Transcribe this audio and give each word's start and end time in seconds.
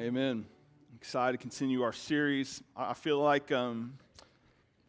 Amen. 0.00 0.46
Excited 0.96 1.32
to 1.32 1.42
continue 1.42 1.82
our 1.82 1.92
series. 1.92 2.62
I 2.74 2.94
feel 2.94 3.18
like, 3.18 3.52
um, 3.52 3.98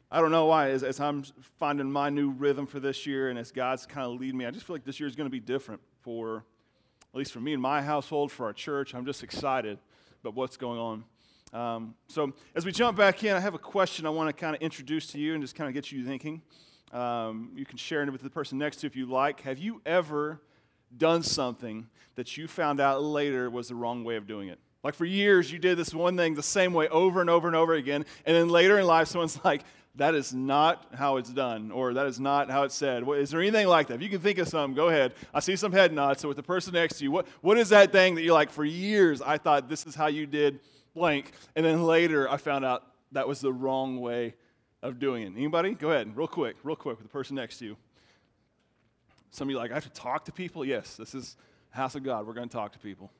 I 0.09 0.21
don't 0.21 0.31
know 0.31 0.45
why, 0.45 0.69
as, 0.69 0.83
as, 0.83 1.01
I'm 1.01 1.23
finding 1.59 1.91
my 1.91 2.09
new 2.09 2.29
rhythm 2.29 2.65
for 2.65 2.79
this 2.79 3.05
year 3.05 3.29
and 3.29 3.37
as 3.37 3.51
God's 3.51 3.85
kind 3.85 4.07
of 4.07 4.21
leading 4.21 4.37
me, 4.37 4.45
I 4.45 4.51
just 4.51 4.65
feel 4.65 4.73
like 4.73 4.85
this 4.85 5.01
year 5.01 5.09
is 5.09 5.17
going 5.17 5.25
to 5.25 5.31
be 5.31 5.41
different 5.41 5.81
for, 5.99 6.45
at 7.13 7.17
least 7.17 7.33
for 7.33 7.41
me 7.41 7.51
and 7.51 7.61
my 7.61 7.81
household, 7.81 8.31
for 8.31 8.45
our 8.45 8.53
church. 8.53 8.95
I'm 8.95 9.05
just 9.05 9.21
excited 9.21 9.79
about 10.21 10.35
what's 10.35 10.55
going 10.55 10.79
on. 10.79 11.03
Um, 11.51 11.95
so, 12.07 12.31
as 12.55 12.65
we 12.65 12.71
jump 12.71 12.97
back 12.97 13.21
in, 13.25 13.35
I 13.35 13.41
have 13.41 13.53
a 13.53 13.59
question 13.59 14.05
I 14.05 14.11
want 14.11 14.29
to 14.29 14.33
kind 14.33 14.55
of 14.55 14.61
introduce 14.61 15.07
to 15.07 15.19
you 15.19 15.33
and 15.33 15.43
just 15.43 15.55
kind 15.55 15.67
of 15.67 15.73
get 15.73 15.91
you 15.91 16.05
thinking. 16.05 16.41
Um, 16.93 17.51
you 17.53 17.65
can 17.65 17.77
share 17.77 18.01
it 18.01 18.09
with 18.09 18.21
the 18.21 18.29
person 18.29 18.57
next 18.57 18.77
to 18.77 18.83
you 18.85 18.87
if 18.87 18.95
you 18.95 19.07
like. 19.07 19.41
Have 19.41 19.59
you 19.59 19.81
ever 19.85 20.39
done 20.97 21.21
something 21.21 21.89
that 22.15 22.37
you 22.37 22.47
found 22.47 22.79
out 22.79 23.03
later 23.03 23.49
was 23.49 23.67
the 23.67 23.75
wrong 23.75 24.05
way 24.05 24.15
of 24.15 24.25
doing 24.25 24.47
it? 24.47 24.57
Like 24.83 24.95
for 24.95 25.05
years, 25.05 25.51
you 25.51 25.59
did 25.59 25.77
this 25.77 25.93
one 25.93 26.17
thing 26.17 26.33
the 26.33 26.43
same 26.43 26.73
way 26.73 26.87
over 26.87 27.21
and 27.21 27.29
over 27.29 27.47
and 27.47 27.55
over 27.55 27.73
again. 27.73 28.05
And 28.25 28.35
then 28.35 28.49
later 28.49 28.79
in 28.79 28.87
life, 28.87 29.07
someone's 29.07 29.39
like, 29.45 29.63
that 29.95 30.15
is 30.15 30.33
not 30.33 30.85
how 30.95 31.17
it's 31.17 31.29
done, 31.29 31.69
or 31.69 31.93
that 31.93 32.05
is 32.07 32.17
not 32.17 32.49
how 32.49 32.63
it's 32.63 32.75
said. 32.75 33.03
Is 33.09 33.29
there 33.31 33.41
anything 33.41 33.67
like 33.67 33.87
that? 33.87 33.95
If 33.95 34.01
you 34.01 34.09
can 34.09 34.21
think 34.21 34.37
of 34.37 34.47
some, 34.47 34.73
go 34.73 34.87
ahead. 34.87 35.13
I 35.33 35.41
see 35.41 35.57
some 35.57 35.73
head 35.73 35.91
nods. 35.91 36.21
So, 36.21 36.29
with 36.29 36.37
the 36.37 36.43
person 36.43 36.73
next 36.73 36.97
to 36.99 37.03
you, 37.03 37.11
what, 37.11 37.27
what 37.41 37.57
is 37.57 37.69
that 37.69 37.91
thing 37.91 38.15
that 38.15 38.21
you're 38.21 38.33
like, 38.33 38.51
for 38.51 38.63
years, 38.63 39.21
I 39.21 39.37
thought 39.37 39.67
this 39.67 39.85
is 39.85 39.93
how 39.93 40.07
you 40.07 40.25
did 40.25 40.61
blank. 40.95 41.33
And 41.57 41.65
then 41.65 41.83
later, 41.83 42.29
I 42.29 42.37
found 42.37 42.63
out 42.63 42.83
that 43.11 43.27
was 43.27 43.41
the 43.41 43.51
wrong 43.51 43.99
way 43.99 44.35
of 44.81 44.97
doing 44.97 45.23
it. 45.23 45.33
Anybody? 45.35 45.73
Go 45.73 45.91
ahead, 45.91 46.15
real 46.15 46.27
quick, 46.27 46.55
real 46.63 46.77
quick, 46.77 46.97
with 46.97 47.05
the 47.05 47.11
person 47.11 47.35
next 47.35 47.59
to 47.59 47.65
you. 47.65 47.77
Some 49.31 49.49
of 49.49 49.51
you 49.51 49.57
like, 49.57 49.71
I 49.71 49.75
have 49.75 49.83
to 49.83 49.89
talk 49.89 50.25
to 50.25 50.31
people? 50.31 50.63
Yes, 50.63 50.95
this 50.95 51.13
is 51.13 51.35
house 51.69 51.95
of 51.95 52.03
God. 52.03 52.25
We're 52.25 52.33
going 52.33 52.47
to 52.47 52.53
talk 52.53 52.71
to 52.73 52.79
people. 52.79 53.11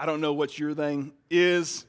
I 0.00 0.06
don't 0.06 0.20
know 0.20 0.32
what 0.32 0.56
your 0.60 0.74
thing 0.74 1.12
is. 1.28 1.84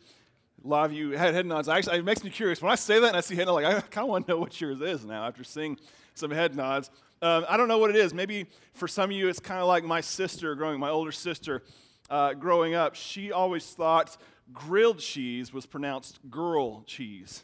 A 0.66 0.68
lot 0.68 0.86
of 0.86 0.94
you 0.94 1.12
had 1.12 1.36
head 1.36 1.46
nods. 1.46 1.70
Actually, 1.70 2.00
it 2.00 2.06
makes 2.06 2.24
me 2.24 2.32
curious. 2.32 2.60
When 2.60 2.72
I 2.72 2.76
say 2.76 3.00
that 3.00 3.10
and 3.10 3.16
I 3.18 3.22
see 3.22 3.36
head 3.36 3.46
nods, 3.46 3.64
like, 3.64 3.66
I 3.66 3.82
kind 3.82 4.06
of 4.06 4.10
want 4.10 4.26
to 4.26 4.34
know 4.34 4.40
what 4.40 4.60
yours 4.60 4.82
is 4.82 5.06
now 5.06 5.28
after 5.28 5.44
seeing 5.44 5.78
some 6.16 6.32
head 6.32 6.56
nods. 6.56 6.90
Um, 7.22 7.46
I 7.48 7.56
don't 7.56 7.68
know 7.68 7.78
what 7.78 7.92
it 7.92 7.96
is. 7.96 8.12
Maybe 8.12 8.48
for 8.74 8.88
some 8.88 9.12
of 9.12 9.16
you, 9.16 9.28
it's 9.28 9.40
kind 9.40 9.62
of 9.62 9.68
like 9.68 9.84
my 9.84 10.02
sister 10.02 10.56
growing, 10.56 10.80
my 10.80 10.90
older 10.90 11.12
sister 11.12 11.62
uh, 12.10 12.34
growing 12.34 12.74
up. 12.74 12.96
She 12.96 13.32
always 13.32 13.64
thought 13.66 14.18
grilled 14.52 14.98
cheese 14.98 15.54
was 15.54 15.68
pronounced 15.68 16.20
girl 16.32 16.82
cheese. 16.88 17.44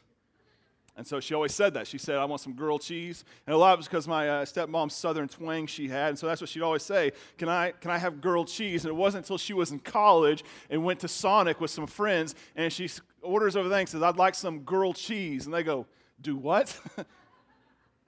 And 0.98 1.06
so 1.06 1.20
she 1.20 1.34
always 1.34 1.54
said 1.54 1.74
that. 1.74 1.88
She 1.88 1.98
said, 1.98 2.18
I 2.18 2.26
want 2.26 2.42
some 2.42 2.54
grilled 2.54 2.82
cheese. 2.82 3.26
And 3.46 3.54
a 3.54 3.58
lot 3.58 3.74
of 3.74 3.78
it 3.78 3.80
was 3.80 3.88
because 3.88 4.08
my 4.08 4.30
uh, 4.30 4.46
stepmom's 4.46 4.94
southern 4.94 5.28
twang 5.28 5.68
she 5.68 5.90
had. 5.90 6.10
And 6.10 6.20
so 6.20 6.26
that's 6.26 6.40
what 6.40 6.50
she'd 6.50 6.62
always 6.62 6.84
say 6.84 7.12
can 7.38 7.50
I, 7.50 7.72
can 7.72 7.92
I 7.92 7.98
have 7.98 8.22
grilled 8.22 8.48
cheese? 8.48 8.86
And 8.86 8.92
it 8.92 8.96
wasn't 8.96 9.26
until 9.26 9.38
she 9.38 9.54
was 9.54 9.72
in 9.72 9.80
college 9.80 10.44
and 10.70 10.86
went 10.86 11.02
to 11.02 11.10
Sonic 11.10 11.60
with 11.60 11.72
some 11.72 11.86
friends. 11.86 12.34
And 12.56 12.72
she 12.72 12.90
orders 13.22 13.58
over 13.58 13.68
there 13.68 13.80
and 13.80 13.90
says, 13.90 14.02
I'd 14.02 14.18
like 14.18 14.36
some 14.36 14.60
grilled 14.60 14.96
cheese. 14.96 15.46
And 15.46 15.54
they 15.54 15.64
go, 15.64 15.86
Do 16.22 16.38
what? 16.38 16.78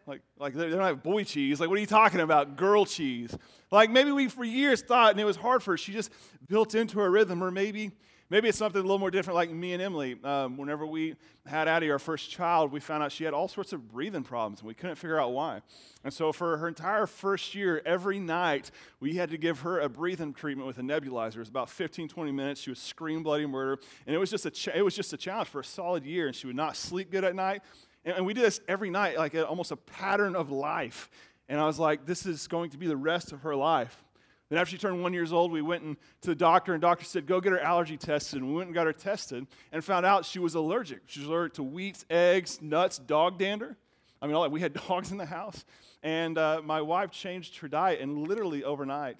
like, 0.07 0.21
like 0.39 0.53
they 0.53 0.69
don't 0.69 0.79
have 0.79 1.03
boy 1.03 1.25
cheese. 1.25 1.59
Like, 1.59 1.67
what 1.67 1.77
are 1.77 1.81
you 1.81 1.87
talking 1.87 2.21
about? 2.21 2.55
Girl 2.55 2.85
cheese. 2.85 3.35
Like, 3.69 3.89
maybe 3.89 4.13
we 4.13 4.29
for 4.29 4.45
years 4.45 4.81
thought, 4.81 5.11
and 5.11 5.19
it 5.19 5.25
was 5.25 5.35
hard 5.35 5.61
for 5.61 5.71
her, 5.71 5.77
she 5.77 5.91
just 5.91 6.09
built 6.47 6.73
into 6.73 6.99
her 6.99 7.11
rhythm. 7.11 7.43
Or 7.43 7.51
maybe 7.51 7.91
Maybe 8.29 8.49
it's 8.49 8.57
something 8.57 8.79
a 8.79 8.83
little 8.83 8.99
more 8.99 9.09
different, 9.09 9.35
like 9.35 9.49
me 9.49 9.71
and 9.71 9.81
Emily. 9.81 10.19
Um, 10.21 10.57
whenever 10.57 10.85
we 10.85 11.15
had 11.45 11.69
Addie, 11.69 11.89
our 11.91 11.99
first 11.99 12.29
child, 12.29 12.73
we 12.73 12.81
found 12.81 13.01
out 13.01 13.13
she 13.13 13.23
had 13.23 13.33
all 13.33 13.47
sorts 13.47 13.71
of 13.71 13.87
breathing 13.87 14.23
problems, 14.23 14.59
and 14.59 14.67
we 14.67 14.73
couldn't 14.73 14.97
figure 14.97 15.17
out 15.17 15.31
why. 15.31 15.61
And 16.03 16.13
so, 16.13 16.33
for 16.33 16.57
her 16.57 16.67
entire 16.67 17.07
first 17.07 17.55
year, 17.55 17.81
every 17.85 18.19
night, 18.19 18.69
we 18.99 19.13
had 19.13 19.29
to 19.29 19.37
give 19.37 19.61
her 19.61 19.79
a 19.79 19.87
breathing 19.87 20.33
treatment 20.33 20.67
with 20.67 20.77
a 20.77 20.81
nebulizer. 20.81 21.35
It 21.35 21.39
was 21.39 21.49
about 21.49 21.69
15, 21.69 22.09
20 22.09 22.31
minutes. 22.33 22.59
She 22.59 22.69
would 22.69 22.77
scream 22.77 23.23
bloody 23.23 23.45
murder, 23.45 23.79
and 24.05 24.13
it 24.13 24.19
was 24.19 24.29
just 24.29 24.45
a, 24.45 24.77
it 24.77 24.81
was 24.81 24.93
just 24.93 25.13
a 25.13 25.17
challenge 25.17 25.47
for 25.47 25.61
a 25.61 25.65
solid 25.65 26.03
year, 26.03 26.27
and 26.27 26.35
she 26.35 26.47
would 26.47 26.55
not 26.55 26.75
sleep 26.75 27.09
good 27.09 27.23
at 27.23 27.33
night. 27.33 27.61
And, 28.03 28.17
and 28.17 28.25
we 28.25 28.33
did 28.33 28.43
this 28.43 28.59
every 28.67 28.89
night, 28.89 29.17
like 29.17 29.35
a, 29.35 29.47
almost 29.47 29.71
a 29.71 29.77
pattern 29.77 30.35
of 30.35 30.51
life. 30.51 31.09
And 31.47 31.61
I 31.61 31.65
was 31.65 31.79
like, 31.79 32.05
this 32.05 32.25
is 32.25 32.47
going 32.49 32.71
to 32.71 32.77
be 32.77 32.87
the 32.87 32.97
rest 32.97 33.31
of 33.31 33.43
her 33.43 33.55
life. 33.55 34.03
Then 34.49 34.59
after 34.59 34.71
she 34.71 34.77
turned 34.77 35.01
one 35.03 35.13
years 35.13 35.33
old, 35.33 35.51
we 35.51 35.61
went 35.61 35.83
in 35.83 35.97
to 36.21 36.29
the 36.29 36.35
doctor, 36.35 36.73
and 36.73 36.81
the 36.81 36.87
doctor 36.87 37.03
said, 37.03 37.25
go 37.25 37.41
get 37.41 37.51
her 37.51 37.59
allergy 37.59 37.97
tested. 37.97 38.39
And 38.39 38.49
we 38.49 38.55
went 38.55 38.67
and 38.67 38.73
got 38.73 38.85
her 38.85 38.93
tested 38.93 39.45
and 39.71 39.83
found 39.83 40.05
out 40.05 40.25
she 40.25 40.39
was 40.39 40.55
allergic. 40.55 41.01
She 41.07 41.19
was 41.19 41.27
allergic 41.27 41.55
to 41.55 41.63
wheat, 41.63 42.05
eggs, 42.09 42.61
nuts, 42.61 42.97
dog 42.97 43.37
dander. 43.37 43.75
I 44.21 44.27
mean, 44.27 44.35
all 44.35 44.43
that. 44.43 44.51
we 44.51 44.61
had 44.61 44.73
dogs 44.87 45.11
in 45.11 45.17
the 45.17 45.25
house. 45.25 45.65
And 46.01 46.37
uh, 46.37 46.61
my 46.63 46.81
wife 46.81 47.11
changed 47.11 47.57
her 47.57 47.67
diet, 47.67 47.99
and 47.99 48.27
literally 48.27 48.63
overnight, 48.63 49.17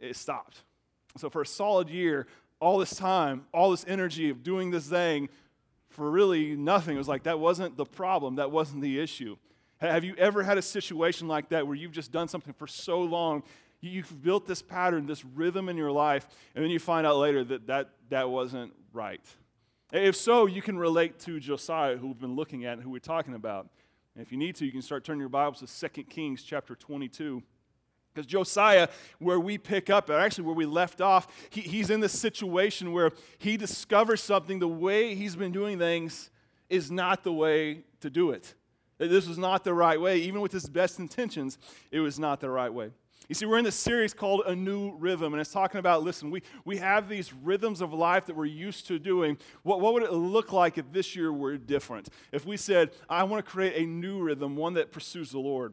it 0.00 0.16
stopped. 0.16 0.62
So 1.16 1.30
for 1.30 1.42
a 1.42 1.46
solid 1.46 1.88
year, 1.88 2.26
all 2.58 2.78
this 2.78 2.96
time, 2.96 3.46
all 3.52 3.70
this 3.70 3.84
energy 3.86 4.30
of 4.30 4.42
doing 4.42 4.70
this 4.70 4.88
thing 4.88 5.28
for 5.90 6.10
really 6.10 6.56
nothing, 6.56 6.96
it 6.96 6.98
was 6.98 7.06
like 7.06 7.24
that 7.24 7.38
wasn't 7.38 7.76
the 7.76 7.84
problem, 7.84 8.36
that 8.36 8.50
wasn't 8.50 8.82
the 8.82 8.98
issue. 8.98 9.36
Have 9.78 10.02
you 10.02 10.14
ever 10.16 10.42
had 10.42 10.58
a 10.58 10.62
situation 10.62 11.28
like 11.28 11.50
that 11.50 11.66
where 11.66 11.76
you've 11.76 11.92
just 11.92 12.10
done 12.10 12.26
something 12.26 12.54
for 12.54 12.66
so 12.66 13.00
long 13.00 13.42
You've 13.88 14.22
built 14.22 14.46
this 14.46 14.62
pattern, 14.62 15.06
this 15.06 15.24
rhythm 15.24 15.68
in 15.68 15.76
your 15.76 15.92
life, 15.92 16.26
and 16.54 16.64
then 16.64 16.70
you 16.70 16.78
find 16.78 17.06
out 17.06 17.18
later 17.18 17.44
that 17.44 17.66
that, 17.66 17.90
that 18.08 18.30
wasn't 18.30 18.72
right. 18.92 19.20
If 19.92 20.16
so, 20.16 20.46
you 20.46 20.62
can 20.62 20.78
relate 20.78 21.18
to 21.20 21.38
Josiah, 21.38 21.96
who 21.96 22.08
we've 22.08 22.18
been 22.18 22.34
looking 22.34 22.64
at 22.64 22.74
and 22.74 22.82
who 22.82 22.90
we're 22.90 22.98
talking 22.98 23.34
about. 23.34 23.68
And 24.14 24.24
if 24.24 24.32
you 24.32 24.38
need 24.38 24.56
to, 24.56 24.64
you 24.64 24.72
can 24.72 24.82
start 24.82 25.04
turning 25.04 25.20
your 25.20 25.28
Bibles 25.28 25.60
to 25.60 25.88
2 25.88 26.04
Kings 26.04 26.42
chapter 26.42 26.74
22. 26.74 27.42
Because 28.12 28.26
Josiah, 28.26 28.88
where 29.18 29.40
we 29.40 29.58
pick 29.58 29.90
up, 29.90 30.08
actually 30.08 30.44
where 30.44 30.54
we 30.54 30.66
left 30.66 31.00
off, 31.00 31.26
he, 31.50 31.60
he's 31.60 31.90
in 31.90 32.00
this 32.00 32.18
situation 32.18 32.92
where 32.92 33.10
he 33.38 33.56
discovers 33.56 34.22
something. 34.22 34.60
The 34.60 34.68
way 34.68 35.14
he's 35.14 35.36
been 35.36 35.52
doing 35.52 35.78
things 35.78 36.30
is 36.68 36.90
not 36.90 37.22
the 37.22 37.32
way 37.32 37.82
to 38.00 38.10
do 38.10 38.30
it. 38.30 38.54
This 38.98 39.26
was 39.26 39.38
not 39.38 39.64
the 39.64 39.74
right 39.74 40.00
way. 40.00 40.18
Even 40.18 40.40
with 40.40 40.52
his 40.52 40.68
best 40.68 40.98
intentions, 40.98 41.58
it 41.90 42.00
was 42.00 42.18
not 42.18 42.40
the 42.40 42.48
right 42.48 42.72
way. 42.72 42.90
You 43.28 43.34
see, 43.34 43.46
we're 43.46 43.56
in 43.56 43.64
this 43.64 43.74
series 43.74 44.12
called 44.12 44.42
A 44.46 44.54
New 44.54 44.96
Rhythm, 44.96 45.32
and 45.32 45.40
it's 45.40 45.50
talking 45.50 45.78
about 45.78 46.02
listen, 46.02 46.30
we, 46.30 46.42
we 46.66 46.76
have 46.76 47.08
these 47.08 47.32
rhythms 47.32 47.80
of 47.80 47.94
life 47.94 48.26
that 48.26 48.36
we're 48.36 48.44
used 48.44 48.86
to 48.88 48.98
doing. 48.98 49.38
What, 49.62 49.80
what 49.80 49.94
would 49.94 50.02
it 50.02 50.12
look 50.12 50.52
like 50.52 50.76
if 50.76 50.92
this 50.92 51.16
year 51.16 51.32
were 51.32 51.56
different? 51.56 52.10
If 52.32 52.44
we 52.44 52.58
said, 52.58 52.90
I 53.08 53.24
want 53.24 53.42
to 53.42 53.50
create 53.50 53.82
a 53.82 53.86
new 53.86 54.20
rhythm, 54.20 54.56
one 54.56 54.74
that 54.74 54.92
pursues 54.92 55.30
the 55.30 55.38
Lord. 55.38 55.72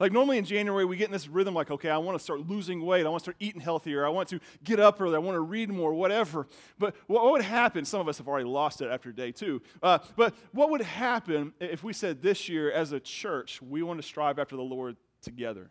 Like 0.00 0.10
normally 0.10 0.38
in 0.38 0.44
January, 0.44 0.84
we 0.84 0.96
get 0.96 1.06
in 1.06 1.12
this 1.12 1.28
rhythm 1.28 1.54
like, 1.54 1.70
okay, 1.70 1.90
I 1.90 1.98
want 1.98 2.18
to 2.18 2.22
start 2.22 2.48
losing 2.48 2.84
weight. 2.84 3.06
I 3.06 3.08
want 3.08 3.20
to 3.20 3.24
start 3.24 3.36
eating 3.38 3.60
healthier. 3.60 4.04
I 4.04 4.08
want 4.08 4.28
to 4.30 4.40
get 4.64 4.80
up 4.80 5.00
early. 5.00 5.14
I 5.14 5.18
want 5.18 5.36
to 5.36 5.40
read 5.40 5.70
more, 5.70 5.92
whatever. 5.94 6.48
But 6.78 6.96
what 7.06 7.30
would 7.30 7.42
happen? 7.42 7.84
Some 7.84 8.00
of 8.00 8.08
us 8.08 8.18
have 8.18 8.26
already 8.26 8.48
lost 8.48 8.80
it 8.80 8.90
after 8.90 9.12
day 9.12 9.30
two. 9.30 9.62
Uh, 9.82 9.98
but 10.16 10.34
what 10.52 10.70
would 10.70 10.82
happen 10.82 11.52
if 11.60 11.84
we 11.84 11.92
said 11.92 12.22
this 12.22 12.48
year 12.48 12.72
as 12.72 12.90
a 12.90 13.00
church, 13.00 13.62
we 13.62 13.82
want 13.82 14.00
to 14.00 14.06
strive 14.06 14.38
after 14.38 14.56
the 14.56 14.62
Lord 14.62 14.96
together? 15.22 15.70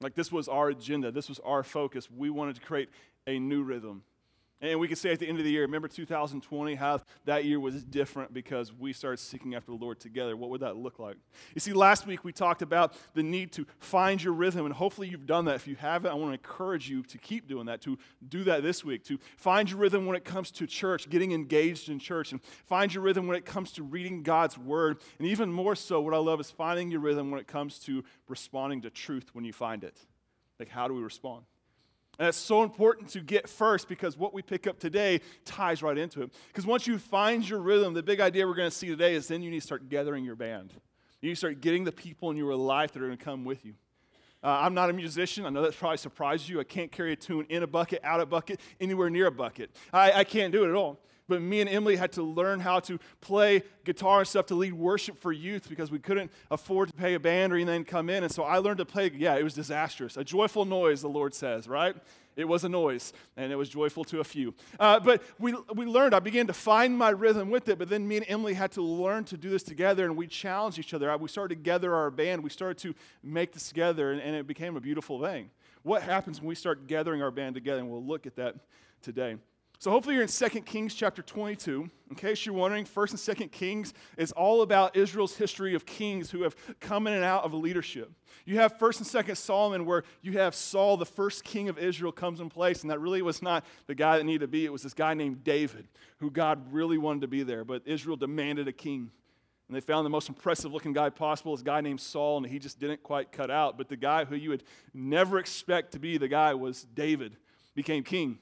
Like 0.00 0.14
this 0.14 0.30
was 0.30 0.48
our 0.48 0.68
agenda, 0.68 1.10
this 1.10 1.28
was 1.28 1.40
our 1.40 1.62
focus. 1.62 2.08
We 2.10 2.30
wanted 2.30 2.56
to 2.56 2.60
create 2.60 2.90
a 3.26 3.38
new 3.38 3.62
rhythm. 3.62 4.02
And 4.62 4.80
we 4.80 4.88
can 4.88 4.96
say 4.96 5.12
at 5.12 5.18
the 5.18 5.28
end 5.28 5.38
of 5.38 5.44
the 5.44 5.50
year, 5.50 5.62
remember 5.62 5.86
2020, 5.86 6.74
how 6.76 7.02
that 7.26 7.44
year 7.44 7.60
was 7.60 7.84
different 7.84 8.32
because 8.32 8.72
we 8.72 8.94
started 8.94 9.18
seeking 9.18 9.54
after 9.54 9.70
the 9.70 9.76
Lord 9.76 10.00
together. 10.00 10.34
What 10.34 10.48
would 10.48 10.62
that 10.62 10.76
look 10.76 10.98
like? 10.98 11.16
You 11.54 11.60
see, 11.60 11.74
last 11.74 12.06
week 12.06 12.24
we 12.24 12.32
talked 12.32 12.62
about 12.62 12.94
the 13.12 13.22
need 13.22 13.52
to 13.52 13.66
find 13.78 14.22
your 14.22 14.32
rhythm, 14.32 14.64
and 14.64 14.74
hopefully 14.74 15.08
you've 15.08 15.26
done 15.26 15.44
that. 15.44 15.56
If 15.56 15.68
you 15.68 15.76
haven't, 15.76 16.10
I 16.10 16.14
want 16.14 16.30
to 16.30 16.32
encourage 16.32 16.88
you 16.88 17.02
to 17.02 17.18
keep 17.18 17.46
doing 17.46 17.66
that, 17.66 17.82
to 17.82 17.98
do 18.26 18.44
that 18.44 18.62
this 18.62 18.82
week, 18.82 19.04
to 19.04 19.18
find 19.36 19.68
your 19.68 19.78
rhythm 19.78 20.06
when 20.06 20.16
it 20.16 20.24
comes 20.24 20.50
to 20.52 20.66
church, 20.66 21.10
getting 21.10 21.32
engaged 21.32 21.90
in 21.90 21.98
church, 21.98 22.32
and 22.32 22.42
find 22.64 22.94
your 22.94 23.02
rhythm 23.02 23.26
when 23.26 23.36
it 23.36 23.44
comes 23.44 23.72
to 23.72 23.82
reading 23.82 24.22
God's 24.22 24.56
word. 24.56 25.00
And 25.18 25.28
even 25.28 25.52
more 25.52 25.74
so, 25.74 26.00
what 26.00 26.14
I 26.14 26.18
love 26.18 26.40
is 26.40 26.50
finding 26.50 26.90
your 26.90 27.00
rhythm 27.00 27.30
when 27.30 27.40
it 27.40 27.46
comes 27.46 27.78
to 27.80 28.02
responding 28.26 28.80
to 28.82 28.90
truth 28.90 29.34
when 29.34 29.44
you 29.44 29.52
find 29.52 29.84
it. 29.84 29.98
Like, 30.58 30.70
how 30.70 30.88
do 30.88 30.94
we 30.94 31.02
respond? 31.02 31.44
And 32.18 32.28
it's 32.28 32.38
so 32.38 32.62
important 32.62 33.10
to 33.10 33.20
get 33.20 33.48
first 33.48 33.88
because 33.88 34.16
what 34.16 34.32
we 34.32 34.40
pick 34.42 34.66
up 34.66 34.78
today 34.78 35.20
ties 35.44 35.82
right 35.82 35.98
into 35.98 36.22
it. 36.22 36.30
Because 36.48 36.64
once 36.64 36.86
you 36.86 36.98
find 36.98 37.46
your 37.46 37.60
rhythm, 37.60 37.92
the 37.92 38.02
big 38.02 38.20
idea 38.20 38.46
we're 38.46 38.54
going 38.54 38.70
to 38.70 38.76
see 38.76 38.88
today 38.88 39.14
is 39.14 39.28
then 39.28 39.42
you 39.42 39.50
need 39.50 39.60
to 39.60 39.66
start 39.66 39.88
gathering 39.88 40.24
your 40.24 40.36
band. 40.36 40.72
You 41.20 41.28
need 41.28 41.34
to 41.34 41.38
start 41.38 41.60
getting 41.60 41.84
the 41.84 41.92
people 41.92 42.30
in 42.30 42.36
your 42.36 42.54
life 42.54 42.92
that 42.92 43.02
are 43.02 43.06
going 43.06 43.18
to 43.18 43.24
come 43.24 43.44
with 43.44 43.64
you. 43.64 43.74
Uh, 44.42 44.60
I'm 44.60 44.74
not 44.74 44.90
a 44.90 44.92
musician. 44.92 45.44
I 45.44 45.50
know 45.50 45.62
that 45.62 45.76
probably 45.76 45.96
surprised 45.96 46.48
you. 46.48 46.60
I 46.60 46.64
can't 46.64 46.92
carry 46.92 47.12
a 47.12 47.16
tune 47.16 47.46
in 47.48 47.62
a 47.62 47.66
bucket, 47.66 48.00
out 48.04 48.20
a 48.20 48.26
bucket, 48.26 48.60
anywhere 48.80 49.10
near 49.10 49.26
a 49.26 49.32
bucket. 49.32 49.70
I, 49.92 50.12
I 50.12 50.24
can't 50.24 50.52
do 50.52 50.64
it 50.64 50.68
at 50.68 50.74
all. 50.74 51.00
But 51.28 51.42
me 51.42 51.60
and 51.60 51.68
Emily 51.68 51.96
had 51.96 52.12
to 52.12 52.22
learn 52.22 52.60
how 52.60 52.80
to 52.80 52.98
play 53.20 53.62
guitar 53.84 54.20
and 54.20 54.28
stuff 54.28 54.46
to 54.46 54.54
lead 54.54 54.74
worship 54.74 55.20
for 55.20 55.32
youth 55.32 55.68
because 55.68 55.90
we 55.90 55.98
couldn't 55.98 56.30
afford 56.50 56.88
to 56.88 56.94
pay 56.94 57.14
a 57.14 57.20
band 57.20 57.52
or 57.52 57.56
anything 57.56 57.84
come 57.84 58.08
in. 58.08 58.22
And 58.22 58.32
so 58.32 58.44
I 58.44 58.58
learned 58.58 58.78
to 58.78 58.84
play, 58.84 59.10
yeah, 59.16 59.36
it 59.36 59.42
was 59.42 59.54
disastrous. 59.54 60.16
A 60.16 60.24
joyful 60.24 60.64
noise, 60.64 61.02
the 61.02 61.08
Lord 61.08 61.34
says, 61.34 61.66
right? 61.66 61.96
It 62.36 62.46
was 62.46 62.64
a 62.64 62.68
noise, 62.68 63.14
and 63.38 63.50
it 63.50 63.56
was 63.56 63.70
joyful 63.70 64.04
to 64.04 64.20
a 64.20 64.24
few. 64.24 64.54
Uh, 64.78 65.00
but 65.00 65.22
we, 65.38 65.54
we 65.74 65.86
learned, 65.86 66.14
I 66.14 66.20
began 66.20 66.46
to 66.48 66.52
find 66.52 66.96
my 66.96 67.08
rhythm 67.08 67.48
with 67.48 67.70
it, 67.70 67.78
but 67.78 67.88
then 67.88 68.06
me 68.06 68.18
and 68.18 68.26
Emily 68.28 68.52
had 68.52 68.72
to 68.72 68.82
learn 68.82 69.24
to 69.24 69.38
do 69.38 69.48
this 69.48 69.62
together, 69.62 70.04
and 70.04 70.18
we 70.18 70.26
challenged 70.26 70.78
each 70.78 70.92
other. 70.92 71.16
We 71.16 71.30
started 71.30 71.54
to 71.56 71.62
gather 71.62 71.94
our 71.94 72.10
band, 72.10 72.44
we 72.44 72.50
started 72.50 72.76
to 72.78 72.94
make 73.22 73.52
this 73.52 73.68
together, 73.68 74.12
and, 74.12 74.20
and 74.20 74.36
it 74.36 74.46
became 74.46 74.76
a 74.76 74.80
beautiful 74.80 75.18
thing. 75.20 75.48
What 75.82 76.02
happens 76.02 76.40
when 76.40 76.48
we 76.48 76.54
start 76.54 76.86
gathering 76.86 77.22
our 77.22 77.30
band 77.30 77.54
together? 77.54 77.80
And 77.80 77.88
we'll 77.88 78.04
look 78.04 78.26
at 78.26 78.36
that 78.36 78.56
today. 79.00 79.36
So 79.78 79.90
hopefully 79.90 80.14
you're 80.14 80.22
in 80.22 80.28
2 80.28 80.48
Kings 80.62 80.94
chapter 80.94 81.20
22. 81.20 81.90
In 82.08 82.16
case 82.16 82.46
you're 82.46 82.54
wondering, 82.54 82.86
1st 82.86 83.28
and 83.28 83.38
2nd 83.38 83.52
Kings 83.52 83.92
is 84.16 84.32
all 84.32 84.62
about 84.62 84.96
Israel's 84.96 85.36
history 85.36 85.74
of 85.74 85.84
kings 85.84 86.30
who 86.30 86.42
have 86.44 86.56
come 86.80 87.06
in 87.06 87.12
and 87.12 87.24
out 87.24 87.44
of 87.44 87.52
leadership. 87.52 88.10
You 88.46 88.58
have 88.58 88.78
1st 88.78 89.14
and 89.14 89.26
2nd 89.26 89.36
Solomon 89.36 89.84
where 89.84 90.04
you 90.22 90.32
have 90.32 90.54
Saul, 90.54 90.96
the 90.96 91.04
first 91.04 91.44
king 91.44 91.68
of 91.68 91.78
Israel, 91.78 92.12
comes 92.12 92.40
in 92.40 92.48
place, 92.48 92.82
and 92.82 92.90
that 92.90 93.00
really 93.00 93.20
was 93.22 93.42
not 93.42 93.64
the 93.86 93.94
guy 93.94 94.16
that 94.16 94.24
needed 94.24 94.40
to 94.40 94.48
be. 94.48 94.64
It 94.64 94.72
was 94.72 94.82
this 94.82 94.94
guy 94.94 95.14
named 95.14 95.44
David 95.44 95.88
who 96.18 96.30
God 96.30 96.72
really 96.72 96.96
wanted 96.96 97.22
to 97.22 97.28
be 97.28 97.42
there, 97.42 97.64
but 97.64 97.82
Israel 97.84 98.16
demanded 98.16 98.68
a 98.68 98.72
king. 98.72 99.10
And 99.68 99.76
they 99.76 99.80
found 99.80 100.06
the 100.06 100.10
most 100.10 100.28
impressive 100.28 100.72
looking 100.72 100.92
guy 100.92 101.10
possible, 101.10 101.54
this 101.54 101.62
guy 101.62 101.80
named 101.80 102.00
Saul, 102.00 102.38
and 102.38 102.46
he 102.46 102.60
just 102.60 102.78
didn't 102.78 103.02
quite 103.02 103.32
cut 103.32 103.50
out. 103.50 103.76
But 103.76 103.88
the 103.88 103.96
guy 103.96 104.24
who 104.24 104.36
you 104.36 104.50
would 104.50 104.62
never 104.94 105.38
expect 105.38 105.92
to 105.92 105.98
be 105.98 106.18
the 106.18 106.28
guy 106.28 106.54
was 106.54 106.86
David, 106.94 107.36
became 107.74 108.04
king. 108.04 108.38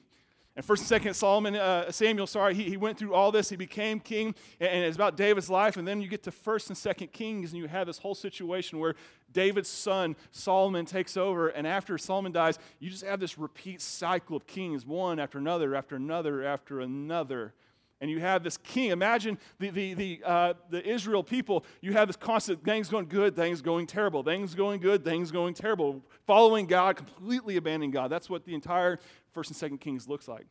And 0.57 0.65
first 0.65 0.83
and 0.83 0.89
second 0.89 1.15
Solomon, 1.15 1.57
uh, 1.57 1.91
Samuel, 1.91 2.29
sorry, 2.29 2.55
he, 2.55 2.63
he 2.65 2.77
went 2.77 2.97
through 2.97 3.13
all 3.13 3.33
this. 3.33 3.49
He 3.49 3.57
became 3.57 3.99
king, 3.99 4.37
and, 4.61 4.71
and 4.71 4.85
it's 4.85 4.97
about 4.97 5.17
David's 5.17 5.51
life. 5.51 5.77
And 5.77 5.87
then 5.87 6.01
you 6.01 6.07
get 6.07 6.23
to 6.25 6.31
first 6.31 6.69
and 6.69 6.79
second 6.79 7.13
Kings, 7.13 7.53
and 7.53 7.61
you 7.61 7.67
have 7.67 7.89
this 7.89 7.99
whole 7.99 8.15
situation 8.15 8.79
where 8.79 8.95
David's 9.33 9.69
son 9.69 10.15
Solomon 10.31 10.87
takes 10.87 11.17
over, 11.17 11.49
and 11.49 11.67
after 11.67 11.99
Solomon 11.99 12.31
dies, 12.31 12.59
you 12.79 12.89
just 12.89 13.05
have 13.05 13.19
this 13.19 13.37
repeat 13.37 13.81
cycle 13.81 14.37
of 14.37 14.47
kings, 14.47 14.87
one 14.87 15.19
after 15.19 15.39
another, 15.39 15.75
after 15.75 15.97
another, 15.97 16.45
after 16.45 16.81
another 16.81 17.53
and 18.01 18.11
you 18.11 18.21
have 18.21 18.43
this 18.43 18.57
king. 18.59 18.91
Imagine 18.91 19.39
the, 19.59 19.71
the, 19.71 19.95
the, 19.95 20.21
uh, 20.25 20.55
the 20.71 20.87
Israel 20.87 21.23
people. 21.23 21.65
You 21.81 21.93
have 21.93 22.09
this 22.09 22.17
constant 22.17 22.65
things 22.65 22.89
going 22.89 23.07
good, 23.07 23.37
things 23.37 23.63
going 23.63 23.87
terrible, 23.87 24.23
things 24.23 24.55
going 24.55 24.81
good, 24.81 25.05
things 25.05 25.31
going 25.31 25.55
terrible, 25.55 26.03
following 26.27 26.67
God, 26.67 26.97
completely 26.97 27.57
abandoning 27.57 27.91
God. 27.91 28.11
That's 28.11 28.29
what 28.29 28.45
the 28.45 28.55
entire 28.55 28.99
First 29.33 29.51
and 29.51 29.57
Second 29.57 29.79
Kings 29.79 30.09
looks 30.09 30.29
like. 30.29 30.47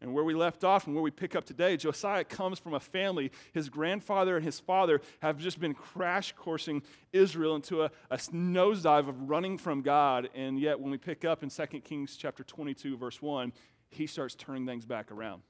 And 0.00 0.12
where 0.12 0.24
we 0.24 0.34
left 0.34 0.64
off 0.64 0.86
and 0.86 0.96
where 0.96 1.02
we 1.02 1.12
pick 1.12 1.36
up 1.36 1.44
today, 1.44 1.76
Josiah 1.76 2.24
comes 2.24 2.58
from 2.58 2.74
a 2.74 2.80
family. 2.80 3.30
His 3.52 3.68
grandfather 3.68 4.34
and 4.34 4.44
his 4.44 4.58
father 4.58 5.00
have 5.20 5.38
just 5.38 5.60
been 5.60 5.74
crash 5.74 6.32
coursing 6.36 6.82
Israel 7.12 7.54
into 7.54 7.82
a, 7.84 7.90
a 8.10 8.16
nosedive 8.16 9.08
of 9.08 9.30
running 9.30 9.56
from 9.56 9.80
God. 9.80 10.28
And 10.34 10.58
yet, 10.58 10.80
when 10.80 10.90
we 10.90 10.98
pick 10.98 11.24
up 11.24 11.44
in 11.44 11.50
2 11.50 11.66
Kings 11.84 12.16
chapter 12.16 12.42
22, 12.42 12.96
verse 12.96 13.22
1, 13.22 13.52
he 13.90 14.08
starts 14.08 14.34
turning 14.34 14.66
things 14.66 14.84
back 14.84 15.12
around 15.12 15.42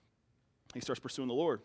he 0.74 0.80
starts 0.80 1.00
pursuing 1.00 1.28
the 1.28 1.34
Lord. 1.34 1.60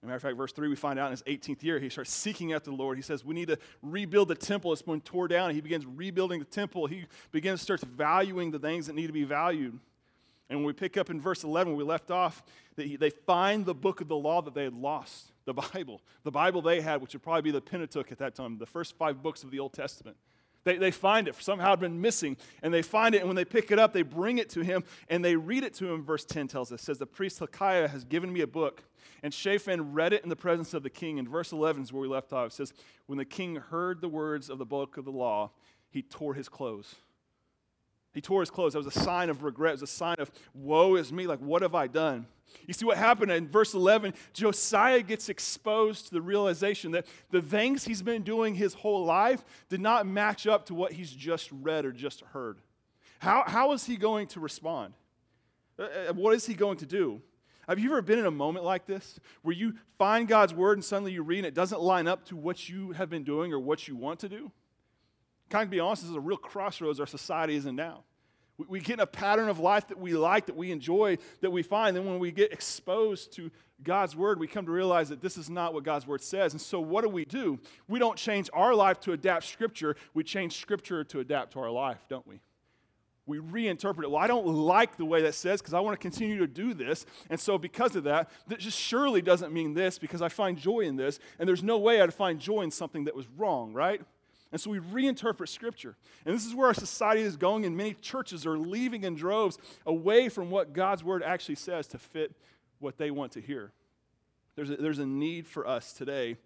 As 0.00 0.04
a 0.04 0.06
matter 0.06 0.16
of 0.16 0.22
fact, 0.22 0.36
verse 0.36 0.52
3, 0.52 0.68
we 0.68 0.76
find 0.76 0.98
out 0.98 1.06
in 1.06 1.10
his 1.10 1.24
18th 1.24 1.62
year, 1.64 1.80
he 1.80 1.88
starts 1.88 2.12
seeking 2.12 2.52
after 2.52 2.70
the 2.70 2.76
Lord. 2.76 2.96
He 2.96 3.02
says, 3.02 3.24
We 3.24 3.34
need 3.34 3.48
to 3.48 3.58
rebuild 3.82 4.28
the 4.28 4.36
temple. 4.36 4.72
It's 4.72 4.80
been 4.80 5.00
torn 5.00 5.28
down. 5.28 5.52
He 5.52 5.60
begins 5.60 5.84
rebuilding 5.86 6.38
the 6.38 6.44
temple. 6.44 6.86
He 6.86 7.06
begins, 7.32 7.62
starts 7.62 7.82
valuing 7.82 8.52
the 8.52 8.60
things 8.60 8.86
that 8.86 8.94
need 8.94 9.08
to 9.08 9.12
be 9.12 9.24
valued. 9.24 9.78
And 10.50 10.60
when 10.60 10.66
we 10.66 10.72
pick 10.72 10.96
up 10.96 11.10
in 11.10 11.20
verse 11.20 11.44
11, 11.44 11.74
we 11.74 11.84
left 11.84 12.10
off, 12.10 12.42
they 12.76 13.10
find 13.10 13.66
the 13.66 13.74
book 13.74 14.00
of 14.00 14.08
the 14.08 14.16
law 14.16 14.40
that 14.40 14.54
they 14.54 14.64
had 14.64 14.72
lost, 14.72 15.32
the 15.44 15.52
Bible. 15.52 16.00
The 16.22 16.30
Bible 16.30 16.62
they 16.62 16.80
had, 16.80 17.02
which 17.02 17.12
would 17.14 17.22
probably 17.22 17.42
be 17.42 17.50
the 17.50 17.60
Pentateuch 17.60 18.12
at 18.12 18.18
that 18.18 18.34
time, 18.34 18.56
the 18.56 18.66
first 18.66 18.96
five 18.96 19.22
books 19.22 19.42
of 19.42 19.50
the 19.50 19.58
Old 19.58 19.72
Testament. 19.72 20.16
They, 20.64 20.76
they 20.76 20.90
find 20.90 21.28
it, 21.28 21.36
somehow 21.40 21.70
had 21.70 21.80
been 21.80 22.00
missing, 22.00 22.36
and 22.62 22.74
they 22.74 22.82
find 22.82 23.14
it, 23.14 23.18
and 23.18 23.26
when 23.26 23.36
they 23.36 23.44
pick 23.44 23.70
it 23.70 23.78
up, 23.78 23.92
they 23.92 24.02
bring 24.02 24.38
it 24.38 24.50
to 24.50 24.60
him, 24.60 24.84
and 25.08 25.24
they 25.24 25.36
read 25.36 25.64
it 25.64 25.74
to 25.74 25.92
him. 25.92 26.04
Verse 26.04 26.24
10 26.24 26.48
tells 26.48 26.72
us, 26.72 26.82
says, 26.82 26.98
The 26.98 27.06
priest 27.06 27.38
Hilkiah 27.38 27.88
has 27.88 28.04
given 28.04 28.32
me 28.32 28.40
a 28.40 28.46
book. 28.46 28.84
And 29.22 29.34
Shaphan 29.34 29.92
read 29.92 30.12
it 30.12 30.22
in 30.22 30.28
the 30.28 30.36
presence 30.36 30.74
of 30.74 30.82
the 30.82 30.90
king. 30.90 31.18
And 31.18 31.28
verse 31.28 31.52
11 31.52 31.82
is 31.82 31.92
where 31.92 32.02
we 32.02 32.08
left 32.08 32.32
off. 32.32 32.48
It 32.48 32.52
says, 32.52 32.72
When 33.06 33.18
the 33.18 33.24
king 33.24 33.56
heard 33.56 34.00
the 34.00 34.08
words 34.08 34.48
of 34.48 34.58
the 34.58 34.66
book 34.66 34.96
of 34.96 35.04
the 35.04 35.10
law, 35.10 35.50
he 35.90 36.02
tore 36.02 36.34
his 36.34 36.48
clothes. 36.48 36.94
He 38.18 38.20
tore 38.20 38.40
his 38.40 38.50
clothes. 38.50 38.72
That 38.72 38.80
was 38.80 38.96
a 38.96 39.00
sign 39.00 39.30
of 39.30 39.44
regret. 39.44 39.70
It 39.70 39.74
was 39.74 39.82
a 39.82 39.86
sign 39.86 40.16
of, 40.18 40.28
woe 40.52 40.96
is 40.96 41.12
me. 41.12 41.28
Like, 41.28 41.38
what 41.38 41.62
have 41.62 41.76
I 41.76 41.86
done? 41.86 42.26
You 42.66 42.74
see 42.74 42.84
what 42.84 42.96
happened 42.96 43.30
in 43.30 43.46
verse 43.46 43.74
11? 43.74 44.12
Josiah 44.32 45.02
gets 45.02 45.28
exposed 45.28 46.06
to 46.06 46.14
the 46.14 46.20
realization 46.20 46.90
that 46.90 47.06
the 47.30 47.40
things 47.40 47.84
he's 47.84 48.02
been 48.02 48.24
doing 48.24 48.56
his 48.56 48.74
whole 48.74 49.04
life 49.04 49.44
did 49.68 49.80
not 49.80 50.04
match 50.04 50.48
up 50.48 50.66
to 50.66 50.74
what 50.74 50.90
he's 50.90 51.12
just 51.12 51.48
read 51.52 51.84
or 51.84 51.92
just 51.92 52.22
heard. 52.22 52.58
How, 53.20 53.44
how 53.46 53.70
is 53.70 53.86
he 53.86 53.94
going 53.94 54.26
to 54.28 54.40
respond? 54.40 54.94
Uh, 55.78 55.84
uh, 55.84 56.12
what 56.12 56.34
is 56.34 56.44
he 56.44 56.54
going 56.54 56.78
to 56.78 56.86
do? 56.86 57.22
Have 57.68 57.78
you 57.78 57.92
ever 57.92 58.02
been 58.02 58.18
in 58.18 58.26
a 58.26 58.32
moment 58.32 58.64
like 58.64 58.84
this 58.84 59.20
where 59.42 59.54
you 59.54 59.74
find 59.96 60.26
God's 60.26 60.52
word 60.52 60.76
and 60.76 60.84
suddenly 60.84 61.12
you 61.12 61.22
read 61.22 61.38
and 61.38 61.46
it 61.46 61.54
doesn't 61.54 61.80
line 61.80 62.08
up 62.08 62.24
to 62.24 62.36
what 62.36 62.68
you 62.68 62.90
have 62.90 63.10
been 63.10 63.22
doing 63.22 63.52
or 63.52 63.60
what 63.60 63.86
you 63.86 63.94
want 63.94 64.18
to 64.20 64.28
do? 64.28 64.50
Kind 65.50 65.64
of 65.64 65.70
be 65.70 65.80
honest, 65.80 66.02
this 66.02 66.10
is 66.10 66.16
a 66.16 66.20
real 66.20 66.36
crossroads 66.36 67.00
our 67.00 67.06
society 67.06 67.54
is 67.54 67.64
in 67.64 67.76
now. 67.76 68.04
We, 68.58 68.66
we 68.68 68.80
get 68.80 68.94
in 68.94 69.00
a 69.00 69.06
pattern 69.06 69.48
of 69.48 69.58
life 69.58 69.88
that 69.88 69.98
we 69.98 70.12
like, 70.12 70.46
that 70.46 70.56
we 70.56 70.70
enjoy, 70.70 71.18
that 71.40 71.50
we 71.50 71.62
find. 71.62 71.96
Then 71.96 72.04
when 72.04 72.18
we 72.18 72.30
get 72.30 72.52
exposed 72.52 73.32
to 73.34 73.50
God's 73.82 74.14
word, 74.14 74.38
we 74.38 74.46
come 74.46 74.66
to 74.66 74.72
realize 74.72 75.08
that 75.08 75.22
this 75.22 75.36
is 75.36 75.48
not 75.48 75.72
what 75.72 75.84
God's 75.84 76.06
word 76.06 76.20
says. 76.20 76.52
And 76.52 76.60
so 76.60 76.80
what 76.80 77.02
do 77.02 77.08
we 77.08 77.24
do? 77.24 77.58
We 77.88 77.98
don't 77.98 78.18
change 78.18 78.50
our 78.52 78.74
life 78.74 79.00
to 79.00 79.12
adapt 79.12 79.44
scripture. 79.46 79.96
We 80.14 80.24
change 80.24 80.60
scripture 80.60 81.04
to 81.04 81.20
adapt 81.20 81.52
to 81.52 81.60
our 81.60 81.70
life, 81.70 82.04
don't 82.08 82.26
we? 82.26 82.40
we 83.28 83.38
reinterpret 83.38 84.04
it. 84.04 84.10
Well, 84.10 84.22
I 84.22 84.26
don't 84.26 84.46
like 84.46 84.96
the 84.96 85.04
way 85.04 85.22
that 85.22 85.34
says 85.34 85.60
because 85.60 85.74
I 85.74 85.80
want 85.80 85.94
to 85.94 86.02
continue 86.02 86.38
to 86.38 86.46
do 86.46 86.72
this. 86.72 87.04
And 87.28 87.38
so, 87.38 87.58
because 87.58 87.94
of 87.94 88.04
that, 88.04 88.30
that 88.48 88.58
just 88.58 88.78
surely 88.78 89.20
doesn't 89.20 89.52
mean 89.52 89.74
this 89.74 89.98
because 89.98 90.22
I 90.22 90.28
find 90.28 90.56
joy 90.56 90.80
in 90.80 90.96
this. 90.96 91.20
And 91.38 91.46
there's 91.46 91.62
no 91.62 91.78
way 91.78 92.00
I'd 92.00 92.14
find 92.14 92.40
joy 92.40 92.62
in 92.62 92.70
something 92.70 93.04
that 93.04 93.14
was 93.14 93.26
wrong, 93.36 93.74
right? 93.74 94.00
And 94.50 94.60
so 94.60 94.70
we 94.70 94.78
reinterpret 94.78 95.48
Scripture. 95.48 95.96
And 96.24 96.34
this 96.34 96.46
is 96.46 96.54
where 96.54 96.68
our 96.68 96.74
society 96.74 97.22
is 97.22 97.36
going, 97.36 97.66
and 97.66 97.76
many 97.76 97.94
churches 97.94 98.46
are 98.46 98.58
leaving 98.58 99.04
in 99.04 99.14
droves 99.14 99.58
away 99.84 100.28
from 100.28 100.50
what 100.50 100.72
God's 100.72 101.04
Word 101.04 101.22
actually 101.22 101.56
says 101.56 101.86
to 101.88 101.98
fit 101.98 102.34
what 102.78 102.96
they 102.96 103.10
want 103.10 103.32
to 103.32 103.40
hear. 103.40 103.72
There's 104.56 104.70
a, 104.70 104.76
there's 104.76 104.98
a 104.98 105.06
need 105.06 105.46
for 105.46 105.66
us 105.66 105.92
today 105.92 106.38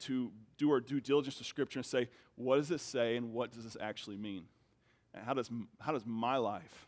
to 0.00 0.30
do 0.58 0.70
our 0.70 0.80
due 0.80 1.00
diligence 1.00 1.36
to 1.36 1.44
Scripture 1.44 1.78
and 1.78 1.86
say, 1.86 2.08
what 2.34 2.56
does 2.56 2.70
it 2.70 2.80
say, 2.80 3.16
and 3.16 3.32
what 3.32 3.52
does 3.52 3.64
this 3.64 3.76
actually 3.80 4.16
mean? 4.16 4.44
And 5.14 5.24
how 5.24 5.32
does, 5.32 5.50
how 5.80 5.92
does 5.92 6.04
my 6.04 6.36
life 6.36 6.86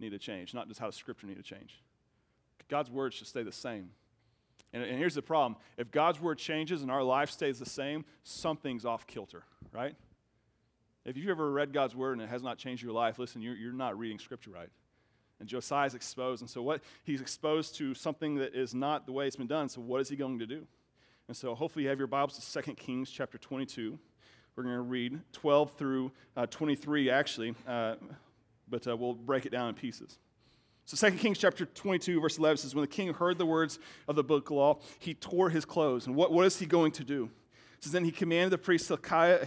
need 0.00 0.10
to 0.10 0.18
change? 0.18 0.54
Not 0.54 0.68
just 0.68 0.80
how 0.80 0.86
does 0.86 0.96
Scripture 0.96 1.26
need 1.26 1.36
to 1.36 1.42
change. 1.42 1.82
God's 2.68 2.90
Word 2.90 3.12
should 3.12 3.26
stay 3.26 3.42
the 3.42 3.52
same. 3.52 3.90
And, 4.72 4.82
and 4.82 4.98
here's 4.98 5.14
the 5.14 5.22
problem 5.22 5.56
if 5.76 5.90
God's 5.90 6.20
word 6.20 6.38
changes 6.38 6.82
and 6.82 6.90
our 6.90 7.02
life 7.02 7.30
stays 7.30 7.58
the 7.58 7.66
same, 7.66 8.04
something's 8.24 8.84
off 8.84 9.06
kilter, 9.06 9.44
right? 9.72 9.94
If 11.04 11.16
you've 11.16 11.30
ever 11.30 11.50
read 11.50 11.72
God's 11.72 11.96
word 11.96 12.12
and 12.12 12.22
it 12.22 12.28
has 12.28 12.42
not 12.42 12.58
changed 12.58 12.82
your 12.82 12.92
life, 12.92 13.18
listen, 13.18 13.42
you're, 13.42 13.56
you're 13.56 13.72
not 13.72 13.98
reading 13.98 14.18
scripture 14.18 14.50
right. 14.50 14.70
And 15.40 15.48
Josiah's 15.48 15.94
exposed. 15.94 16.42
And 16.42 16.48
so, 16.48 16.62
what 16.62 16.82
he's 17.02 17.20
exposed 17.20 17.74
to 17.76 17.94
something 17.94 18.36
that 18.36 18.54
is 18.54 18.74
not 18.74 19.06
the 19.06 19.12
way 19.12 19.26
it's 19.26 19.34
been 19.34 19.48
done. 19.48 19.68
So, 19.68 19.80
what 19.80 20.00
is 20.00 20.08
he 20.08 20.14
going 20.14 20.38
to 20.38 20.46
do? 20.46 20.64
And 21.26 21.36
so, 21.36 21.56
hopefully, 21.56 21.82
you 21.84 21.88
have 21.88 21.98
your 21.98 22.06
Bibles 22.06 22.38
to 22.38 22.62
2 22.62 22.74
Kings 22.74 23.10
chapter 23.10 23.38
22. 23.38 23.98
We're 24.54 24.62
going 24.62 24.76
to 24.76 24.82
read 24.82 25.18
12 25.32 25.72
through 25.72 26.12
uh, 26.36 26.46
23, 26.46 27.10
actually, 27.10 27.54
uh, 27.66 27.96
but 28.68 28.86
uh, 28.86 28.96
we'll 28.96 29.14
break 29.14 29.44
it 29.44 29.50
down 29.50 29.70
in 29.70 29.74
pieces. 29.74 30.18
So 30.94 31.08
2 31.08 31.16
Kings 31.16 31.38
chapter 31.38 31.64
22, 31.64 32.20
verse 32.20 32.36
11 32.36 32.58
says, 32.58 32.74
When 32.74 32.82
the 32.82 32.86
king 32.86 33.14
heard 33.14 33.38
the 33.38 33.46
words 33.46 33.78
of 34.08 34.14
the 34.14 34.22
book 34.22 34.50
of 34.50 34.56
law, 34.56 34.78
he 34.98 35.14
tore 35.14 35.48
his 35.48 35.64
clothes. 35.64 36.06
And 36.06 36.14
what, 36.14 36.30
what 36.30 36.44
is 36.44 36.58
he 36.58 36.66
going 36.66 36.92
to 36.92 37.02
do? 37.02 37.30
It 37.78 37.84
says, 37.84 37.92
Then 37.92 38.04
he 38.04 38.10
commanded 38.10 38.50
the 38.50 38.58
priest 38.58 38.88
Hilkiah, 38.88 39.46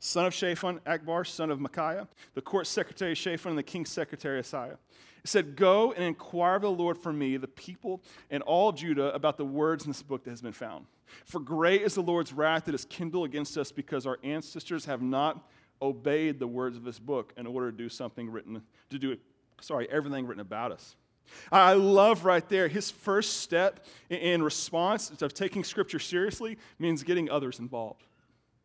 son 0.00 0.26
of 0.26 0.34
Shaphan, 0.34 0.80
Achbor, 0.80 1.24
son 1.24 1.52
of 1.52 1.60
Micaiah, 1.60 2.08
the 2.34 2.40
court 2.40 2.66
secretary 2.66 3.14
Shaphan, 3.14 3.50
and 3.50 3.58
the 3.58 3.62
king's 3.62 3.92
secretary 3.92 4.40
Asaiah. 4.40 4.76
He 5.22 5.28
said, 5.28 5.54
Go 5.54 5.92
and 5.92 6.02
inquire 6.02 6.56
of 6.56 6.62
the 6.62 6.70
Lord 6.72 6.98
for 6.98 7.12
me, 7.12 7.36
the 7.36 7.46
people, 7.46 8.02
and 8.28 8.42
all 8.42 8.72
Judah 8.72 9.14
about 9.14 9.36
the 9.36 9.44
words 9.44 9.84
in 9.84 9.92
this 9.92 10.02
book 10.02 10.24
that 10.24 10.30
has 10.30 10.42
been 10.42 10.52
found. 10.52 10.86
For 11.26 11.38
great 11.38 11.82
is 11.82 11.94
the 11.94 12.02
Lord's 12.02 12.32
wrath 12.32 12.64
that 12.64 12.74
is 12.74 12.84
kindled 12.86 13.26
against 13.26 13.56
us 13.56 13.70
because 13.70 14.04
our 14.04 14.18
ancestors 14.24 14.84
have 14.86 15.00
not 15.00 15.48
obeyed 15.80 16.40
the 16.40 16.48
words 16.48 16.76
of 16.76 16.82
this 16.82 16.98
book 16.98 17.32
in 17.36 17.46
order 17.46 17.70
to 17.70 17.76
do 17.76 17.88
something 17.88 18.30
written, 18.30 18.62
to 18.90 18.98
do 18.98 19.12
it 19.12 19.20
sorry, 19.62 19.88
everything 19.90 20.26
written 20.26 20.40
about 20.40 20.72
us. 20.72 20.96
I 21.50 21.74
love 21.74 22.24
right 22.24 22.46
there 22.48 22.68
his 22.68 22.90
first 22.90 23.40
step 23.40 23.86
in 24.10 24.42
response 24.42 25.10
of 25.22 25.32
taking 25.32 25.64
scripture 25.64 25.98
seriously 25.98 26.58
means 26.78 27.02
getting 27.02 27.30
others 27.30 27.58
involved. 27.58 28.04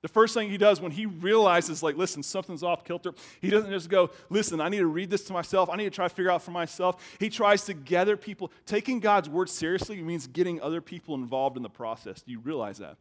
The 0.01 0.08
first 0.08 0.34
thing 0.36 0.50
he 0.50 0.58
does 0.58 0.80
when 0.80 0.92
he 0.92 1.08
realizes, 1.08 1.82
like, 1.82 1.98
listen, 1.98 2.22
something's 2.22 2.62
off 2.62 2.86
kilter, 2.86 3.13
he 3.42 3.50
doesn't 3.50 3.72
just 3.72 3.89
go, 3.89 4.12
listen, 4.30 4.62
I 4.62 4.70
need 4.70 4.80
to 4.80 4.88
read 4.88 5.10
this 5.10 5.24
to 5.25 5.34
myself. 5.34 5.70
I 5.72 5.75
need 5.75 5.86
to 5.86 5.89
try 5.89 6.08
to 6.08 6.13
figure 6.13 6.32
out 6.32 6.44
for 6.44 6.51
myself. 6.51 7.18
He 7.20 7.30
tries 7.30 7.66
to 7.66 7.74
gather 7.74 8.16
people. 8.16 8.51
Taking 8.66 9.00
God's 9.00 9.27
word 9.27 9.50
seriously 9.50 10.01
means 10.04 10.27
getting 10.27 10.62
other 10.62 10.82
people 10.82 11.16
involved 11.16 11.58
in 11.58 11.63
the 11.63 11.70
process. 11.70 12.22
Do 12.22 12.32
you 12.32 12.39
realize 12.39 12.77
that? 12.77 12.98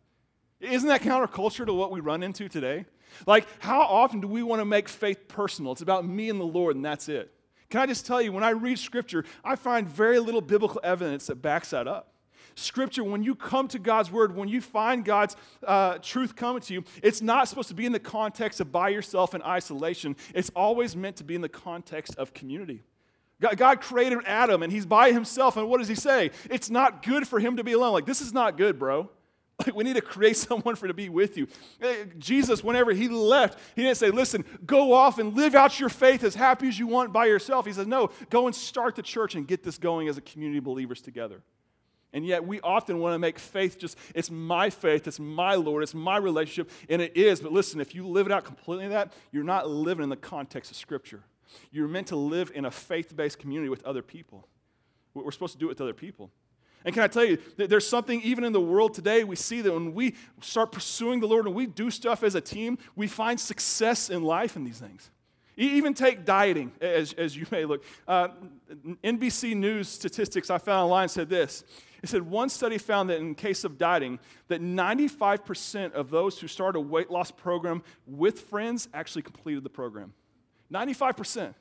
Isn't 0.58 0.88
that 0.88 1.02
counterculture 1.02 1.66
to 1.66 1.74
what 1.74 1.90
we 1.90 2.00
run 2.00 2.22
into 2.22 2.48
today? 2.48 2.86
Like, 3.26 3.46
how 3.58 3.82
often 3.82 4.20
do 4.20 4.26
we 4.26 4.42
want 4.42 4.60
to 4.60 4.64
make 4.64 4.88
faith 4.88 5.28
personal? 5.28 5.72
It's 5.72 5.82
about 5.82 6.06
me 6.06 6.30
and 6.30 6.40
the 6.40 6.44
Lord, 6.44 6.76
and 6.76 6.84
that's 6.84 7.10
it. 7.10 7.30
Can 7.70 7.80
I 7.80 7.86
just 7.86 8.06
tell 8.06 8.22
you, 8.22 8.32
when 8.32 8.44
I 8.44 8.50
read 8.50 8.78
Scripture, 8.78 9.24
I 9.44 9.56
find 9.56 9.88
very 9.88 10.18
little 10.18 10.40
biblical 10.40 10.80
evidence 10.84 11.26
that 11.26 11.36
backs 11.36 11.70
that 11.70 11.88
up. 11.88 12.12
Scripture, 12.54 13.04
when 13.04 13.22
you 13.22 13.34
come 13.34 13.68
to 13.68 13.78
God's 13.78 14.10
Word, 14.10 14.34
when 14.34 14.48
you 14.48 14.62
find 14.62 15.04
God's 15.04 15.36
uh, 15.66 15.98
truth 15.98 16.34
coming 16.34 16.62
to 16.62 16.74
you, 16.74 16.84
it's 17.02 17.20
not 17.20 17.48
supposed 17.48 17.68
to 17.68 17.74
be 17.74 17.84
in 17.84 17.92
the 17.92 18.00
context 18.00 18.60
of 18.60 18.72
by 18.72 18.88
yourself 18.88 19.34
in 19.34 19.42
isolation. 19.42 20.16
It's 20.34 20.50
always 20.56 20.96
meant 20.96 21.16
to 21.16 21.24
be 21.24 21.34
in 21.34 21.42
the 21.42 21.50
context 21.50 22.16
of 22.16 22.32
community. 22.32 22.82
God 23.40 23.82
created 23.82 24.20
Adam 24.24 24.62
and 24.62 24.72
he's 24.72 24.86
by 24.86 25.12
himself, 25.12 25.58
and 25.58 25.68
what 25.68 25.78
does 25.78 25.88
he 25.88 25.94
say? 25.94 26.30
It's 26.48 26.70
not 26.70 27.02
good 27.02 27.28
for 27.28 27.38
him 27.38 27.58
to 27.58 27.64
be 27.64 27.72
alone. 27.72 27.92
Like, 27.92 28.06
this 28.06 28.22
is 28.22 28.32
not 28.32 28.56
good, 28.56 28.78
bro. 28.78 29.10
Like, 29.66 29.74
we 29.74 29.84
need 29.84 29.96
to 29.96 30.02
create 30.02 30.36
someone 30.36 30.76
for 30.76 30.86
to 30.86 30.94
be 30.94 31.08
with 31.08 31.36
you. 31.36 31.48
Eh, 31.80 32.04
Jesus, 32.18 32.62
whenever 32.62 32.92
he 32.92 33.08
left, 33.08 33.58
he 33.74 33.82
didn't 33.82 33.96
say, 33.96 34.10
listen, 34.10 34.44
go 34.66 34.92
off 34.92 35.18
and 35.18 35.34
live 35.34 35.54
out 35.54 35.80
your 35.80 35.88
faith 35.88 36.24
as 36.24 36.34
happy 36.34 36.68
as 36.68 36.78
you 36.78 36.86
want 36.86 37.12
by 37.12 37.26
yourself. 37.26 37.66
He 37.66 37.72
says, 37.72 37.86
no, 37.86 38.10
go 38.28 38.46
and 38.46 38.54
start 38.54 38.96
the 38.96 39.02
church 39.02 39.34
and 39.34 39.46
get 39.46 39.62
this 39.62 39.78
going 39.78 40.08
as 40.08 40.18
a 40.18 40.20
community 40.20 40.58
of 40.58 40.64
believers 40.64 41.00
together. 41.00 41.42
And 42.12 42.24
yet, 42.24 42.46
we 42.46 42.60
often 42.60 42.98
want 42.98 43.14
to 43.14 43.18
make 43.18 43.38
faith 43.38 43.78
just, 43.78 43.98
it's 44.14 44.30
my 44.30 44.70
faith, 44.70 45.06
it's 45.06 45.20
my 45.20 45.54
Lord, 45.54 45.82
it's 45.82 45.94
my 45.94 46.16
relationship, 46.16 46.70
and 46.88 47.02
it 47.02 47.16
is. 47.16 47.40
But 47.40 47.52
listen, 47.52 47.80
if 47.80 47.94
you 47.94 48.06
live 48.06 48.26
it 48.26 48.32
out 48.32 48.44
completely 48.44 48.88
that, 48.88 49.12
you're 49.32 49.44
not 49.44 49.68
living 49.68 50.04
in 50.04 50.08
the 50.08 50.16
context 50.16 50.70
of 50.70 50.76
Scripture. 50.76 51.24
You're 51.70 51.88
meant 51.88 52.08
to 52.08 52.16
live 52.16 52.52
in 52.54 52.64
a 52.64 52.70
faith 52.70 53.14
based 53.16 53.38
community 53.38 53.68
with 53.68 53.84
other 53.84 54.02
people. 54.02 54.48
We're 55.14 55.30
supposed 55.30 55.54
to 55.54 55.58
do 55.58 55.66
it 55.66 55.70
with 55.70 55.80
other 55.80 55.94
people. 55.94 56.30
And 56.86 56.94
can 56.94 57.02
I 57.02 57.08
tell 57.08 57.24
you, 57.24 57.38
there's 57.56 57.86
something 57.86 58.22
even 58.22 58.44
in 58.44 58.52
the 58.52 58.60
world 58.60 58.94
today, 58.94 59.24
we 59.24 59.34
see 59.34 59.60
that 59.60 59.72
when 59.72 59.92
we 59.92 60.14
start 60.40 60.70
pursuing 60.70 61.18
the 61.18 61.26
Lord 61.26 61.46
and 61.46 61.54
we 61.54 61.66
do 61.66 61.90
stuff 61.90 62.22
as 62.22 62.36
a 62.36 62.40
team, 62.40 62.78
we 62.94 63.08
find 63.08 63.40
success 63.40 64.08
in 64.08 64.22
life 64.22 64.54
in 64.54 64.62
these 64.62 64.78
things. 64.78 65.10
Even 65.56 65.94
take 65.94 66.24
dieting, 66.24 66.70
as, 66.80 67.12
as 67.14 67.36
you 67.36 67.44
may 67.50 67.64
look. 67.64 67.82
Uh, 68.06 68.28
NBC 69.02 69.56
News 69.56 69.88
statistics 69.88 70.48
I 70.48 70.58
found 70.58 70.84
online 70.84 71.08
said 71.08 71.28
this. 71.28 71.64
It 72.04 72.08
said 72.08 72.22
one 72.22 72.48
study 72.48 72.78
found 72.78 73.10
that 73.10 73.18
in 73.18 73.34
case 73.34 73.64
of 73.64 73.78
dieting, 73.78 74.20
that 74.46 74.62
95% 74.62 75.92
of 75.92 76.10
those 76.10 76.38
who 76.38 76.46
start 76.46 76.76
a 76.76 76.80
weight 76.80 77.10
loss 77.10 77.32
program 77.32 77.82
with 78.06 78.42
friends 78.42 78.88
actually 78.94 79.22
completed 79.22 79.64
the 79.64 79.70
program. 79.70 80.12
95%. 80.72 81.52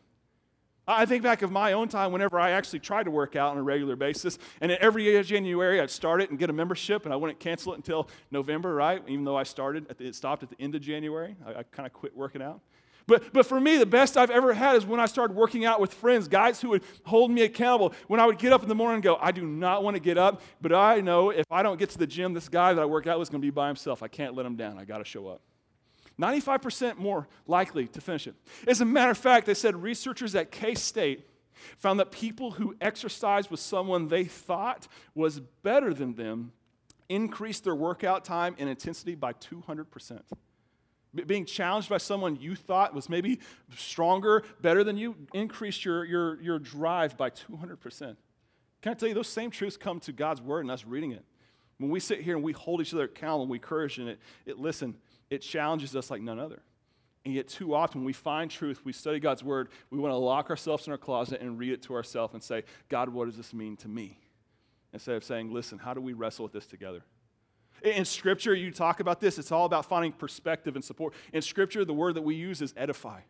I 0.87 1.05
think 1.05 1.23
back 1.23 1.41
of 1.41 1.51
my 1.51 1.73
own 1.73 1.87
time 1.87 2.11
whenever 2.11 2.39
I 2.39 2.51
actually 2.51 2.79
tried 2.79 3.03
to 3.03 3.11
work 3.11 3.35
out 3.35 3.51
on 3.51 3.57
a 3.57 3.63
regular 3.63 3.95
basis. 3.95 4.37
And 4.61 4.71
every 4.71 5.21
January, 5.23 5.81
I'd 5.81 5.89
start 5.89 6.21
it 6.21 6.29
and 6.29 6.37
get 6.37 6.49
a 6.49 6.53
membership, 6.53 7.05
and 7.05 7.13
I 7.13 7.17
wouldn't 7.17 7.39
cancel 7.39 7.73
it 7.73 7.77
until 7.77 8.07
November, 8.31 8.75
right? 8.75 9.01
Even 9.07 9.25
though 9.25 9.37
I 9.37 9.43
started, 9.43 9.87
the, 9.87 10.05
it 10.05 10.15
stopped 10.15 10.43
at 10.43 10.49
the 10.49 10.61
end 10.61 10.75
of 10.75 10.81
January. 10.81 11.35
I, 11.45 11.59
I 11.59 11.63
kind 11.63 11.87
of 11.87 11.93
quit 11.93 12.15
working 12.15 12.41
out. 12.41 12.61
But, 13.07 13.33
but 13.33 13.45
for 13.45 13.59
me, 13.59 13.77
the 13.77 13.85
best 13.85 14.17
I've 14.17 14.31
ever 14.31 14.53
had 14.53 14.75
is 14.75 14.85
when 14.85 14.99
I 14.99 15.05
started 15.05 15.35
working 15.35 15.63
out 15.63 15.79
with 15.79 15.93
friends, 15.93 16.27
guys 16.27 16.59
who 16.59 16.69
would 16.69 16.83
hold 17.05 17.29
me 17.29 17.43
accountable. 17.43 17.93
When 18.07 18.19
I 18.19 18.25
would 18.25 18.39
get 18.39 18.51
up 18.51 18.63
in 18.63 18.69
the 18.69 18.75
morning 18.75 18.95
and 18.95 19.03
go, 19.03 19.17
I 19.21 19.31
do 19.31 19.45
not 19.45 19.83
want 19.83 19.95
to 19.95 19.99
get 19.99 20.17
up, 20.17 20.41
but 20.59 20.73
I 20.73 21.01
know 21.01 21.29
if 21.29 21.45
I 21.51 21.61
don't 21.61 21.77
get 21.77 21.91
to 21.91 21.97
the 21.99 22.07
gym, 22.07 22.33
this 22.33 22.49
guy 22.49 22.73
that 22.73 22.81
I 22.81 22.85
work 22.85 23.05
out 23.05 23.19
with 23.19 23.27
is 23.27 23.29
going 23.29 23.41
to 23.41 23.45
be 23.45 23.51
by 23.51 23.67
himself. 23.67 24.01
I 24.01 24.07
can't 24.07 24.33
let 24.33 24.45
him 24.45 24.55
down. 24.55 24.79
I 24.79 24.85
got 24.85 24.99
to 24.99 25.05
show 25.05 25.27
up. 25.27 25.41
95% 26.19 26.97
more 26.97 27.27
likely 27.45 27.87
to 27.87 28.01
finish 28.01 28.27
it. 28.27 28.35
As 28.67 28.81
a 28.81 28.85
matter 28.85 29.11
of 29.11 29.17
fact, 29.17 29.45
they 29.45 29.53
said 29.53 29.75
researchers 29.75 30.33
at 30.35 30.51
K 30.51 30.75
State 30.75 31.27
found 31.77 31.99
that 31.99 32.11
people 32.11 32.51
who 32.51 32.75
exercised 32.81 33.49
with 33.49 33.59
someone 33.59 34.07
they 34.07 34.25
thought 34.25 34.87
was 35.13 35.39
better 35.39 35.93
than 35.93 36.15
them 36.15 36.51
increased 37.09 37.63
their 37.63 37.75
workout 37.75 38.25
time 38.25 38.55
and 38.57 38.69
intensity 38.69 39.15
by 39.15 39.33
200%. 39.33 40.21
Being 41.25 41.45
challenged 41.45 41.87
by 41.89 41.97
someone 41.97 42.35
you 42.35 42.55
thought 42.55 42.93
was 42.93 43.07
maybe 43.07 43.39
stronger, 43.75 44.43
better 44.61 44.83
than 44.83 44.97
you, 44.97 45.15
increased 45.33 45.85
your, 45.85 46.03
your, 46.03 46.41
your 46.41 46.59
drive 46.59 47.15
by 47.15 47.29
200%. 47.29 48.17
Can 48.81 48.91
I 48.91 48.93
tell 48.93 49.07
you, 49.07 49.15
those 49.15 49.29
same 49.29 49.49
truths 49.49 49.77
come 49.77 49.99
to 50.01 50.11
God's 50.11 50.41
word 50.41 50.61
and 50.61 50.71
us 50.71 50.85
reading 50.85 51.11
it. 51.11 51.23
When 51.77 51.89
we 51.89 51.99
sit 51.99 52.21
here 52.21 52.35
and 52.35 52.43
we 52.43 52.53
hold 52.53 52.81
each 52.81 52.93
other 52.93 53.05
accountable 53.05 53.43
and 53.43 53.51
we 53.51 53.57
encourage 53.57 53.97
in 53.97 54.07
it, 54.07 54.19
it 54.45 54.59
listen, 54.59 54.95
it 55.29 55.39
challenges 55.39 55.95
us 55.95 56.09
like 56.09 56.21
none 56.21 56.39
other. 56.39 56.61
And 57.25 57.33
yet, 57.33 57.47
too 57.47 57.73
often, 57.73 58.03
we 58.03 58.13
find 58.13 58.51
truth, 58.51 58.81
we 58.85 58.93
study 58.93 59.19
God's 59.19 59.43
word, 59.43 59.69
we 59.89 59.97
want 59.97 60.11
to 60.11 60.17
lock 60.17 60.51
ourselves 60.51 60.85
in 60.85 60.91
our 60.91 60.97
closet 60.97 61.41
and 61.41 61.57
read 61.57 61.71
it 61.71 61.81
to 61.83 61.95
ourselves 61.95 62.35
and 62.35 62.43
say, 62.43 62.63
God, 62.87 63.09
what 63.09 63.25
does 63.25 63.35
this 63.35 63.53
mean 63.53 63.77
to 63.77 63.87
me? 63.87 64.19
Instead 64.93 65.15
of 65.15 65.23
saying, 65.23 65.51
listen, 65.51 65.79
how 65.79 65.93
do 65.93 66.01
we 66.01 66.13
wrestle 66.13 66.43
with 66.43 66.53
this 66.53 66.67
together? 66.67 67.03
In 67.83 68.05
Scripture, 68.05 68.53
you 68.53 68.71
talk 68.71 68.99
about 68.99 69.19
this, 69.19 69.39
it's 69.39 69.51
all 69.51 69.65
about 69.65 69.85
finding 69.85 70.11
perspective 70.11 70.75
and 70.75 70.85
support. 70.85 71.13
In 71.33 71.41
Scripture, 71.41 71.83
the 71.83 71.93
word 71.93 72.15
that 72.15 72.21
we 72.21 72.35
use 72.35 72.61
is 72.61 72.73
edify. 72.77 73.21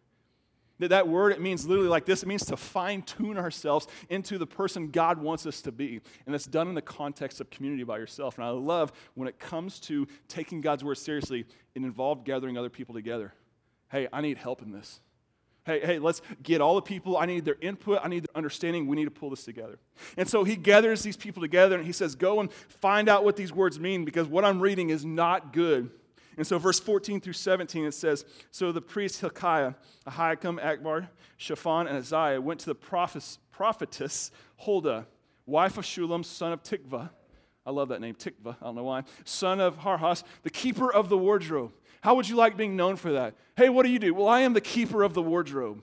That, 0.80 0.90
that 0.90 1.08
word, 1.08 1.32
it 1.32 1.42
means 1.42 1.66
literally 1.66 1.90
like 1.90 2.06
this 2.06 2.24
it 2.24 2.28
means 2.28 2.46
to 2.46 2.58
fine 2.58 3.02
tune 3.02 3.38
ourselves 3.38 3.88
into 4.10 4.38
the 4.38 4.48
person 4.48 4.92
God 4.92 5.20
wants 5.20 5.46
us 5.46 5.62
to 5.62 5.72
be. 5.72 6.02
And 6.26 6.34
that's 6.34 6.46
done 6.46 6.68
in 6.68 6.76
the 6.76 6.82
context 6.82 7.40
of 7.40 7.50
community 7.50 7.84
by 7.84 7.98
yourself. 7.98 8.38
And 8.38 8.46
I 8.46 8.50
love 8.50 8.92
when 9.14 9.28
it 9.28 9.40
comes 9.40 9.80
to 9.82 10.08
taking 10.28 10.62
God's 10.62 10.84
word 10.84 10.98
seriously, 10.98 11.46
it 11.76 11.82
involved 11.82 12.26
gathering 12.26 12.58
other 12.58 12.70
people 12.70 12.94
together. 12.94 13.34
Hey, 13.90 14.08
I 14.12 14.22
need 14.22 14.38
help 14.38 14.62
in 14.62 14.72
this. 14.72 15.00
Hey, 15.66 15.80
hey, 15.80 15.98
let's 15.98 16.22
get 16.44 16.62
all 16.62 16.76
the 16.76 16.82
people. 16.82 17.18
I 17.18 17.26
need 17.26 17.44
their 17.44 17.58
input. 17.60 18.00
I 18.04 18.08
need 18.08 18.24
their 18.24 18.38
understanding. 18.38 18.86
We 18.86 18.96
need 18.96 19.06
to 19.06 19.12
pull 19.12 19.32
this 19.32 19.44
together. 19.44 19.80
And 20.16 20.30
so 20.30 20.44
he 20.44 20.56
gathers 20.56 21.02
these 21.02 21.18
people 21.18 21.42
together 21.42 21.76
and 21.76 21.86
he 21.86 21.92
says, 21.92 22.14
Go 22.14 22.40
and 22.40 22.52
find 22.52 23.10
out 23.10 23.24
what 23.24 23.36
these 23.36 23.52
words 23.52 23.80
mean 23.80 24.06
because 24.06 24.28
what 24.28 24.46
I'm 24.46 24.60
reading 24.60 24.92
is 24.92 25.04
not 25.04 25.54
good. 25.54 25.90
And 26.38 26.46
so, 26.46 26.58
verse 26.58 26.80
14 26.80 27.22
through 27.22 27.34
17, 27.34 27.86
it 27.86 27.94
says 27.94 28.26
So 28.52 28.72
the 28.72 28.82
priest 28.82 29.22
Hilkiah, 29.22 29.74
Ahikam, 30.08 30.60
Achbor, 30.62 31.08
Shaphan, 31.38 31.88
and 31.88 31.98
Uzziah 31.98 32.42
went 32.42 32.60
to 32.62 32.66
the 32.68 32.76
prophetess 32.76 34.32
Huldah, 34.58 35.08
wife 35.46 35.78
of 35.78 35.86
Shallum, 35.86 36.26
son 36.26 36.52
of 36.52 36.64
Tikvah. 36.64 37.10
I 37.66 37.72
love 37.72 37.90
that 37.90 38.02
name, 38.02 38.16
Tikvah. 38.16 38.58
I 38.62 38.66
don't 38.66 38.76
know 38.76 38.84
why. 38.84 39.04
Son 39.24 39.60
of 39.60 39.80
Harhas, 39.80 40.24
the 40.44 40.50
keeper 40.50 40.94
of 40.94 41.10
the 41.10 41.18
wardrobe. 41.18 41.72
How 42.02 42.14
would 42.16 42.30
you 42.30 42.36
like 42.36 42.56
being 42.56 42.76
known 42.76 42.98
for 42.98 43.14
that? 43.14 43.34
Hey, 43.56 43.70
what 43.70 43.84
do 43.84 43.92
you 43.92 43.98
do? 43.98 44.14
Well, 44.14 44.28
I 44.28 44.42
am 44.42 44.54
the 44.54 44.62
keeper 44.62 45.02
of 45.02 45.14
the 45.14 45.24
wardrobe. 45.24 45.82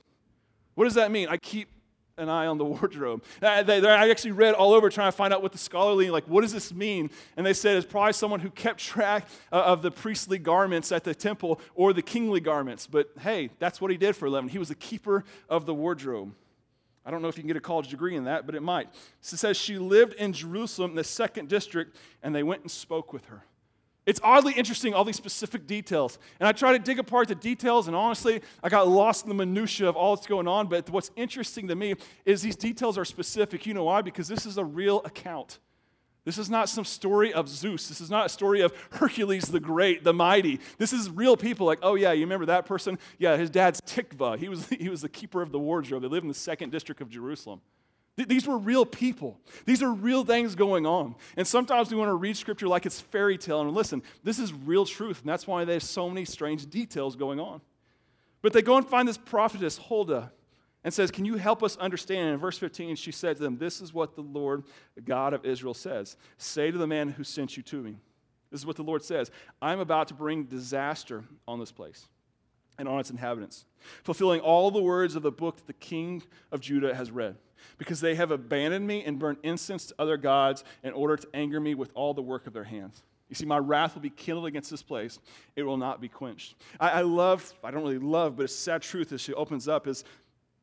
What 0.74 0.84
does 0.84 0.94
that 0.94 1.10
mean? 1.10 1.28
I 1.28 1.36
keep 1.36 1.68
an 2.16 2.28
eye 2.28 2.46
on 2.46 2.58
the 2.58 2.64
wardrobe. 2.64 3.22
I, 3.40 3.62
they, 3.62 3.86
I 3.86 4.08
actually 4.08 4.32
read 4.32 4.54
all 4.54 4.72
over 4.72 4.90
trying 4.90 5.08
to 5.08 5.16
find 5.16 5.32
out 5.32 5.42
what 5.42 5.52
the 5.52 5.58
scholarly, 5.58 6.10
like, 6.10 6.24
what 6.28 6.42
does 6.42 6.52
this 6.52 6.72
mean? 6.72 7.10
And 7.36 7.44
they 7.44 7.54
said 7.54 7.76
it's 7.76 7.86
probably 7.86 8.12
someone 8.12 8.40
who 8.40 8.50
kept 8.50 8.80
track 8.80 9.26
uh, 9.50 9.56
of 9.56 9.82
the 9.82 9.90
priestly 9.90 10.38
garments 10.38 10.92
at 10.92 11.04
the 11.04 11.14
temple 11.14 11.60
or 11.74 11.92
the 11.92 12.02
kingly 12.02 12.40
garments. 12.40 12.86
But 12.86 13.10
hey, 13.20 13.50
that's 13.58 13.80
what 13.80 13.90
he 13.90 13.96
did 13.96 14.16
for 14.16 14.26
11. 14.26 14.50
He 14.50 14.58
was 14.58 14.68
the 14.68 14.74
keeper 14.74 15.24
of 15.48 15.66
the 15.66 15.74
wardrobe. 15.74 16.34
I 17.04 17.10
don't 17.10 17.20
know 17.20 17.28
if 17.28 17.36
you 17.36 17.42
can 17.42 17.48
get 17.48 17.56
a 17.56 17.60
college 17.60 17.88
degree 17.88 18.14
in 18.14 18.24
that, 18.24 18.46
but 18.46 18.54
it 18.54 18.62
might. 18.62 18.88
So 19.20 19.34
it 19.34 19.38
says 19.38 19.56
she 19.56 19.76
lived 19.76 20.12
in 20.14 20.32
Jerusalem, 20.32 20.90
in 20.90 20.96
the 20.96 21.04
second 21.04 21.48
district, 21.48 21.96
and 22.22 22.34
they 22.34 22.44
went 22.44 22.62
and 22.62 22.70
spoke 22.70 23.12
with 23.12 23.24
her. 23.26 23.44
It's 24.04 24.20
oddly 24.24 24.52
interesting, 24.54 24.94
all 24.94 25.04
these 25.04 25.16
specific 25.16 25.66
details. 25.66 26.18
And 26.40 26.48
I 26.48 26.52
try 26.52 26.72
to 26.72 26.78
dig 26.78 26.98
apart 26.98 27.28
the 27.28 27.36
details, 27.36 27.86
and 27.86 27.94
honestly, 27.94 28.42
I 28.62 28.68
got 28.68 28.88
lost 28.88 29.24
in 29.24 29.28
the 29.28 29.34
minutia 29.34 29.88
of 29.88 29.96
all 29.96 30.16
that's 30.16 30.26
going 30.26 30.48
on. 30.48 30.66
But 30.66 30.90
what's 30.90 31.12
interesting 31.14 31.68
to 31.68 31.76
me 31.76 31.94
is 32.24 32.42
these 32.42 32.56
details 32.56 32.98
are 32.98 33.04
specific. 33.04 33.64
You 33.64 33.74
know 33.74 33.84
why? 33.84 34.02
Because 34.02 34.26
this 34.26 34.44
is 34.44 34.58
a 34.58 34.64
real 34.64 35.02
account. 35.04 35.60
This 36.24 36.38
is 36.38 36.48
not 36.48 36.68
some 36.68 36.84
story 36.84 37.32
of 37.32 37.48
Zeus. 37.48 37.88
This 37.88 38.00
is 38.00 38.10
not 38.10 38.26
a 38.26 38.28
story 38.28 38.60
of 38.60 38.72
Hercules 38.92 39.44
the 39.44 39.58
Great, 39.58 40.04
the 40.04 40.12
Mighty. 40.12 40.60
This 40.78 40.92
is 40.92 41.10
real 41.10 41.36
people 41.36 41.66
like, 41.66 41.80
oh, 41.82 41.96
yeah, 41.96 42.12
you 42.12 42.22
remember 42.22 42.46
that 42.46 42.64
person? 42.64 42.98
Yeah, 43.18 43.36
his 43.36 43.50
dad's 43.50 43.80
Tikvah. 43.80 44.38
He 44.38 44.48
was, 44.48 44.66
he 44.80 44.88
was 44.88 45.02
the 45.02 45.08
keeper 45.08 45.42
of 45.42 45.50
the 45.50 45.58
wardrobe. 45.58 46.02
They 46.02 46.08
lived 46.08 46.24
in 46.24 46.28
the 46.28 46.34
second 46.34 46.70
district 46.70 47.00
of 47.00 47.08
Jerusalem. 47.08 47.60
These 48.16 48.46
were 48.46 48.58
real 48.58 48.84
people. 48.84 49.40
These 49.64 49.82
are 49.82 49.90
real 49.90 50.22
things 50.24 50.54
going 50.54 50.84
on. 50.84 51.14
And 51.36 51.46
sometimes 51.46 51.90
we 51.90 51.96
want 51.96 52.10
to 52.10 52.14
read 52.14 52.36
scripture 52.36 52.68
like 52.68 52.84
it's 52.84 53.00
fairy 53.00 53.38
tale. 53.38 53.62
And 53.62 53.72
listen, 53.72 54.02
this 54.22 54.38
is 54.38 54.52
real 54.52 54.84
truth. 54.84 55.20
And 55.20 55.28
that's 55.30 55.46
why 55.46 55.64
there's 55.64 55.88
so 55.88 56.10
many 56.10 56.26
strange 56.26 56.68
details 56.68 57.16
going 57.16 57.40
on. 57.40 57.62
But 58.42 58.52
they 58.52 58.60
go 58.60 58.76
and 58.76 58.86
find 58.86 59.08
this 59.08 59.16
prophetess, 59.16 59.78
Huldah, 59.78 60.30
and 60.84 60.92
says, 60.92 61.10
Can 61.10 61.24
you 61.24 61.36
help 61.36 61.62
us 61.62 61.76
understand? 61.78 62.26
And 62.26 62.34
in 62.34 62.40
verse 62.40 62.58
15, 62.58 62.96
she 62.96 63.12
said 63.12 63.36
to 63.36 63.42
them, 63.42 63.56
This 63.56 63.80
is 63.80 63.94
what 63.94 64.14
the 64.14 64.22
Lord, 64.22 64.64
God 65.02 65.32
of 65.32 65.46
Israel, 65.46 65.74
says 65.74 66.16
Say 66.36 66.70
to 66.70 66.76
the 66.76 66.86
man 66.86 67.08
who 67.08 67.24
sent 67.24 67.56
you 67.56 67.62
to 67.62 67.82
me, 67.82 67.96
This 68.50 68.60
is 68.60 68.66
what 68.66 68.76
the 68.76 68.82
Lord 68.82 69.02
says 69.02 69.30
I'm 69.62 69.80
about 69.80 70.08
to 70.08 70.14
bring 70.14 70.44
disaster 70.44 71.24
on 71.48 71.60
this 71.60 71.72
place 71.72 72.08
and 72.78 72.88
on 72.88 73.00
its 73.00 73.10
inhabitants, 73.10 73.64
fulfilling 74.02 74.40
all 74.40 74.70
the 74.70 74.82
words 74.82 75.16
of 75.16 75.22
the 75.22 75.32
book 75.32 75.56
that 75.56 75.66
the 75.66 75.72
king 75.72 76.22
of 76.50 76.60
Judah 76.60 76.94
has 76.94 77.10
read 77.10 77.36
because 77.78 78.00
they 78.00 78.14
have 78.14 78.30
abandoned 78.30 78.86
me 78.86 79.04
and 79.04 79.18
burned 79.18 79.38
incense 79.42 79.86
to 79.86 79.94
other 79.98 80.16
gods 80.16 80.64
in 80.82 80.92
order 80.92 81.16
to 81.16 81.28
anger 81.34 81.60
me 81.60 81.74
with 81.74 81.90
all 81.94 82.14
the 82.14 82.22
work 82.22 82.46
of 82.46 82.52
their 82.52 82.64
hands. 82.64 83.02
You 83.28 83.34
see, 83.34 83.46
my 83.46 83.58
wrath 83.58 83.94
will 83.94 84.02
be 84.02 84.10
kindled 84.10 84.46
against 84.46 84.70
this 84.70 84.82
place. 84.82 85.18
It 85.56 85.62
will 85.62 85.78
not 85.78 86.00
be 86.00 86.08
quenched. 86.08 86.54
I, 86.78 86.90
I 86.90 87.00
love, 87.00 87.54
I 87.64 87.70
don't 87.70 87.82
really 87.82 87.98
love, 87.98 88.36
but 88.36 88.44
a 88.44 88.48
sad 88.48 88.82
truth 88.82 89.12
as 89.12 89.20
she 89.20 89.32
opens 89.32 89.68
up 89.68 89.86
is 89.86 90.04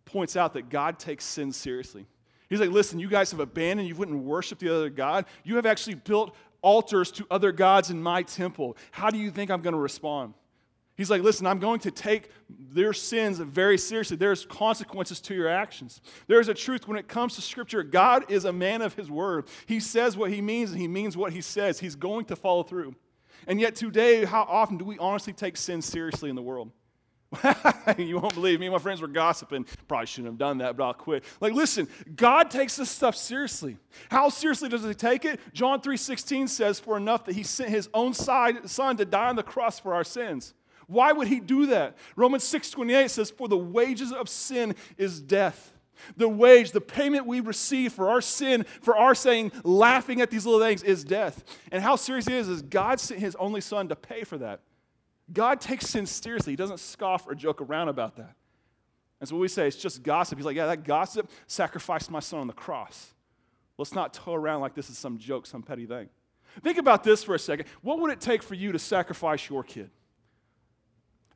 points 0.05 0.35
out 0.35 0.53
that 0.53 0.69
God 0.69 0.99
takes 0.99 1.25
sin 1.25 1.51
seriously. 1.51 2.05
He's 2.49 2.59
like, 2.59 2.69
listen, 2.69 2.99
you 2.99 3.09
guys 3.09 3.31
have 3.31 3.39
abandoned, 3.39 3.87
you 3.87 3.95
wouldn't 3.95 4.23
worship 4.23 4.59
the 4.59 4.73
other 4.73 4.89
God. 4.89 5.25
You 5.43 5.55
have 5.55 5.65
actually 5.65 5.95
built 5.95 6.35
altars 6.61 7.11
to 7.13 7.25
other 7.31 7.51
gods 7.51 7.89
in 7.89 8.01
my 8.01 8.23
temple. 8.23 8.75
How 8.91 9.09
do 9.09 9.17
you 9.17 9.31
think 9.31 9.51
I'm 9.51 9.61
going 9.61 9.73
to 9.73 9.79
respond? 9.79 10.33
He's 10.99 11.09
like, 11.09 11.21
listen, 11.21 11.47
I'm 11.47 11.59
going 11.59 11.79
to 11.79 11.91
take 11.91 12.29
their 12.49 12.91
sins 12.91 13.39
very 13.39 13.77
seriously. 13.77 14.17
There's 14.17 14.45
consequences 14.45 15.21
to 15.21 15.33
your 15.33 15.47
actions. 15.47 16.01
There's 16.27 16.49
a 16.49 16.53
truth 16.53 16.89
when 16.89 16.97
it 16.97 17.07
comes 17.07 17.35
to 17.35 17.41
Scripture. 17.41 17.83
God 17.83 18.29
is 18.29 18.43
a 18.43 18.51
man 18.51 18.81
of 18.81 18.95
His 18.95 19.09
word. 19.09 19.47
He 19.65 19.79
says 19.79 20.17
what 20.17 20.29
He 20.29 20.41
means, 20.41 20.71
and 20.71 20.81
He 20.81 20.89
means 20.89 21.15
what 21.15 21.31
He 21.31 21.39
says. 21.39 21.79
He's 21.79 21.95
going 21.95 22.25
to 22.25 22.35
follow 22.35 22.63
through. 22.63 22.95
And 23.47 23.61
yet, 23.61 23.77
today, 23.77 24.25
how 24.25 24.41
often 24.41 24.77
do 24.77 24.83
we 24.83 24.97
honestly 24.97 25.31
take 25.31 25.55
sin 25.55 25.81
seriously 25.81 26.29
in 26.29 26.35
the 26.35 26.41
world? 26.41 26.69
you 27.97 28.19
won't 28.19 28.33
believe 28.33 28.59
me. 28.59 28.67
My 28.67 28.77
friends 28.77 28.99
were 28.99 29.07
gossiping. 29.07 29.67
Probably 29.87 30.05
shouldn't 30.05 30.33
have 30.33 30.37
done 30.37 30.57
that, 30.57 30.75
but 30.75 30.83
I'll 30.83 30.93
quit. 30.93 31.23
Like, 31.39 31.53
listen, 31.53 31.87
God 32.13 32.51
takes 32.51 32.75
this 32.75 32.89
stuff 32.89 33.15
seriously. 33.15 33.77
How 34.11 34.27
seriously 34.27 34.67
does 34.67 34.83
he 34.83 34.93
take 34.93 35.23
it? 35.23 35.39
John 35.53 35.79
3:16 35.79 36.49
says, 36.49 36.77
For 36.77 36.97
enough 36.97 37.23
that 37.23 37.35
he 37.35 37.43
sent 37.43 37.69
his 37.69 37.87
own 37.93 38.13
son 38.13 38.97
to 38.97 39.05
die 39.05 39.29
on 39.29 39.37
the 39.37 39.43
cross 39.43 39.79
for 39.79 39.93
our 39.93 40.03
sins. 40.03 40.55
Why 40.89 41.11
would 41.11 41.27
he 41.27 41.39
do 41.39 41.67
that? 41.67 41.95
Romans 42.15 42.43
6:28 42.43 43.11
says, 43.11 43.29
"For 43.29 43.47
the 43.47 43.57
wages 43.57 44.11
of 44.11 44.27
sin 44.27 44.75
is 44.97 45.21
death." 45.21 45.71
The 46.17 46.27
wage, 46.27 46.71
the 46.71 46.81
payment 46.81 47.25
we 47.25 47.41
receive 47.41 47.93
for 47.93 48.09
our 48.09 48.21
sin, 48.21 48.65
for 48.81 48.97
our 48.97 49.13
saying, 49.13 49.51
laughing 49.63 50.21
at 50.21 50.31
these 50.31 50.45
little 50.45 50.61
things, 50.61 50.81
is 50.81 51.03
death. 51.03 51.43
And 51.71 51.83
how 51.83 51.95
serious 51.95 52.25
it 52.27 52.33
is, 52.33 52.47
is 52.47 52.61
God 52.61 52.99
sent 52.99 53.19
his 53.19 53.35
only 53.35 53.61
son 53.61 53.89
to 53.89 53.95
pay 53.95 54.23
for 54.23 54.37
that. 54.37 54.61
God 55.31 55.61
takes 55.61 55.87
sin 55.87 56.05
seriously. 56.05 56.53
He 56.53 56.57
doesn't 56.57 56.79
scoff 56.79 57.27
or 57.27 57.35
joke 57.35 57.61
around 57.61 57.89
about 57.89 58.15
that. 58.15 58.35
And 59.19 59.27
so 59.27 59.35
we 59.35 59.49
say 59.49 59.67
it's 59.67 59.75
just 59.75 60.01
gossip. 60.01 60.37
He's 60.37 60.45
like, 60.45 60.55
yeah, 60.55 60.67
that 60.67 60.85
gossip 60.85 61.29
sacrificed 61.45 62.09
my 62.09 62.21
son 62.21 62.39
on 62.39 62.47
the 62.47 62.53
cross. 62.53 63.13
Let's 63.77 63.93
not 63.93 64.13
tow 64.13 64.33
around 64.33 64.61
like 64.61 64.73
this 64.73 64.89
is 64.89 64.97
some 64.97 65.17
joke, 65.17 65.45
some 65.45 65.61
petty 65.61 65.85
thing. 65.85 66.09
Think 66.63 66.77
about 66.77 67.03
this 67.03 67.23
for 67.23 67.35
a 67.35 67.39
second. 67.39 67.67
What 67.81 67.99
would 67.99 68.11
it 68.11 68.21
take 68.21 68.41
for 68.41 68.55
you 68.55 68.71
to 68.71 68.79
sacrifice 68.79 69.49
your 69.49 69.63
kid? 69.63 69.91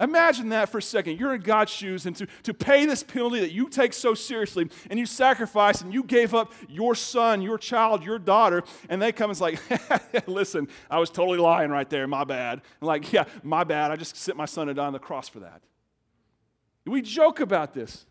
Imagine 0.04 0.50
that 0.50 0.68
for 0.68 0.80
a 0.80 0.82
second. 0.82 1.18
You're 1.18 1.34
in 1.34 1.42
God's 1.42 1.72
shoes, 1.72 2.06
and 2.06 2.16
to, 2.18 2.28
to 2.44 2.54
pay 2.54 2.86
this 2.86 3.04
penalty 3.04 3.40
that 3.40 3.54
you 3.54 3.70
take 3.70 3.94
so 3.94 4.14
seriously, 4.14 4.70
and 4.90 5.00
you 5.00 5.06
sacrifice, 5.06 5.80
and 5.80 5.94
you 5.94 6.04
gave 6.04 6.36
up 6.36 6.52
your 6.68 6.94
son, 6.94 7.42
your 7.42 7.58
child, 7.58 8.04
your 8.04 8.20
daughter, 8.20 8.64
and 8.90 9.02
they 9.02 9.14
come 9.14 9.30
and 9.30 9.38
say, 9.38 9.58
like, 9.70 10.28
listen, 10.28 10.68
I 10.92 11.00
was 11.00 11.10
totally 11.10 11.38
lying 11.38 11.72
right 11.72 11.90
there, 11.90 12.06
my 12.06 12.26
bad. 12.26 12.62
And 12.82 12.88
like, 12.88 13.14
yeah, 13.14 13.24
my 13.44 13.64
bad. 13.64 13.92
I 13.92 13.96
just 13.96 14.18
sent 14.18 14.38
my 14.38 14.46
son 14.46 14.68
to 14.68 14.74
die 14.74 14.86
on 14.86 14.94
the 14.94 15.00
cross 15.00 15.30
for 15.30 15.40
that. 15.40 15.62
We 16.86 17.02
joke 17.02 17.40
about 17.40 17.74
this. 17.74 18.06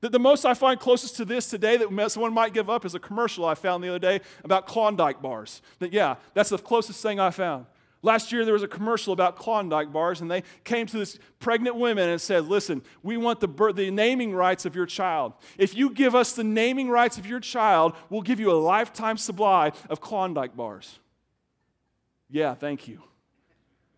That 0.00 0.12
the 0.12 0.18
most 0.18 0.46
I 0.46 0.54
find 0.54 0.80
closest 0.80 1.16
to 1.16 1.24
this 1.24 1.48
today 1.48 1.76
that 1.76 2.10
someone 2.10 2.32
might 2.32 2.54
give 2.54 2.68
up 2.68 2.84
is 2.86 2.94
a 2.94 2.98
commercial 2.98 3.44
I 3.44 3.54
found 3.54 3.84
the 3.84 3.88
other 3.88 3.98
day 3.98 4.20
about 4.44 4.66
Klondike 4.66 5.20
bars. 5.20 5.62
That, 5.78 5.92
yeah, 5.92 6.16
that's 6.32 6.50
the 6.50 6.58
closest 6.58 7.02
thing 7.02 7.20
I 7.20 7.30
found. 7.30 7.66
Last 8.04 8.32
year, 8.32 8.44
there 8.44 8.52
was 8.52 8.62
a 8.62 8.68
commercial 8.68 9.14
about 9.14 9.36
Klondike 9.36 9.90
bars, 9.90 10.20
and 10.20 10.30
they 10.30 10.42
came 10.62 10.86
to 10.88 10.98
this 10.98 11.18
pregnant 11.40 11.76
women 11.76 12.10
and 12.10 12.20
said, 12.20 12.44
Listen, 12.44 12.82
we 13.02 13.16
want 13.16 13.40
the, 13.40 13.72
the 13.72 13.90
naming 13.90 14.34
rights 14.34 14.66
of 14.66 14.76
your 14.76 14.84
child. 14.84 15.32
If 15.56 15.74
you 15.74 15.88
give 15.88 16.14
us 16.14 16.34
the 16.34 16.44
naming 16.44 16.90
rights 16.90 17.16
of 17.16 17.24
your 17.24 17.40
child, 17.40 17.94
we'll 18.10 18.20
give 18.20 18.38
you 18.38 18.52
a 18.52 18.60
lifetime 18.60 19.16
supply 19.16 19.72
of 19.88 20.02
Klondike 20.02 20.54
bars. 20.54 20.98
Yeah, 22.28 22.54
thank 22.54 22.86
you. 22.86 23.00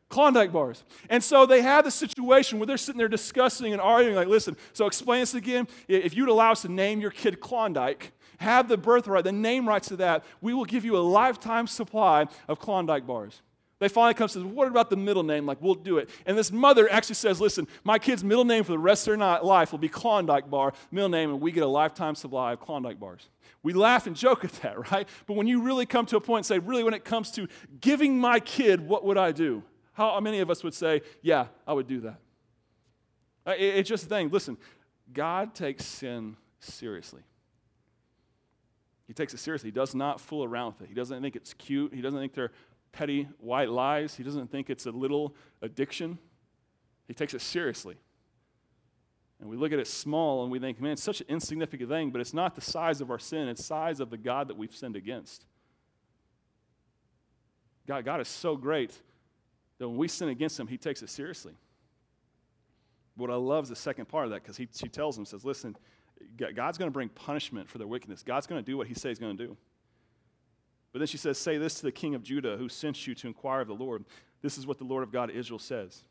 Klondike 0.08 0.52
bars. 0.52 0.84
And 1.10 1.22
so 1.22 1.44
they 1.44 1.60
had 1.60 1.84
the 1.84 1.90
situation 1.90 2.60
where 2.60 2.66
they're 2.66 2.76
sitting 2.76 2.98
there 2.98 3.08
discussing 3.08 3.72
and 3.72 3.82
arguing, 3.82 4.14
like, 4.14 4.28
listen, 4.28 4.56
so 4.72 4.86
explain 4.86 5.22
this 5.22 5.34
again. 5.34 5.66
If 5.88 6.16
you'd 6.16 6.28
allow 6.28 6.52
us 6.52 6.62
to 6.62 6.68
name 6.68 7.00
your 7.00 7.10
kid 7.10 7.40
Klondike, 7.40 8.12
have 8.38 8.68
the 8.68 8.76
birthright, 8.76 9.24
the 9.24 9.32
name 9.32 9.68
rights 9.68 9.88
to 9.88 9.96
that, 9.96 10.24
we 10.40 10.54
will 10.54 10.64
give 10.64 10.84
you 10.84 10.96
a 10.96 11.02
lifetime 11.02 11.66
supply 11.66 12.26
of 12.46 12.60
Klondike 12.60 13.04
bars. 13.04 13.42
They 13.78 13.88
finally 13.88 14.14
come 14.14 14.24
and 14.24 14.30
says, 14.30 14.42
What 14.42 14.68
about 14.68 14.88
the 14.88 14.96
middle 14.96 15.22
name? 15.22 15.44
Like, 15.44 15.60
we'll 15.60 15.74
do 15.74 15.98
it. 15.98 16.08
And 16.24 16.36
this 16.36 16.50
mother 16.50 16.90
actually 16.90 17.16
says, 17.16 17.40
Listen, 17.40 17.68
my 17.84 17.98
kid's 17.98 18.24
middle 18.24 18.44
name 18.44 18.64
for 18.64 18.72
the 18.72 18.78
rest 18.78 19.06
of 19.06 19.18
their 19.18 19.40
life 19.42 19.72
will 19.72 19.78
be 19.78 19.88
Klondike 19.88 20.48
Bar, 20.48 20.72
middle 20.90 21.10
name, 21.10 21.30
and 21.30 21.40
we 21.40 21.52
get 21.52 21.62
a 21.62 21.68
lifetime 21.68 22.14
supply 22.14 22.52
of 22.52 22.60
Klondike 22.60 22.98
bars. 22.98 23.28
We 23.62 23.74
laugh 23.74 24.06
and 24.06 24.16
joke 24.16 24.44
at 24.44 24.52
that, 24.62 24.90
right? 24.92 25.06
But 25.26 25.34
when 25.34 25.46
you 25.46 25.60
really 25.60 25.84
come 25.84 26.06
to 26.06 26.16
a 26.16 26.20
point 26.20 26.38
and 26.40 26.46
say, 26.46 26.58
Really, 26.58 26.84
when 26.84 26.94
it 26.94 27.04
comes 27.04 27.30
to 27.32 27.48
giving 27.80 28.18
my 28.18 28.40
kid, 28.40 28.80
what 28.80 29.04
would 29.04 29.18
I 29.18 29.32
do? 29.32 29.62
How 29.92 30.18
many 30.20 30.40
of 30.40 30.50
us 30.50 30.64
would 30.64 30.74
say, 30.74 31.02
Yeah, 31.20 31.46
I 31.66 31.74
would 31.74 31.86
do 31.86 32.00
that? 32.00 32.18
Uh, 33.46 33.54
it's 33.58 33.88
just 33.88 34.06
a 34.06 34.08
thing. 34.08 34.30
Listen, 34.30 34.56
God 35.12 35.54
takes 35.54 35.84
sin 35.84 36.36
seriously. 36.60 37.22
He 39.06 39.12
takes 39.12 39.34
it 39.34 39.38
seriously. 39.38 39.68
He 39.68 39.74
does 39.74 39.94
not 39.94 40.20
fool 40.20 40.44
around 40.44 40.74
with 40.74 40.82
it. 40.82 40.88
He 40.88 40.94
doesn't 40.94 41.22
think 41.22 41.36
it's 41.36 41.54
cute. 41.54 41.94
He 41.94 42.00
doesn't 42.00 42.18
think 42.18 42.34
they're 42.34 42.50
petty 42.96 43.28
white 43.40 43.68
lies. 43.68 44.14
He 44.14 44.22
doesn't 44.22 44.50
think 44.50 44.70
it's 44.70 44.86
a 44.86 44.90
little 44.90 45.34
addiction. 45.60 46.18
He 47.06 47.12
takes 47.12 47.34
it 47.34 47.42
seriously. 47.42 47.96
And 49.38 49.50
we 49.50 49.56
look 49.58 49.70
at 49.70 49.78
it 49.78 49.86
small 49.86 50.42
and 50.42 50.50
we 50.50 50.58
think, 50.58 50.80
man, 50.80 50.92
it's 50.92 51.02
such 51.02 51.20
an 51.20 51.26
insignificant 51.28 51.90
thing, 51.90 52.10
but 52.10 52.22
it's 52.22 52.32
not 52.32 52.54
the 52.54 52.62
size 52.62 53.02
of 53.02 53.10
our 53.10 53.18
sin, 53.18 53.48
it's 53.48 53.60
the 53.60 53.66
size 53.66 54.00
of 54.00 54.08
the 54.08 54.16
God 54.16 54.48
that 54.48 54.56
we've 54.56 54.74
sinned 54.74 54.96
against. 54.96 55.44
God, 57.86 58.02
God 58.06 58.22
is 58.22 58.28
so 58.28 58.56
great 58.56 58.98
that 59.78 59.86
when 59.86 59.98
we 59.98 60.08
sin 60.08 60.30
against 60.30 60.58
him, 60.58 60.66
he 60.66 60.78
takes 60.78 61.02
it 61.02 61.10
seriously. 61.10 61.52
What 63.14 63.30
I 63.30 63.34
love 63.34 63.64
is 63.64 63.68
the 63.68 63.76
second 63.76 64.06
part 64.06 64.24
of 64.24 64.30
that 64.30 64.42
because 64.42 64.56
he, 64.56 64.66
he 64.80 64.88
tells 64.88 65.18
him, 65.18 65.26
says, 65.26 65.44
listen, 65.44 65.76
God's 66.54 66.78
going 66.78 66.88
to 66.88 66.92
bring 66.92 67.10
punishment 67.10 67.68
for 67.68 67.76
their 67.76 67.86
wickedness. 67.86 68.22
God's 68.22 68.46
going 68.46 68.64
to 68.64 68.64
do 68.64 68.78
what 68.78 68.86
he 68.86 68.94
says 68.94 69.10
he's 69.10 69.18
going 69.18 69.36
to 69.36 69.46
do. 69.48 69.56
But 70.96 71.00
then 71.00 71.08
she 71.08 71.18
says, 71.18 71.36
Say 71.36 71.58
this 71.58 71.74
to 71.74 71.82
the 71.82 71.92
king 71.92 72.14
of 72.14 72.22
Judah 72.22 72.56
who 72.56 72.70
sent 72.70 73.06
you 73.06 73.14
to 73.16 73.26
inquire 73.26 73.60
of 73.60 73.68
the 73.68 73.74
Lord. 73.74 74.06
This 74.40 74.56
is 74.56 74.66
what 74.66 74.78
the 74.78 74.84
Lord 74.84 75.02
of 75.02 75.12
God 75.12 75.30
Israel 75.30 75.58
says. 75.58 76.04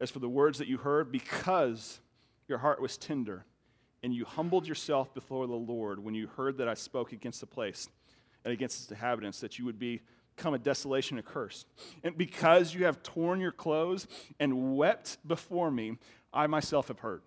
As 0.00 0.08
for 0.08 0.20
the 0.20 0.28
words 0.28 0.58
that 0.58 0.68
you 0.68 0.76
heard, 0.76 1.10
because 1.10 1.98
your 2.46 2.58
heart 2.58 2.80
was 2.80 2.96
tender, 2.96 3.44
and 4.04 4.14
you 4.14 4.24
humbled 4.24 4.68
yourself 4.68 5.12
before 5.14 5.48
the 5.48 5.56
Lord 5.56 5.98
when 5.98 6.14
you 6.14 6.28
heard 6.28 6.58
that 6.58 6.68
I 6.68 6.74
spoke 6.74 7.10
against 7.10 7.40
the 7.40 7.46
place 7.48 7.88
and 8.44 8.52
against 8.52 8.80
its 8.80 8.92
inhabitants, 8.92 9.40
that 9.40 9.58
you 9.58 9.64
would 9.64 9.80
be 9.80 10.00
become 10.36 10.54
a 10.54 10.60
desolation 10.60 11.18
and 11.18 11.26
a 11.26 11.28
curse. 11.28 11.64
And 12.04 12.16
because 12.16 12.72
you 12.72 12.84
have 12.84 13.02
torn 13.02 13.40
your 13.40 13.50
clothes 13.50 14.06
and 14.38 14.76
wept 14.76 15.18
before 15.26 15.72
me, 15.72 15.98
I 16.32 16.46
myself 16.46 16.86
have 16.86 17.00
heard. 17.00 17.22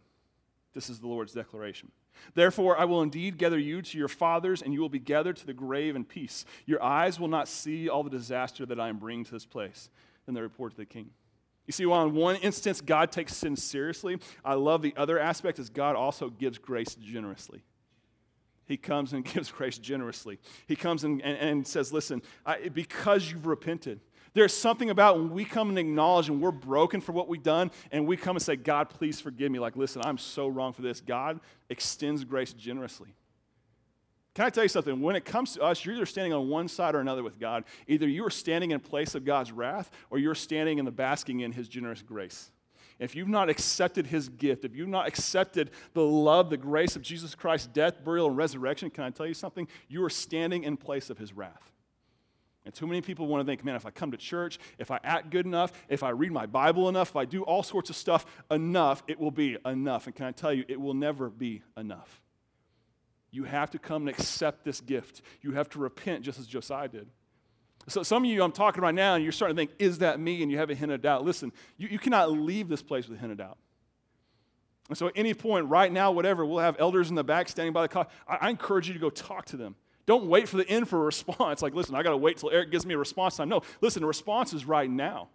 This 0.73 0.89
is 0.89 1.01
the 1.01 1.07
Lord's 1.07 1.33
declaration. 1.33 1.91
Therefore, 2.33 2.77
I 2.77 2.85
will 2.85 3.01
indeed 3.01 3.37
gather 3.37 3.59
you 3.59 3.81
to 3.81 3.97
your 3.97 4.07
fathers, 4.07 4.61
and 4.61 4.73
you 4.73 4.81
will 4.81 4.89
be 4.89 4.99
gathered 4.99 5.37
to 5.37 5.45
the 5.45 5.53
grave 5.53 5.95
in 5.95 6.05
peace. 6.05 6.45
Your 6.65 6.81
eyes 6.81 7.19
will 7.19 7.27
not 7.27 7.47
see 7.47 7.89
all 7.89 8.03
the 8.03 8.09
disaster 8.09 8.65
that 8.65 8.79
I 8.79 8.89
am 8.89 8.97
bringing 8.97 9.25
to 9.25 9.31
this 9.31 9.45
place. 9.45 9.89
Then 10.25 10.35
they 10.35 10.41
report 10.41 10.71
to 10.71 10.77
the 10.77 10.85
king. 10.85 11.09
You 11.65 11.71
see, 11.71 11.85
while 11.85 12.05
in 12.05 12.13
one 12.13 12.35
instance 12.37 12.81
God 12.81 13.11
takes 13.11 13.35
sin 13.35 13.55
seriously, 13.55 14.19
I 14.43 14.55
love 14.55 14.81
the 14.81 14.93
other 14.97 15.17
aspect 15.17 15.59
is 15.59 15.69
God 15.69 15.95
also 15.95 16.29
gives 16.29 16.57
grace 16.57 16.95
generously. 16.95 17.63
He 18.65 18.77
comes 18.77 19.13
and 19.13 19.23
gives 19.33 19.51
grace 19.51 19.77
generously. 19.77 20.39
He 20.67 20.75
comes 20.75 21.03
and, 21.03 21.21
and, 21.21 21.37
and 21.37 21.67
says, 21.67 21.93
Listen, 21.93 22.21
I, 22.45 22.69
because 22.69 23.31
you've 23.31 23.47
repented, 23.47 24.01
there's 24.33 24.53
something 24.53 24.89
about 24.89 25.17
when 25.17 25.31
we 25.31 25.45
come 25.45 25.69
and 25.69 25.77
acknowledge 25.77 26.27
and 26.29 26.41
we're 26.41 26.51
broken 26.51 27.01
for 27.01 27.11
what 27.11 27.27
we've 27.27 27.43
done, 27.43 27.71
and 27.91 28.07
we 28.07 28.17
come 28.17 28.35
and 28.35 28.43
say, 28.43 28.55
God, 28.55 28.89
please 28.89 29.21
forgive 29.21 29.51
me. 29.51 29.59
Like, 29.59 29.75
listen, 29.75 30.01
I'm 30.03 30.17
so 30.17 30.47
wrong 30.47 30.73
for 30.73 30.81
this. 30.81 31.01
God 31.01 31.39
extends 31.69 32.23
grace 32.23 32.53
generously. 32.53 33.13
Can 34.33 34.45
I 34.45 34.49
tell 34.49 34.63
you 34.63 34.69
something? 34.69 34.99
When 34.99 35.15
it 35.15 35.25
comes 35.25 35.53
to 35.53 35.61
us, 35.61 35.85
you're 35.85 35.93
either 35.93 36.07
standing 36.07 36.33
on 36.33 36.49
one 36.49 36.67
side 36.67 36.95
or 36.95 36.99
another 36.99 37.21
with 37.21 37.39
God. 37.39 37.65
Either 37.87 38.07
you 38.07 38.25
are 38.25 38.31
standing 38.31 38.71
in 38.71 38.79
place 38.79 39.13
of 39.13 39.25
God's 39.25 39.51
wrath, 39.51 39.91
or 40.09 40.17
you're 40.17 40.33
standing 40.33 40.79
in 40.79 40.85
the 40.85 40.91
basking 40.91 41.41
in 41.41 41.51
His 41.51 41.67
generous 41.67 42.01
grace. 42.01 42.49
If 42.97 43.15
you've 43.15 43.27
not 43.27 43.49
accepted 43.49 44.07
His 44.07 44.29
gift, 44.29 44.65
if 44.65 44.75
you've 44.75 44.87
not 44.87 45.07
accepted 45.07 45.69
the 45.93 46.01
love, 46.01 46.49
the 46.49 46.57
grace 46.57 46.95
of 46.95 47.03
Jesus 47.03 47.35
Christ's 47.35 47.67
death, 47.67 48.03
burial, 48.03 48.27
and 48.27 48.37
resurrection, 48.37 48.89
can 48.89 49.03
I 49.03 49.11
tell 49.11 49.27
you 49.27 49.35
something? 49.35 49.67
You 49.87 50.03
are 50.03 50.09
standing 50.09 50.63
in 50.63 50.77
place 50.77 51.11
of 51.11 51.19
His 51.19 51.33
wrath. 51.33 51.72
And 52.65 52.73
too 52.73 52.87
many 52.87 53.01
people 53.01 53.27
want 53.27 53.45
to 53.45 53.51
think, 53.51 53.65
man, 53.65 53.75
if 53.75 53.85
I 53.85 53.91
come 53.91 54.11
to 54.11 54.17
church, 54.17 54.57
if 54.77 54.89
I 54.89 54.99
act 55.03 55.29
good 55.29 55.45
enough, 55.45 55.73
if 55.89 56.01
I 56.01 56.09
read 56.11 56.31
my 56.31 56.45
Bible 56.45 56.87
enough, 56.87 57.09
if 57.09 57.15
I 57.15 57.25
do 57.25 57.43
all 57.43 57.61
sorts 57.61 57.89
of 57.89 57.95
stuff 57.95 58.25
enough, 58.49 59.03
it 59.07 59.19
will 59.19 59.31
be 59.31 59.57
enough. 59.65 60.07
And 60.07 60.15
can 60.15 60.25
I 60.25 60.31
tell 60.31 60.53
you, 60.53 60.63
it 60.67 60.79
will 60.79 60.93
never 60.93 61.29
be 61.29 61.61
enough. 61.75 62.21
You 63.31 63.43
have 63.45 63.71
to 63.71 63.79
come 63.79 64.03
and 64.03 64.09
accept 64.09 64.63
this 64.63 64.79
gift. 64.79 65.21
You 65.41 65.51
have 65.53 65.67
to 65.71 65.79
repent 65.79 66.23
just 66.23 66.39
as 66.39 66.47
Josiah 66.47 66.87
did. 66.87 67.09
So, 67.87 68.01
some 68.03 68.23
of 68.23 68.29
you, 68.29 68.41
I'm 68.41 68.51
talking 68.51 68.81
right 68.81 68.95
now, 68.95 69.15
and 69.15 69.23
you're 69.23 69.33
starting 69.33 69.57
to 69.57 69.59
think, 69.59 69.71
is 69.77 69.97
that 69.97 70.19
me? 70.19 70.41
And 70.41 70.49
you 70.49 70.57
have 70.57 70.69
a 70.69 70.75
hint 70.75 70.91
of 70.91 71.01
doubt. 71.01 71.25
Listen, 71.25 71.51
you, 71.77 71.89
you 71.89 71.99
cannot 71.99 72.31
leave 72.31 72.69
this 72.69 72.81
place 72.81 73.09
with 73.09 73.17
a 73.17 73.19
hint 73.19 73.31
of 73.33 73.37
doubt. 73.39 73.57
And 74.87 74.97
so, 74.97 75.07
at 75.07 75.13
any 75.17 75.33
point, 75.33 75.67
right 75.67 75.91
now, 75.91 76.11
whatever, 76.11 76.45
we'll 76.45 76.59
have 76.59 76.77
elders 76.79 77.09
in 77.09 77.15
the 77.15 77.23
back 77.23 77.49
standing 77.49 77.73
by 77.73 77.81
the 77.81 77.87
car. 77.89 78.07
I, 78.25 78.37
I 78.41 78.49
encourage 78.49 78.87
you 78.87 78.93
to 78.93 78.99
go 78.99 79.09
talk 79.09 79.45
to 79.47 79.57
them. 79.57 79.75
Don't 80.05 80.25
wait 80.27 80.49
for 80.49 80.57
the 80.57 80.67
end 80.67 80.89
for 80.89 81.01
a 81.01 81.05
response. 81.05 81.61
Like, 81.61 81.73
listen, 81.73 81.95
I 81.95 82.03
got 82.03 82.11
to 82.11 82.17
wait 82.17 82.37
till 82.37 82.49
Eric 82.49 82.71
gives 82.71 82.85
me 82.85 82.93
a 82.93 82.97
response 82.97 83.37
time. 83.37 83.49
No, 83.49 83.61
listen, 83.79 84.01
the 84.01 84.07
response 84.07 84.53
is 84.53 84.65
right 84.65 84.89
now. 84.89 85.29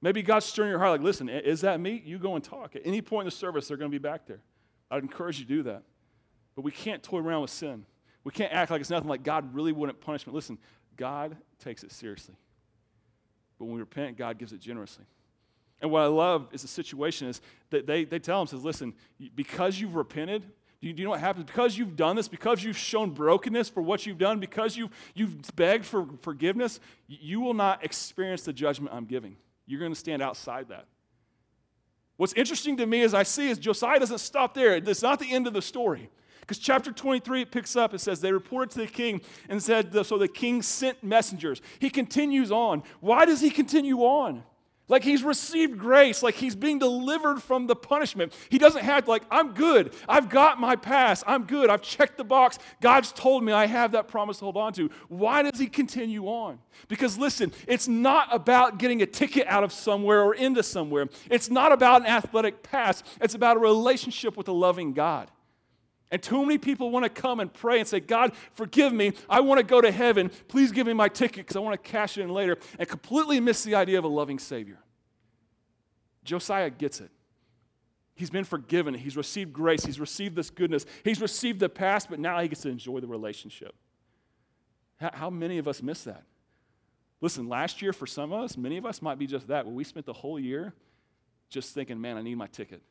Maybe 0.00 0.22
God's 0.22 0.46
stirring 0.46 0.70
your 0.70 0.78
heart, 0.78 0.92
like, 0.92 1.00
listen, 1.02 1.28
is 1.28 1.62
that 1.62 1.80
me? 1.80 2.02
You 2.04 2.18
go 2.18 2.34
and 2.34 2.44
talk. 2.44 2.76
At 2.76 2.82
any 2.84 3.02
point 3.02 3.22
in 3.22 3.26
the 3.26 3.36
service, 3.36 3.68
they're 3.68 3.76
going 3.76 3.90
to 3.90 3.94
be 3.94 4.00
back 4.02 4.26
there. 4.26 4.40
I'd 4.90 5.02
encourage 5.02 5.38
you 5.38 5.44
to 5.44 5.48
do 5.48 5.62
that. 5.64 5.82
But 6.54 6.62
we 6.62 6.70
can't 6.70 7.02
toy 7.02 7.18
around 7.18 7.42
with 7.42 7.50
sin. 7.50 7.84
We 8.24 8.32
can't 8.32 8.52
act 8.52 8.70
like 8.70 8.80
it's 8.80 8.90
nothing 8.90 9.08
like 9.08 9.22
God 9.22 9.54
really 9.54 9.72
wouldn't 9.72 10.00
punish 10.00 10.26
me. 10.26 10.32
Listen, 10.32 10.58
God 10.96 11.36
takes 11.58 11.82
it 11.82 11.92
seriously. 11.92 12.36
But 13.58 13.66
when 13.66 13.74
we 13.74 13.80
repent, 13.80 14.16
God 14.16 14.38
gives 14.38 14.52
it 14.52 14.60
generously. 14.60 15.04
And 15.80 15.90
what 15.90 16.02
I 16.02 16.06
love 16.06 16.48
is 16.52 16.62
the 16.62 16.68
situation 16.68 17.28
is 17.28 17.40
that 17.70 17.86
they, 17.86 18.04
they 18.04 18.18
tell 18.18 18.40
him, 18.40 18.46
says, 18.46 18.64
listen, 18.64 18.94
because 19.34 19.80
you've 19.80 19.94
repented, 19.94 20.44
do 20.80 20.86
you, 20.86 20.92
do 20.92 21.02
you 21.02 21.04
know 21.06 21.10
what 21.10 21.20
happens? 21.20 21.44
Because 21.44 21.76
you've 21.76 21.96
done 21.96 22.14
this, 22.14 22.28
because 22.28 22.62
you've 22.62 22.76
shown 22.76 23.10
brokenness 23.10 23.68
for 23.68 23.82
what 23.82 24.06
you've 24.06 24.18
done, 24.18 24.38
because 24.38 24.76
you've, 24.76 24.90
you've 25.14 25.34
begged 25.56 25.84
for 25.84 26.06
forgiveness, 26.22 26.78
you 27.08 27.40
will 27.40 27.54
not 27.54 27.84
experience 27.84 28.42
the 28.42 28.52
judgment 28.52 28.94
I'm 28.94 29.04
giving. 29.04 29.36
You're 29.66 29.80
going 29.80 29.92
to 29.92 29.98
stand 29.98 30.22
outside 30.22 30.68
that. 30.68 30.86
What's 32.16 32.32
interesting 32.34 32.76
to 32.76 32.86
me 32.86 33.02
as 33.02 33.12
I 33.12 33.24
see 33.24 33.48
is 33.48 33.58
Josiah 33.58 33.98
doesn't 33.98 34.18
stop 34.18 34.54
there. 34.54 34.76
It's 34.76 35.02
not 35.02 35.18
the 35.18 35.32
end 35.32 35.46
of 35.46 35.52
the 35.52 35.62
story. 35.62 36.10
Because 36.40 36.58
chapter 36.58 36.90
23, 36.90 37.42
it 37.42 37.50
picks 37.50 37.76
up, 37.76 37.92
it 37.92 37.98
says, 37.98 38.20
They 38.20 38.32
reported 38.32 38.70
to 38.70 38.78
the 38.78 38.86
king 38.86 39.20
and 39.48 39.62
said, 39.62 39.92
So 40.06 40.16
the 40.16 40.28
king 40.28 40.62
sent 40.62 41.02
messengers. 41.04 41.60
He 41.78 41.90
continues 41.90 42.50
on. 42.50 42.82
Why 43.00 43.24
does 43.24 43.40
he 43.40 43.50
continue 43.50 43.98
on? 43.98 44.42
Like 44.88 45.04
he's 45.04 45.22
received 45.22 45.78
grace, 45.78 46.22
like 46.22 46.34
he's 46.34 46.56
being 46.56 46.78
delivered 46.78 47.42
from 47.42 47.66
the 47.66 47.76
punishment. 47.76 48.32
He 48.48 48.58
doesn't 48.58 48.82
have 48.82 49.06
like, 49.06 49.22
I'm 49.30 49.52
good. 49.52 49.92
I've 50.08 50.30
got 50.30 50.58
my 50.58 50.76
pass. 50.76 51.22
I'm 51.26 51.44
good. 51.44 51.68
I've 51.68 51.82
checked 51.82 52.16
the 52.16 52.24
box. 52.24 52.58
God's 52.80 53.12
told 53.12 53.44
me 53.44 53.52
I 53.52 53.66
have 53.66 53.92
that 53.92 54.08
promise 54.08 54.38
to 54.38 54.44
hold 54.44 54.56
on 54.56 54.72
to. 54.74 54.90
Why 55.08 55.42
does 55.42 55.60
he 55.60 55.66
continue 55.66 56.26
on? 56.26 56.58
Because 56.88 57.18
listen, 57.18 57.52
it's 57.66 57.86
not 57.86 58.34
about 58.34 58.78
getting 58.78 59.02
a 59.02 59.06
ticket 59.06 59.46
out 59.46 59.62
of 59.62 59.72
somewhere 59.72 60.22
or 60.22 60.34
into 60.34 60.62
somewhere. 60.62 61.08
It's 61.30 61.50
not 61.50 61.70
about 61.70 62.02
an 62.02 62.06
athletic 62.06 62.62
pass. 62.62 63.02
It's 63.20 63.34
about 63.34 63.56
a 63.56 63.60
relationship 63.60 64.36
with 64.36 64.48
a 64.48 64.52
loving 64.52 64.94
God. 64.94 65.30
And 66.10 66.22
too 66.22 66.40
many 66.40 66.56
people 66.56 66.90
want 66.90 67.04
to 67.04 67.10
come 67.10 67.38
and 67.38 67.52
pray 67.52 67.80
and 67.80 67.86
say, 67.86 68.00
God, 68.00 68.32
forgive 68.54 68.92
me. 68.92 69.12
I 69.28 69.40
want 69.40 69.58
to 69.58 69.64
go 69.64 69.80
to 69.80 69.90
heaven. 69.90 70.30
Please 70.48 70.72
give 70.72 70.86
me 70.86 70.94
my 70.94 71.08
ticket 71.08 71.44
because 71.44 71.56
I 71.56 71.60
want 71.60 71.82
to 71.82 71.90
cash 71.90 72.16
it 72.16 72.22
in 72.22 72.30
later, 72.30 72.56
and 72.78 72.88
completely 72.88 73.40
miss 73.40 73.62
the 73.62 73.74
idea 73.74 73.98
of 73.98 74.04
a 74.04 74.08
loving 74.08 74.38
Savior. 74.38 74.78
Josiah 76.24 76.70
gets 76.70 77.00
it. 77.00 77.10
He's 78.14 78.30
been 78.30 78.44
forgiven. 78.44 78.94
He's 78.94 79.16
received 79.16 79.52
grace. 79.52 79.84
He's 79.84 80.00
received 80.00 80.34
this 80.34 80.50
goodness. 80.50 80.86
He's 81.04 81.20
received 81.20 81.60
the 81.60 81.68
past, 81.68 82.08
but 82.10 82.18
now 82.18 82.40
he 82.40 82.48
gets 82.48 82.62
to 82.62 82.68
enjoy 82.68 83.00
the 83.00 83.06
relationship. 83.06 83.74
How 84.96 85.30
many 85.30 85.58
of 85.58 85.68
us 85.68 85.82
miss 85.82 86.04
that? 86.04 86.24
Listen, 87.20 87.48
last 87.48 87.82
year 87.82 87.92
for 87.92 88.06
some 88.06 88.32
of 88.32 88.42
us, 88.42 88.56
many 88.56 88.76
of 88.76 88.86
us 88.86 89.02
might 89.02 89.18
be 89.18 89.26
just 89.26 89.48
that, 89.48 89.66
where 89.66 89.74
we 89.74 89.84
spent 89.84 90.06
the 90.06 90.12
whole 90.12 90.40
year 90.40 90.72
just 91.48 91.74
thinking, 91.74 92.00
man, 92.00 92.16
I 92.16 92.22
need 92.22 92.36
my 92.36 92.46
ticket 92.46 92.82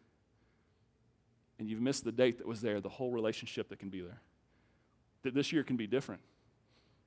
and 1.59 1.69
you've 1.69 1.81
missed 1.81 2.03
the 2.03 2.11
date 2.11 2.37
that 2.37 2.47
was 2.47 2.61
there, 2.61 2.79
the 2.79 2.89
whole 2.89 3.11
relationship 3.11 3.69
that 3.69 3.79
can 3.79 3.89
be 3.89 4.01
there. 4.01 4.21
That 5.23 5.33
this 5.33 5.51
year 5.51 5.63
can 5.63 5.77
be 5.77 5.87
different. 5.87 6.21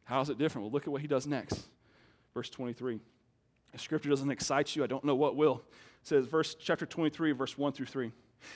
How 0.05 0.21
is 0.21 0.29
it 0.29 0.39
different? 0.39 0.65
Well, 0.65 0.73
look 0.73 0.83
at 0.83 0.89
what 0.89 1.03
he 1.03 1.07
does 1.07 1.27
next. 1.27 1.61
Verse 2.35 2.51
23. 2.51 3.01
If 3.73 3.81
scripture 3.81 4.09
doesn't 4.09 4.31
excite 4.31 4.75
you, 4.75 4.83
I 4.83 4.87
don't 4.87 5.05
know 5.05 5.15
what 5.15 5.37
will. 5.37 5.63
It 6.03 6.09
says, 6.09 6.27
verse 6.27 6.57
chapter 6.59 6.87
23, 6.87 7.33
verse 7.33 7.57
1 7.57 7.73
through 7.73 7.87
3. 7.87 8.07
It 8.07 8.13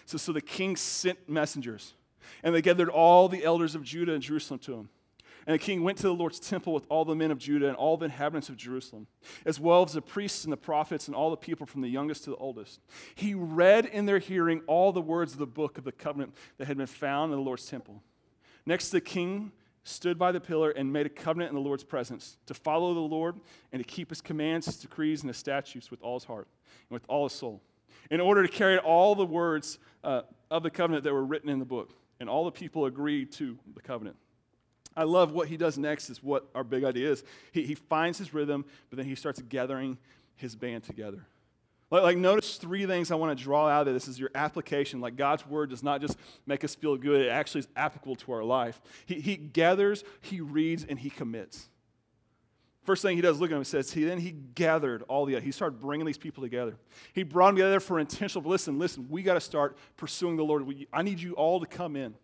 says, 0.07 0.23
So 0.23 0.33
the 0.33 0.41
king 0.41 0.77
sent 0.77 1.29
messengers, 1.29 1.95
and 2.43 2.55
they 2.55 2.63
gathered 2.63 2.89
all 2.89 3.29
the 3.29 3.45
elders 3.45 3.75
of 3.75 3.85
Judah 3.85 4.15
and 4.15 4.23
Jerusalem 4.23 4.59
to 4.61 4.75
him. 4.75 4.89
And 5.47 5.55
the 5.55 5.59
king 5.59 5.83
went 5.83 5.99
to 5.99 6.05
the 6.05 6.15
Lord's 6.15 6.41
temple 6.41 6.73
with 6.73 6.87
all 6.89 7.05
the 7.05 7.15
men 7.15 7.31
of 7.31 7.39
Judah 7.39 7.69
and 7.69 7.77
all 7.77 7.97
the 7.97 8.07
inhabitants 8.07 8.49
of 8.49 8.57
Jerusalem, 8.57 9.07
as 9.45 9.61
well 9.61 9.85
as 9.85 9.93
the 9.93 10.01
priests 10.01 10.45
and 10.45 10.53
the 10.53 10.57
prophets 10.57 11.07
and 11.07 11.15
all 11.15 11.31
the 11.31 11.37
people 11.37 11.67
from 11.67 11.83
the 11.83 11.89
youngest 11.89 12.25
to 12.25 12.31
the 12.31 12.37
oldest. 12.37 12.81
He 13.15 13.35
read 13.35 13.85
in 13.85 14.07
their 14.07 14.19
hearing 14.19 14.63
all 14.67 14.93
the 14.93 15.03
words 15.03 15.35
of 15.35 15.39
the 15.39 15.47
book 15.47 15.77
of 15.77 15.85
the 15.85 15.93
covenant 15.93 16.35
that 16.57 16.67
had 16.67 16.79
been 16.79 16.87
found 16.87 17.33
in 17.33 17.39
the 17.39 17.45
Lord's 17.45 17.67
temple. 17.67 18.03
Next, 18.65 18.89
the 18.89 19.01
king 19.01 19.53
stood 19.83 20.19
by 20.19 20.33
the 20.33 20.41
pillar 20.41 20.71
and 20.71 20.91
made 20.91 21.05
a 21.05 21.11
covenant 21.11 21.51
in 21.51 21.55
the 21.55 21.61
Lord's 21.61 21.85
presence 21.85 22.39
to 22.47 22.55
follow 22.55 22.95
the 22.95 23.01
Lord 23.01 23.39
and 23.71 23.81
to 23.81 23.87
keep 23.87 24.09
his 24.09 24.23
commands, 24.23 24.65
his 24.65 24.79
decrees, 24.79 25.21
and 25.21 25.29
his 25.29 25.37
statutes 25.37 25.91
with 25.91 26.03
all 26.03 26.19
his 26.19 26.25
heart 26.25 26.49
and 26.89 26.95
with 26.95 27.05
all 27.07 27.25
his 27.25 27.35
soul, 27.35 27.61
in 28.11 28.21
order 28.21 28.43
to 28.43 28.49
carry 28.49 28.79
all 28.79 29.15
the 29.15 29.27
words 29.27 29.79
uh, 30.03 30.23
of 30.51 30.63
the 30.63 30.71
covenant 30.71 31.05
that 31.05 31.13
were 31.13 31.25
written 31.25 31.51
in 31.51 31.59
the 31.59 31.67
book. 31.67 31.91
And 32.19 32.31
all 32.31 32.45
the 32.47 32.53
people 32.53 32.87
agreed 32.87 33.33
to 33.33 33.59
the 33.75 33.83
covenant. 33.83 34.17
I 34.97 35.05
love 35.05 35.33
what 35.33 35.49
he 35.49 35.57
does 35.57 35.77
next, 35.77 36.11
is 36.11 36.23
what 36.23 36.49
our 36.55 36.65
big 36.65 36.85
idea 36.85 37.11
is. 37.11 37.25
He, 37.53 37.65
he 37.65 37.75
finds 37.75 38.19
his 38.19 38.33
rhythm, 38.33 38.65
but 38.91 38.97
then 38.97 39.07
he 39.07 39.15
starts 39.15 39.43
gathering 39.43 39.99
his 40.37 40.55
band 40.55 40.85
together. 40.85 41.27
Like, 41.91 42.03
like, 42.03 42.17
notice 42.17 42.57
three 42.57 42.87
things 42.87 43.11
I 43.11 43.15
want 43.17 43.37
to 43.37 43.45
draw 43.45 43.69
out 43.69 43.87
of 43.87 43.95
this 43.95 44.09
is 44.09 44.19
your 44.19 44.31
application. 44.35 45.01
Like, 45.01 45.17
God's 45.17 45.47
word 45.47 45.71
does 45.71 45.83
not 45.83 46.01
just 46.01 46.17
make 46.47 46.65
us 46.65 46.75
feel 46.75 46.97
good, 46.97 47.21
it 47.21 47.29
actually 47.29 47.61
is 47.61 47.69
applicable 47.77 48.17
to 48.17 48.33
our 48.33 48.45
life. 48.45 48.81
He, 49.07 49.21
he 49.21 49.37
gathers, 49.37 50.05
he 50.21 50.41
reads, 50.41 50.85
and 50.85 50.99
he 50.99 51.11
commits. 51.11 51.69
First 52.85 53.03
thing 53.03 53.17
he 53.17 53.23
does, 53.23 53.41
look 53.41 53.51
at 53.51 53.55
him, 53.55 53.59
and 53.59 53.67
says, 53.67 53.93
he 53.93 54.05
then 54.05 54.19
he 54.19 54.31
gathered 54.31 55.03
all 55.09 55.25
the, 55.25 55.41
he 55.41 55.53
started 55.53 55.81
bringing 55.81 56.07
these 56.07 56.19
people 56.19 56.43
together. 56.43 56.77
He 57.13 57.23
brought 57.23 57.49
them 57.49 57.57
together 57.57 57.81
for 57.81 57.99
intentional, 57.99 58.43
but 58.43 58.51
listen, 58.51 58.79
listen, 58.79 59.07
we 59.09 59.23
got 59.23 59.35
to 59.35 59.41
start 59.41 59.77
pursuing 59.97 60.37
the 60.37 60.45
Lord. 60.45 60.67
I 60.93 61.03
need 61.03 61.19
you 61.19 61.33
all 61.33 61.61
to 61.61 61.67
come 61.67 61.97
in 61.97 62.15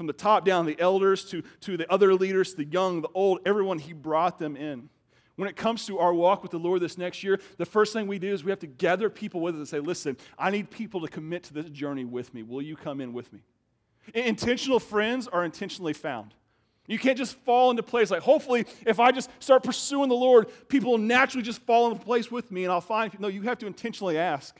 from 0.00 0.06
the 0.06 0.14
top 0.14 0.46
down, 0.46 0.64
the 0.64 0.80
elders 0.80 1.26
to, 1.26 1.42
to 1.60 1.76
the 1.76 1.92
other 1.92 2.14
leaders, 2.14 2.54
the 2.54 2.64
young, 2.64 3.02
the 3.02 3.10
old, 3.12 3.38
everyone, 3.44 3.78
he 3.78 3.92
brought 3.92 4.38
them 4.38 4.56
in. 4.56 4.88
When 5.36 5.46
it 5.46 5.56
comes 5.56 5.84
to 5.88 5.98
our 5.98 6.14
walk 6.14 6.42
with 6.42 6.52
the 6.52 6.58
Lord 6.58 6.80
this 6.80 6.96
next 6.96 7.22
year, 7.22 7.38
the 7.58 7.66
first 7.66 7.92
thing 7.92 8.06
we 8.06 8.18
do 8.18 8.32
is 8.32 8.42
we 8.42 8.50
have 8.50 8.60
to 8.60 8.66
gather 8.66 9.10
people 9.10 9.42
with 9.42 9.56
us 9.56 9.58
and 9.58 9.68
say, 9.68 9.78
listen, 9.78 10.16
I 10.38 10.48
need 10.52 10.70
people 10.70 11.02
to 11.02 11.08
commit 11.08 11.42
to 11.42 11.52
this 11.52 11.68
journey 11.68 12.06
with 12.06 12.32
me. 12.32 12.42
Will 12.42 12.62
you 12.62 12.76
come 12.76 13.02
in 13.02 13.12
with 13.12 13.30
me? 13.30 13.40
Intentional 14.14 14.80
friends 14.80 15.28
are 15.28 15.44
intentionally 15.44 15.92
found. 15.92 16.32
You 16.86 16.98
can't 16.98 17.18
just 17.18 17.34
fall 17.40 17.70
into 17.70 17.82
place. 17.82 18.10
Like, 18.10 18.22
hopefully, 18.22 18.64
if 18.86 19.00
I 19.00 19.12
just 19.12 19.28
start 19.38 19.62
pursuing 19.62 20.08
the 20.08 20.14
Lord, 20.14 20.50
people 20.68 20.92
will 20.92 20.98
naturally 20.98 21.42
just 21.42 21.60
fall 21.60 21.90
into 21.90 22.02
place 22.02 22.30
with 22.30 22.50
me 22.50 22.64
and 22.64 22.72
I'll 22.72 22.80
find. 22.80 23.12
No, 23.20 23.28
you 23.28 23.42
have 23.42 23.58
to 23.58 23.66
intentionally 23.66 24.16
ask. 24.16 24.58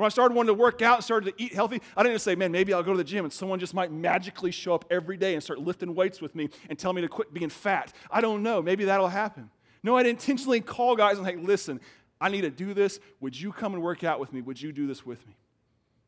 When 0.00 0.06
I 0.06 0.08
started 0.08 0.34
wanting 0.34 0.56
to 0.56 0.58
work 0.58 0.80
out 0.80 0.96
and 0.96 1.04
started 1.04 1.36
to 1.36 1.42
eat 1.44 1.52
healthy, 1.52 1.82
I 1.94 2.02
didn't 2.02 2.14
just 2.14 2.24
say, 2.24 2.34
man, 2.34 2.50
maybe 2.50 2.72
I'll 2.72 2.82
go 2.82 2.92
to 2.92 2.96
the 2.96 3.04
gym 3.04 3.26
and 3.26 3.30
someone 3.30 3.58
just 3.58 3.74
might 3.74 3.92
magically 3.92 4.50
show 4.50 4.74
up 4.74 4.86
every 4.90 5.18
day 5.18 5.34
and 5.34 5.42
start 5.42 5.58
lifting 5.58 5.94
weights 5.94 6.22
with 6.22 6.34
me 6.34 6.48
and 6.70 6.78
tell 6.78 6.94
me 6.94 7.02
to 7.02 7.08
quit 7.08 7.34
being 7.34 7.50
fat. 7.50 7.92
I 8.10 8.22
don't 8.22 8.42
know. 8.42 8.62
Maybe 8.62 8.86
that'll 8.86 9.08
happen. 9.08 9.50
No, 9.82 9.98
I'd 9.98 10.06
intentionally 10.06 10.62
call 10.62 10.96
guys 10.96 11.18
and, 11.18 11.26
hey, 11.26 11.36
listen, 11.36 11.82
I 12.18 12.30
need 12.30 12.40
to 12.40 12.50
do 12.50 12.72
this. 12.72 12.98
Would 13.20 13.38
you 13.38 13.52
come 13.52 13.74
and 13.74 13.82
work 13.82 14.02
out 14.02 14.18
with 14.18 14.32
me? 14.32 14.40
Would 14.40 14.62
you 14.62 14.72
do 14.72 14.86
this 14.86 15.04
with 15.04 15.26
me? 15.26 15.36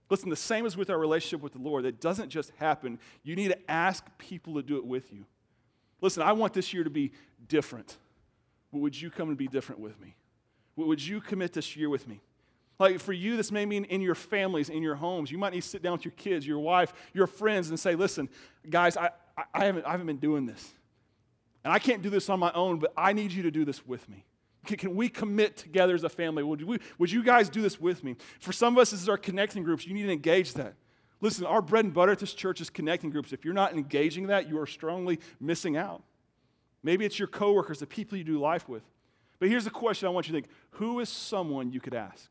Listen, 0.09 0.31
the 0.31 0.37
same 0.37 0.64
as 0.64 0.74
with 0.74 0.88
our 0.88 0.98
relationship 0.98 1.42
with 1.42 1.52
the 1.52 1.59
Lord. 1.59 1.85
It 1.85 2.00
doesn't 2.00 2.31
just 2.31 2.50
happen. 2.57 2.98
You 3.22 3.37
need 3.37 3.48
to 3.48 3.70
ask 3.70 4.07
people 4.16 4.55
to 4.55 4.62
do 4.62 4.78
it 4.78 4.87
with 4.87 5.12
you. 5.12 5.26
Listen, 6.00 6.22
I 6.22 6.33
want 6.33 6.55
this 6.55 6.72
year 6.72 6.83
to 6.83 6.88
be 6.88 7.12
different. 7.46 7.98
Would 8.70 8.98
you 8.98 9.11
come 9.11 9.28
and 9.28 9.37
be 9.37 9.48
different 9.48 9.83
with 9.83 10.00
me? 10.00 10.16
Would 10.76 11.07
you 11.07 11.20
commit 11.20 11.52
this 11.52 11.76
year 11.76 11.90
with 11.90 12.09
me? 12.09 12.22
Like 12.83 12.99
for 12.99 13.12
you, 13.12 13.37
this 13.37 13.53
may 13.53 13.64
mean 13.64 13.85
in 13.85 14.01
your 14.01 14.16
families, 14.16 14.68
in 14.68 14.83
your 14.83 14.97
homes. 14.97 15.31
You 15.31 15.38
might 15.38 15.53
need 15.53 15.62
to 15.62 15.68
sit 15.68 15.85
down 15.85 15.92
with 15.92 16.05
your 16.05 16.14
kids, 16.16 16.45
your 16.45 16.59
wife, 16.59 16.92
your 17.14 17.29
friends, 17.29 17.68
and 17.68 17.79
say, 17.79 17.95
listen, 17.95 18.29
guys, 18.68 18.97
I, 18.97 19.11
I, 19.55 19.66
haven't, 19.66 19.87
I 19.87 19.92
haven't 19.92 20.07
been 20.07 20.16
doing 20.16 20.47
this. 20.47 20.73
And 21.62 21.73
I 21.73 21.79
can't 21.79 22.03
do 22.03 22.11
this 22.11 22.29
on 22.29 22.40
my 22.40 22.51
own, 22.57 22.81
but 22.81 22.92
I 22.97 23.12
need 23.12 23.31
you 23.31 23.45
to 23.45 23.53
do 23.53 23.64
this 23.64 23.87
with 23.87 24.09
me. 24.09 24.25
Can, 24.66 24.79
can 24.79 24.97
we 24.97 25.09
commit 25.09 25.57
together 25.57 25.95
as 25.95 26.03
a 26.03 26.09
family? 26.09 26.42
Would, 26.42 26.64
we, 26.64 26.81
would 26.99 27.12
you 27.12 27.23
guys 27.23 27.49
do 27.49 27.62
this 27.62 27.81
with 27.81 28.03
me? 28.03 28.16
For 28.40 28.51
some 28.51 28.75
of 28.75 28.81
us, 28.81 28.90
this 28.90 29.01
is 29.01 29.09
our 29.09 29.16
connecting 29.16 29.62
groups. 29.62 29.87
You 29.87 29.95
need 29.95 30.07
to 30.07 30.12
engage 30.12 30.55
that. 30.55 30.75
Listen, 31.21 31.47
our 31.47 31.62
bread 31.62 31.85
and 31.85 31.95
butter 31.95 32.11
at 32.11 32.18
this 32.18 32.35
church 32.35 32.61
is 32.61 32.68
connecting 32.68 33.11
groups. 33.11 33.33
If 33.33 33.45
you're 33.45 33.55
not 33.55 33.75
engaging 33.75 34.27
that, 34.27 34.49
you 34.49 34.59
are 34.59 34.66
strongly 34.66 35.21
missing 35.38 35.77
out. 35.77 36.03
Maybe 36.83 37.05
it's 37.05 37.16
your 37.16 37.29
coworkers, 37.29 37.79
the 37.79 37.87
people 37.87 38.18
you 38.18 38.25
do 38.25 38.40
life 38.40 38.68
with. 38.68 38.83
But 39.38 39.51
here's 39.51 39.62
the 39.62 39.71
question 39.71 40.09
I 40.09 40.11
want 40.11 40.27
you 40.27 40.33
to 40.33 40.40
think 40.40 40.53
Who 40.71 40.99
is 40.99 41.09
someone 41.09 41.71
you 41.71 41.81
could 41.81 41.95
ask? 41.95 42.29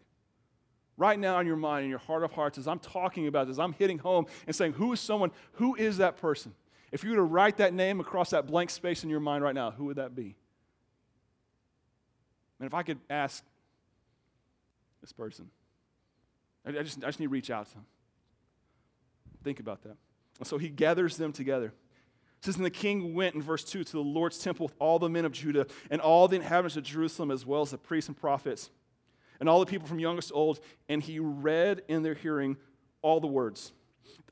Right 1.02 1.18
now 1.18 1.40
in 1.40 1.48
your 1.48 1.56
mind, 1.56 1.84
in 1.84 1.90
your 1.90 2.00
heart 2.00 2.24
of 2.24 2.32
hearts, 2.32 2.60
as 2.60 2.68
I'm 2.68 2.78
talking 2.78 3.26
about 3.26 3.48
this, 3.48 3.58
I'm 3.58 3.74
hitting 3.74 3.98
home 3.98 4.28
and 4.46 4.56
saying, 4.56 4.74
Who 4.74 4.94
is 4.94 5.00
someone? 5.00 5.32
Who 5.54 5.76
is 5.76 5.98
that 5.98 6.16
person? 6.18 6.54
If 6.92 7.04
you 7.04 7.10
were 7.10 7.16
to 7.16 7.24
write 7.24 7.58
that 7.58 7.74
name 7.74 8.00
across 8.00 8.30
that 8.30 8.46
blank 8.46 8.70
space 8.70 9.04
in 9.04 9.10
your 9.10 9.20
mind 9.20 9.44
right 9.44 9.56
now, 9.56 9.72
who 9.72 9.86
would 9.86 9.96
that 9.96 10.14
be? 10.14 10.36
And 12.60 12.68
if 12.68 12.74
I 12.76 12.84
could 12.84 13.00
ask 13.10 13.44
this 15.02 15.12
person, 15.12 15.50
I 16.66 16.72
just, 16.72 17.00
I 17.00 17.08
just 17.08 17.20
need 17.20 17.26
to 17.26 17.32
reach 17.32 17.50
out 17.50 17.66
to 17.70 17.74
them. 17.74 17.86
Think 19.44 19.60
about 19.60 19.82
that. 19.84 19.98
And 20.38 20.48
so 20.48 20.60
he 20.60 20.70
gathers 20.70 21.18
them 21.18 21.32
together. 21.32 21.68
It 21.68 22.46
says, 22.46 22.58
And 22.58 22.66
the 22.66 22.70
king 22.70 23.16
went 23.16 23.34
in 23.34 23.42
verse 23.42 23.64
2 23.64 23.84
to 23.84 23.92
the 23.92 24.00
Lord's 24.00 24.38
temple 24.38 24.68
with 24.68 24.76
all 24.78 25.00
the 25.00 25.10
men 25.10 25.26
of 25.26 25.32
Judah 25.32 25.66
and 25.90 26.00
all 26.00 26.28
the 26.28 26.36
inhabitants 26.36 26.78
of 26.78 26.84
Jerusalem, 26.84 27.32
as 27.32 27.44
well 27.44 27.64
as 27.64 27.72
the 27.72 27.80
priests 27.80 28.08
and 28.08 28.16
prophets 28.16 28.70
and 29.42 29.50
all 29.50 29.60
the 29.60 29.66
people 29.66 29.88
from 29.88 30.00
youngest 30.00 30.30
to 30.30 30.36
old, 30.36 30.62
and 30.88 31.02
he 31.02 31.20
read 31.20 31.82
in 31.90 32.04
their 32.04 32.14
hearing 32.14 32.56
all 33.02 33.20
the 33.20 33.28
words. 33.28 33.74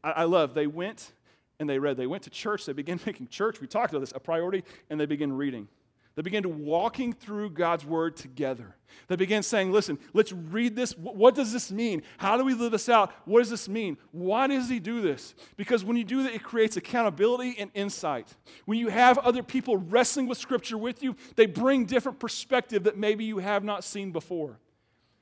I, 0.03 0.11
I 0.11 0.23
love, 0.23 0.53
they 0.53 0.67
went 0.67 1.11
and 1.59 1.69
they 1.69 1.79
read. 1.79 1.97
They 1.97 2.07
went 2.07 2.23
to 2.23 2.29
church, 2.29 2.65
they 2.65 2.73
began 2.73 2.99
making 3.05 3.27
church, 3.27 3.59
we 3.59 3.67
talked 3.67 3.91
about 3.91 3.99
this, 3.99 4.13
a 4.15 4.19
priority, 4.19 4.63
and 4.89 4.99
they 4.99 5.07
began 5.07 5.33
reading. 5.33 5.67
They 6.15 6.21
began 6.21 6.43
to 6.43 6.49
walking 6.49 7.13
through 7.13 7.51
God's 7.51 7.85
word 7.85 8.17
together. 8.17 8.75
They 9.07 9.15
began 9.15 9.41
saying, 9.41 9.71
listen, 9.71 9.97
let's 10.13 10.33
read 10.33 10.75
this. 10.75 10.97
What 10.97 11.33
does 11.33 11.53
this 11.53 11.71
mean? 11.71 12.03
How 12.17 12.35
do 12.35 12.43
we 12.43 12.53
live 12.53 12.71
this 12.71 12.89
out? 12.89 13.13
What 13.25 13.39
does 13.39 13.49
this 13.49 13.69
mean? 13.69 13.97
Why 14.11 14.47
does 14.47 14.69
he 14.69 14.79
do 14.79 15.01
this? 15.01 15.33
Because 15.55 15.85
when 15.85 15.95
you 15.95 16.03
do 16.03 16.23
that, 16.23 16.33
it 16.33 16.43
creates 16.43 16.75
accountability 16.75 17.55
and 17.57 17.71
insight. 17.73 18.35
When 18.65 18.77
you 18.77 18.89
have 18.89 19.17
other 19.19 19.41
people 19.41 19.77
wrestling 19.77 20.27
with 20.27 20.37
scripture 20.37 20.77
with 20.77 21.01
you, 21.01 21.15
they 21.35 21.45
bring 21.45 21.85
different 21.85 22.19
perspective 22.19 22.83
that 22.83 22.97
maybe 22.97 23.23
you 23.23 23.37
have 23.37 23.63
not 23.63 23.83
seen 23.83 24.11
before. 24.11 24.59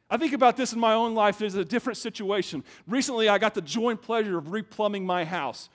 I 0.09 0.17
think 0.17 0.33
about 0.33 0.55
this 0.55 0.73
in 0.73 0.79
my 0.79 0.93
own 0.93 1.15
life. 1.15 1.37
There's 1.37 1.55
a 1.55 1.65
different 1.65 1.97
situation. 1.97 2.63
Recently, 2.87 3.27
I 3.27 3.37
got 3.37 3.53
the 3.53 3.61
joy 3.61 3.89
and 3.89 4.01
pleasure 4.01 4.37
of 4.37 4.45
replumbing 4.45 5.03
my 5.03 5.25
house. 5.25 5.69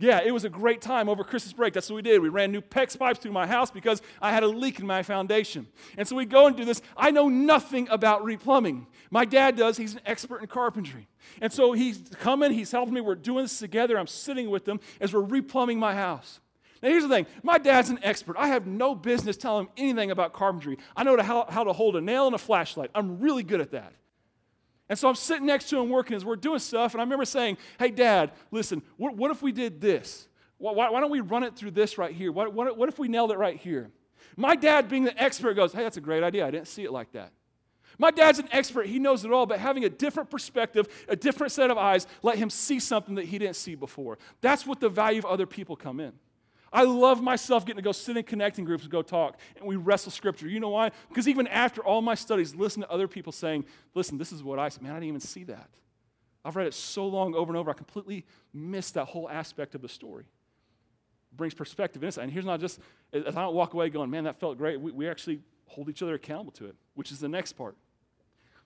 Yeah, 0.00 0.20
it 0.24 0.30
was 0.30 0.44
a 0.44 0.48
great 0.48 0.80
time 0.80 1.08
over 1.08 1.24
Christmas 1.24 1.52
break. 1.52 1.74
That's 1.74 1.90
what 1.90 1.96
we 1.96 2.02
did. 2.02 2.22
We 2.22 2.28
ran 2.28 2.52
new 2.52 2.60
PEX 2.60 2.96
pipes 2.96 3.18
through 3.18 3.32
my 3.32 3.48
house 3.48 3.70
because 3.70 4.00
I 4.22 4.30
had 4.30 4.44
a 4.44 4.46
leak 4.46 4.78
in 4.78 4.86
my 4.86 5.02
foundation. 5.02 5.66
And 5.96 6.06
so 6.06 6.14
we 6.14 6.24
go 6.24 6.46
and 6.46 6.56
do 6.56 6.64
this. 6.64 6.80
I 6.96 7.10
know 7.10 7.28
nothing 7.28 7.88
about 7.90 8.24
replumbing. 8.24 8.86
My 9.10 9.24
dad 9.24 9.56
does. 9.56 9.76
He's 9.76 9.94
an 9.94 10.00
expert 10.06 10.40
in 10.40 10.46
carpentry. 10.46 11.08
And 11.40 11.52
so 11.52 11.72
he's 11.72 11.98
coming, 12.20 12.52
he's 12.52 12.70
helping 12.70 12.94
me. 12.94 13.00
We're 13.00 13.16
doing 13.16 13.44
this 13.44 13.58
together. 13.58 13.98
I'm 13.98 14.06
sitting 14.06 14.50
with 14.50 14.64
them 14.64 14.78
as 15.00 15.12
we're 15.12 15.22
replumbing 15.22 15.78
my 15.78 15.94
house. 15.94 16.38
Now, 16.82 16.90
here's 16.90 17.02
the 17.02 17.08
thing 17.08 17.26
my 17.42 17.58
dad's 17.58 17.90
an 17.90 17.98
expert. 18.02 18.36
I 18.38 18.48
have 18.48 18.66
no 18.66 18.94
business 18.94 19.36
telling 19.36 19.66
him 19.66 19.72
anything 19.76 20.10
about 20.10 20.32
carpentry. 20.32 20.78
I 20.96 21.04
know 21.04 21.20
how, 21.22 21.46
how 21.48 21.64
to 21.64 21.72
hold 21.72 21.96
a 21.96 22.00
nail 22.00 22.26
and 22.26 22.34
a 22.34 22.38
flashlight. 22.38 22.90
I'm 22.94 23.18
really 23.18 23.42
good 23.42 23.60
at 23.60 23.72
that. 23.72 23.92
And 24.88 24.98
so 24.98 25.08
I'm 25.08 25.14
sitting 25.14 25.46
next 25.46 25.68
to 25.70 25.78
him 25.78 25.90
working 25.90 26.16
as 26.16 26.24
we're 26.24 26.36
doing 26.36 26.60
stuff, 26.60 26.94
and 26.94 27.00
I 27.00 27.04
remember 27.04 27.24
saying, 27.24 27.58
Hey, 27.78 27.90
Dad, 27.90 28.32
listen, 28.50 28.82
what, 28.96 29.16
what 29.16 29.30
if 29.30 29.42
we 29.42 29.52
did 29.52 29.80
this? 29.80 30.28
Why, 30.56 30.72
why, 30.72 31.00
don't 31.00 31.10
we 31.10 31.20
run 31.20 31.44
it 31.44 31.56
through 31.56 31.72
this 31.72 31.98
right 31.98 32.12
here? 32.12 32.32
What, 32.32 32.52
what, 32.52 32.76
what 32.76 32.88
if 32.88 32.98
we 32.98 33.06
nailed 33.06 33.30
it 33.30 33.38
right 33.38 33.56
here? 33.56 33.90
My 34.36 34.56
dad, 34.56 34.88
being 34.88 35.04
the 35.04 35.22
expert, 35.22 35.54
goes, 35.54 35.72
Hey, 35.72 35.82
that's 35.82 35.96
a 35.96 36.02
great 36.02 36.22
idea. 36.22 36.46
I 36.46 36.50
didn't 36.50 36.68
see 36.68 36.84
it 36.84 36.92
like 36.92 37.12
that. 37.12 37.32
My 37.98 38.12
dad's 38.12 38.38
an 38.38 38.48
expert, 38.52 38.86
he 38.86 38.98
knows 38.98 39.24
it 39.24 39.32
all, 39.32 39.44
but 39.44 39.58
having 39.58 39.84
a 39.84 39.88
different 39.88 40.30
perspective, 40.30 40.86
a 41.08 41.16
different 41.16 41.52
set 41.52 41.70
of 41.70 41.76
eyes, 41.76 42.06
let 42.22 42.38
him 42.38 42.48
see 42.48 42.78
something 42.78 43.16
that 43.16 43.24
he 43.24 43.38
didn't 43.38 43.56
see 43.56 43.74
before. 43.74 44.18
That's 44.40 44.64
what 44.64 44.78
the 44.78 44.88
value 44.88 45.18
of 45.18 45.26
other 45.26 45.46
people 45.46 45.74
come 45.74 45.98
in. 45.98 46.12
I 46.72 46.82
love 46.82 47.22
myself 47.22 47.64
getting 47.64 47.78
to 47.78 47.82
go 47.82 47.92
sit 47.92 48.16
in 48.16 48.24
connecting 48.24 48.64
groups 48.64 48.82
and 48.82 48.92
go 48.92 49.02
talk, 49.02 49.38
and 49.56 49.66
we 49.66 49.76
wrestle 49.76 50.12
scripture. 50.12 50.48
You 50.48 50.60
know 50.60 50.68
why? 50.68 50.90
Because 51.08 51.26
even 51.28 51.46
after 51.46 51.82
all 51.82 52.02
my 52.02 52.14
studies, 52.14 52.54
listen 52.54 52.82
to 52.82 52.90
other 52.90 53.08
people 53.08 53.32
saying, 53.32 53.64
listen, 53.94 54.18
this 54.18 54.32
is 54.32 54.42
what 54.42 54.58
I 54.58 54.68
said. 54.68 54.82
Man, 54.82 54.92
I 54.92 54.96
didn't 54.96 55.08
even 55.08 55.20
see 55.20 55.44
that. 55.44 55.70
I've 56.44 56.56
read 56.56 56.66
it 56.66 56.74
so 56.74 57.06
long 57.06 57.34
over 57.34 57.50
and 57.50 57.58
over, 57.58 57.70
I 57.70 57.74
completely 57.74 58.24
missed 58.52 58.94
that 58.94 59.06
whole 59.06 59.28
aspect 59.28 59.74
of 59.74 59.82
the 59.82 59.88
story. 59.88 60.24
It 61.32 61.36
brings 61.36 61.54
perspective 61.54 62.02
and 62.02 62.08
insight. 62.08 62.24
And 62.24 62.32
here's 62.32 62.44
not 62.44 62.60
just, 62.60 62.80
as 63.12 63.36
I 63.36 63.42
don't 63.42 63.54
walk 63.54 63.74
away 63.74 63.90
going, 63.90 64.10
man, 64.10 64.24
that 64.24 64.38
felt 64.38 64.58
great, 64.58 64.80
we, 64.80 64.92
we 64.92 65.08
actually 65.08 65.40
hold 65.66 65.88
each 65.88 66.02
other 66.02 66.14
accountable 66.14 66.52
to 66.52 66.66
it, 66.66 66.76
which 66.94 67.12
is 67.12 67.18
the 67.18 67.28
next 67.28 67.52
part. 67.52 67.76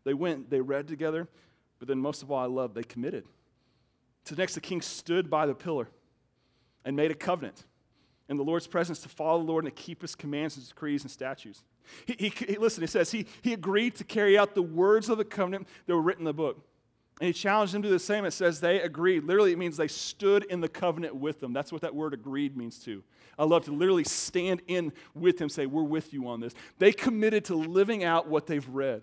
They 0.05 0.15
went, 0.15 0.51
they 0.51 0.61
read 0.61 0.89
together, 0.89 1.29
but 1.79 1.89
then 1.89 1.99
most 1.99 2.23
of 2.23 2.31
all, 2.31 2.39
I 2.39 2.47
love, 2.47 2.75
they 2.75 2.83
committed. 2.83 3.25
To 4.27 4.35
next, 4.35 4.55
the 4.55 4.61
king 4.61 4.81
stood 4.81 5.29
by 5.31 5.47
the 5.47 5.55
pillar 5.55 5.89
and 6.85 6.97
made 6.97 7.11
a 7.11 7.15
covenant 7.15 7.65
in 8.33 8.37
the 8.37 8.45
Lord's 8.45 8.67
presence 8.67 8.99
to 9.01 9.09
follow 9.09 9.39
the 9.39 9.45
Lord 9.45 9.65
and 9.65 9.75
to 9.75 9.83
keep 9.83 10.03
his 10.03 10.15
commands 10.15 10.57
and 10.57 10.67
decrees 10.67 11.03
and 11.03 11.11
statutes. 11.11 11.63
He, 12.07 12.17
he, 12.19 12.29
he, 12.31 12.57
listen, 12.57 12.83
he 12.83 12.87
says 12.89 13.11
he, 13.13 13.27
he 13.43 13.53
agreed 13.53 13.95
to 13.97 14.05
carry 14.05 14.37
out 14.37 14.55
the 14.55 14.63
words 14.63 15.09
of 15.09 15.19
the 15.19 15.25
covenant 15.25 15.69
that 15.87 15.95
were 15.95 16.03
written 16.03 16.23
in 16.23 16.27
the 16.27 16.33
book. 16.33 16.65
And 17.21 17.29
he 17.29 17.33
challenged 17.33 17.75
them 17.75 17.83
to 17.83 17.89
do 17.89 17.93
the 17.93 18.01
same. 18.01 18.25
It 18.25 18.33
says 18.33 18.61
they 18.61 18.81
agreed. 18.81 19.25
Literally, 19.25 19.53
it 19.53 19.59
means 19.59 19.77
they 19.77 19.87
stood 19.87 20.45
in 20.45 20.61
the 20.61 20.69
covenant 20.69 21.15
with 21.15 21.39
them. 21.39 21.53
That's 21.53 21.71
what 21.71 21.83
that 21.83 21.95
word 21.95 22.15
agreed 22.15 22.57
means 22.57 22.79
too. 22.79 23.05
I 23.39 23.45
love 23.45 23.65
to 23.67 23.73
literally 23.73 24.05
stand 24.05 24.63
in 24.67 24.93
with 25.15 25.41
him, 25.41 25.49
say, 25.49 25.67
We're 25.67 25.83
with 25.83 26.13
you 26.13 26.29
on 26.29 26.41
this. 26.41 26.55
They 26.79 26.93
committed 26.93 27.45
to 27.47 27.55
living 27.55 28.03
out 28.03 28.29
what 28.29 28.47
they've 28.47 28.69
read. 28.69 29.03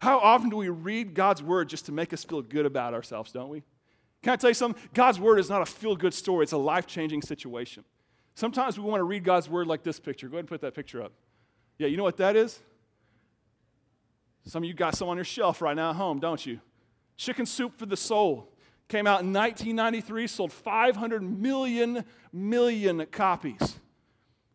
How 0.00 0.18
often 0.20 0.48
do 0.48 0.56
we 0.56 0.68
read 0.68 1.14
God's 1.14 1.42
word 1.42 1.68
just 1.68 1.86
to 1.86 1.92
make 1.92 2.12
us 2.12 2.24
feel 2.24 2.42
good 2.42 2.66
about 2.66 2.94
ourselves, 2.94 3.32
don't 3.32 3.48
we? 3.48 3.62
Can 4.22 4.32
I 4.32 4.36
tell 4.36 4.50
you 4.50 4.54
something? 4.54 4.80
God's 4.94 5.18
word 5.18 5.38
is 5.38 5.48
not 5.50 5.62
a 5.62 5.66
feel 5.66 5.96
good 5.96 6.14
story, 6.14 6.44
it's 6.44 6.52
a 6.52 6.58
life 6.58 6.86
changing 6.86 7.22
situation. 7.22 7.84
Sometimes 8.40 8.78
we 8.78 8.84
want 8.86 9.00
to 9.00 9.04
read 9.04 9.22
God's 9.22 9.50
word 9.50 9.66
like 9.66 9.82
this 9.82 10.00
picture. 10.00 10.26
Go 10.26 10.36
ahead 10.36 10.44
and 10.44 10.48
put 10.48 10.62
that 10.62 10.74
picture 10.74 11.02
up. 11.02 11.12
Yeah, 11.76 11.88
you 11.88 11.98
know 11.98 12.02
what 12.02 12.16
that 12.16 12.36
is? 12.36 12.58
Some 14.46 14.62
of 14.62 14.66
you 14.66 14.72
got 14.72 14.96
some 14.96 15.10
on 15.10 15.18
your 15.18 15.26
shelf 15.26 15.60
right 15.60 15.76
now 15.76 15.90
at 15.90 15.96
home, 15.96 16.20
don't 16.20 16.46
you? 16.46 16.58
Chicken 17.18 17.44
Soup 17.44 17.78
for 17.78 17.84
the 17.84 17.98
Soul 17.98 18.50
came 18.88 19.06
out 19.06 19.20
in 19.20 19.30
1993, 19.34 20.26
sold 20.26 20.52
500 20.54 21.22
million, 21.22 22.02
million 22.32 23.04
copies. 23.10 23.78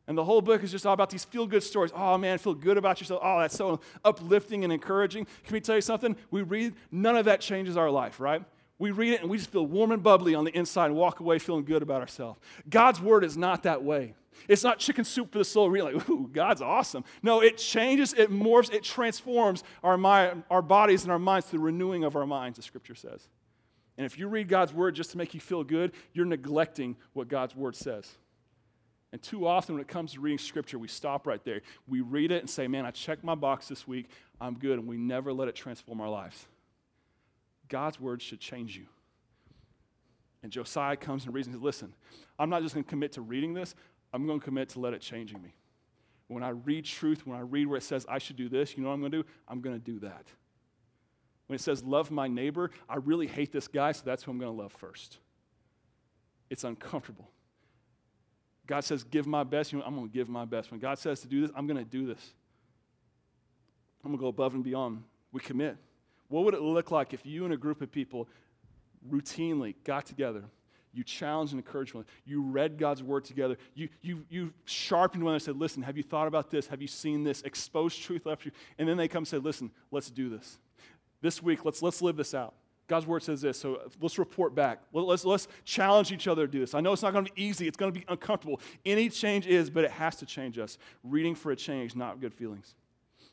And 0.08 0.18
the 0.18 0.24
whole 0.24 0.42
book 0.42 0.64
is 0.64 0.72
just 0.72 0.88
all 0.88 0.94
about 0.94 1.12
these 1.12 1.24
feel 1.24 1.46
good 1.46 1.62
stories. 1.62 1.92
Oh 1.96 2.18
man, 2.18 2.40
feel 2.40 2.56
good 2.56 2.80
about 2.80 3.00
yourself. 3.00 3.22
Oh, 3.24 3.40
that's 3.40 3.56
so 3.56 3.82
uplifting 4.04 4.64
and 4.64 4.74
encouraging. 4.74 5.28
Can 5.44 5.54
we 5.54 5.62
tell 5.62 5.76
you 5.76 5.82
something? 5.82 6.16
We 6.32 6.42
read, 6.42 6.74
none 6.92 7.18
of 7.18 7.26
that 7.26 7.40
changes 7.40 7.78
our 7.78 7.92
life, 7.92 8.20
right? 8.20 8.44
We 8.78 8.92
read 8.92 9.14
it 9.14 9.22
and 9.22 9.30
we 9.30 9.38
just 9.38 9.52
feel 9.52 9.66
warm 9.66 9.92
and 9.92 10.04
bubbly 10.04 10.36
on 10.36 10.44
the 10.44 10.52
inside 10.52 10.88
and 10.88 10.96
walk 10.96 11.20
away 11.22 11.40
feeling 11.40 11.64
good 11.64 11.82
about 11.82 12.02
ourselves. 12.02 12.40
God's 12.70 13.00
word 13.00 13.24
is 13.24 13.38
not 13.38 13.64
that 13.64 13.84
way. 13.84 14.16
It's 14.50 14.64
not 14.64 14.80
chicken 14.80 15.06
soup 15.06 15.32
for 15.32 15.38
the 15.38 15.46
soul. 15.46 15.70
We're 15.70 15.84
like, 15.84 16.10
ooh, 16.10 16.30
God's 16.32 16.62
awesome. 16.62 17.06
No, 17.24 17.42
it 17.42 17.58
changes, 17.58 18.14
it 18.14 18.30
morphs, 18.30 18.74
it 18.74 18.84
transforms 18.84 19.64
our, 19.82 19.98
mind, 19.98 20.44
our 20.50 20.62
bodies 20.62 21.04
and 21.04 21.12
our 21.12 21.20
minds 21.20 21.48
through 21.48 21.60
the 21.60 21.66
renewing 21.66 22.04
of 22.04 22.18
our 22.18 22.26
minds, 22.26 22.58
the 22.58 22.64
scripture 22.64 22.96
says. 22.96 23.28
And 23.98 24.06
if 24.06 24.20
you 24.20 24.28
read 24.28 24.50
God's 24.50 24.74
word 24.74 24.94
just 24.94 25.12
to 25.12 25.18
make 25.18 25.34
you 25.34 25.40
feel 25.40 25.64
good, 25.64 25.94
you're 26.14 26.26
neglecting 26.26 26.98
what 27.14 27.30
God's 27.30 27.56
word 27.56 27.78
says. 27.78 28.12
And 29.14 29.22
too 29.22 29.48
often, 29.48 29.76
when 29.76 29.82
it 29.82 29.88
comes 29.88 30.12
to 30.14 30.20
reading 30.20 30.38
scripture, 30.38 30.78
we 30.78 30.90
stop 30.90 31.26
right 31.26 31.42
there. 31.46 31.62
We 31.88 32.02
read 32.02 32.32
it 32.32 32.42
and 32.42 32.50
say, 32.50 32.68
man, 32.68 32.86
I 32.86 32.92
checked 32.92 33.24
my 33.24 33.36
box 33.36 33.70
this 33.70 33.88
week. 33.88 34.10
I'm 34.42 34.56
good. 34.56 34.78
And 34.78 34.88
we 34.88 34.98
never 34.98 35.32
let 35.32 35.48
it 35.48 35.56
transform 35.56 36.02
our 36.02 36.10
lives. 36.10 36.46
God's 37.70 38.00
word 38.00 38.22
should 38.22 38.40
change 38.40 38.78
you. 38.78 38.86
And 40.44 40.52
Josiah 40.52 40.96
comes 40.96 41.26
and 41.26 41.34
reasons, 41.34 41.62
listen, 41.62 41.94
I'm 42.38 42.50
not 42.50 42.62
just 42.62 42.76
going 42.76 42.84
to 42.84 42.90
commit 42.90 43.14
to 43.14 43.22
reading 43.22 43.54
this, 43.54 43.74
I'm 44.14 44.28
going 44.28 44.40
to 44.40 44.46
commit 44.46 44.70
to 44.70 44.80
let 44.80 44.94
it 44.94 45.02
changing 45.02 45.42
me. 45.42 45.56
When 46.28 46.44
I 46.44 46.50
read 46.50 46.86
truth, 46.86 47.26
when 47.26 47.38
I 47.38 47.42
read 47.42 47.68
where 47.68 47.78
it 47.78 47.84
says 47.84 48.06
I 48.10 48.18
should 48.18 48.36
do 48.36 48.50
this, 48.50 48.78
you 48.78 48.84
know 48.84 48.90
what 48.90 48.96
I'm 48.96 49.00
going 49.02 49.12
to 49.12 49.24
do? 49.24 49.28
I'm 49.48 49.62
going 49.62 49.76
to 49.76 49.84
do 49.84 50.00
that. 50.00 50.26
When 51.48 51.56
it 51.56 51.62
says 51.62 51.84
love 51.84 52.12
my 52.12 52.28
neighbor, 52.28 52.72
I 52.90 52.98
really 52.98 53.28
hate 53.28 53.52
this 53.52 53.68
guy, 53.68 53.92
so 53.92 54.04
that's 54.06 54.24
who 54.24 54.32
I'm 54.32 54.40
going 54.40 54.56
to 54.56 54.62
love 54.62 54.72
first. 54.72 55.20
It's 56.50 56.64
uncomfortable. 56.64 57.30
God 58.68 58.84
says, 58.84 59.04
give 59.04 59.28
my 59.28 59.44
best. 59.44 59.72
You 59.72 59.80
know, 59.80 59.86
I'm 59.86 59.96
going 59.96 60.08
to 60.08 60.14
give 60.14 60.28
my 60.28 60.46
best. 60.46 60.72
When 60.72 60.80
God 60.80 60.98
says 60.98 61.22
to 61.22 61.28
do 61.28 61.42
this, 61.42 61.52
I'm 61.56 61.68
going 61.68 61.78
to 61.78 61.86
do 61.86 62.08
this. 62.08 62.34
I'm 64.04 64.12
going 64.12 64.18
to 64.18 64.22
go 64.22 64.28
above 64.28 64.56
and 64.56 64.64
beyond. 64.64 65.04
We 65.32 65.40
commit. 65.40 65.78
What 66.36 66.44
would 66.44 66.54
it 66.54 66.62
look 66.62 66.92
like 66.92 67.14
if 67.14 67.26
you 67.26 67.46
and 67.46 67.54
a 67.54 67.58
group 67.58 67.82
of 67.82 67.90
people 67.90 68.28
routinely 69.10 69.74
got 69.86 70.06
together? 70.06 70.44
You 70.94 71.02
challenged 71.06 71.54
and 71.54 71.62
encouraged 71.62 71.94
one. 71.94 72.02
another. 72.02 72.12
You 72.26 72.42
read 72.42 72.78
God's 72.78 73.02
word 73.02 73.24
together. 73.24 73.56
You, 73.74 73.88
you, 74.02 74.26
you 74.30 74.54
sharpened 74.66 75.24
one 75.24 75.30
another 75.30 75.36
and 75.36 75.44
said, 75.44 75.56
Listen, 75.56 75.82
have 75.84 75.96
you 75.96 76.04
thought 76.04 76.28
about 76.28 76.52
this? 76.52 76.68
Have 76.68 76.82
you 76.82 76.90
seen 76.90 77.24
this? 77.24 77.42
Exposed 77.44 78.02
truth 78.02 78.26
left 78.26 78.44
you. 78.44 78.52
And 78.78 78.86
then 78.86 78.98
they 78.98 79.08
come 79.08 79.20
and 79.20 79.28
say, 79.30 79.38
Listen, 79.38 79.72
let's 79.92 80.12
do 80.12 80.28
this. 80.28 80.58
This 81.22 81.42
week, 81.42 81.64
let's, 81.64 81.82
let's 81.82 82.02
live 82.02 82.18
this 82.18 82.34
out. 82.34 82.54
God's 82.88 83.08
word 83.08 83.24
says 83.24 83.40
this, 83.40 83.58
so 83.58 83.80
let's 84.02 84.20
report 84.20 84.54
back. 84.54 84.82
Let's, 84.92 85.24
let's 85.24 85.48
challenge 85.64 86.12
each 86.12 86.28
other 86.28 86.46
to 86.46 86.52
do 86.52 86.60
this. 86.60 86.76
I 86.76 86.82
know 86.82 86.92
it's 86.92 87.02
not 87.02 87.14
going 87.14 87.26
to 87.26 87.34
be 87.34 87.44
easy, 87.44 87.66
it's 87.66 87.78
going 87.78 87.94
to 87.94 87.98
be 87.98 88.06
uncomfortable. 88.10 88.60
Any 88.86 89.08
change 89.08 89.48
is, 89.48 89.70
but 89.70 89.86
it 89.86 89.92
has 89.92 90.18
to 90.18 90.26
change 90.26 90.60
us. 90.60 90.78
Reading 91.02 91.34
for 91.34 91.52
a 91.52 91.56
change, 91.56 91.96
not 91.96 92.20
good 92.20 92.34
feelings. 92.34 92.76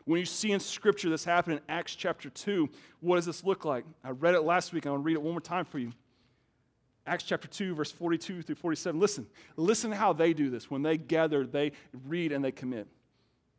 When 0.05 0.19
you 0.19 0.27
see 0.27 0.53
in 0.53 0.61
Scripture 0.61 1.09
this 1.11 1.25
happen 1.25 1.53
in 1.55 1.61
Acts 1.69 1.95
chapter 1.95 2.29
2, 2.29 2.69
what 3.01 3.17
does 3.17 3.27
this 3.27 3.45
look 3.45 3.65
like? 3.65 3.85
I 4.03 4.11
read 4.11 4.35
it 4.35 4.43
last 4.43 4.73
week. 4.73 4.87
I 4.87 4.91
want 4.91 5.03
to 5.03 5.05
read 5.05 5.15
it 5.15 5.23
one 5.23 5.33
more 5.33 5.41
time 5.41 5.65
for 5.65 5.79
you. 5.79 5.93
Acts 7.07 7.25
chapter 7.25 7.49
2, 7.49 7.75
verse 7.75 7.91
42 7.91 8.43
through 8.43 8.55
47. 8.55 9.01
Listen, 9.01 9.27
listen 9.57 9.93
how 9.93 10.12
they 10.12 10.33
do 10.33 10.51
this. 10.51 10.71
When 10.71 10.83
they 10.83 10.97
gather, 10.97 11.45
they 11.45 11.73
read 12.07 12.33
and 12.33 12.45
they 12.45 12.53
commit. 12.53 12.87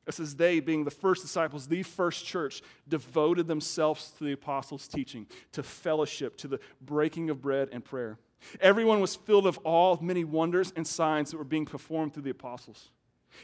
It 0.06 0.14
says, 0.14 0.36
they, 0.36 0.60
being 0.60 0.84
the 0.84 0.92
first 0.92 1.22
disciples, 1.22 1.68
the 1.68 1.84
first 1.84 2.26
church, 2.26 2.62
devoted 2.88 3.48
themselves 3.48 4.12
to 4.18 4.26
the 4.26 4.34
apostles' 4.34 4.88
teaching, 4.88 5.28
to 5.54 5.64
fellowship, 5.64 6.36
to 6.38 6.48
the 6.50 6.60
breaking 6.82 7.30
of 7.30 7.42
bread 7.42 7.70
and 7.72 7.84
prayer. 7.84 8.18
Everyone 8.60 9.00
was 9.00 9.16
filled 9.16 9.48
of 9.48 9.58
all 9.60 9.98
many 10.02 10.26
wonders 10.26 10.74
and 10.76 10.86
signs 10.86 11.32
that 11.32 11.38
were 11.38 11.46
being 11.46 11.66
performed 11.66 12.14
through 12.14 12.24
the 12.24 12.32
apostles. 12.32 12.90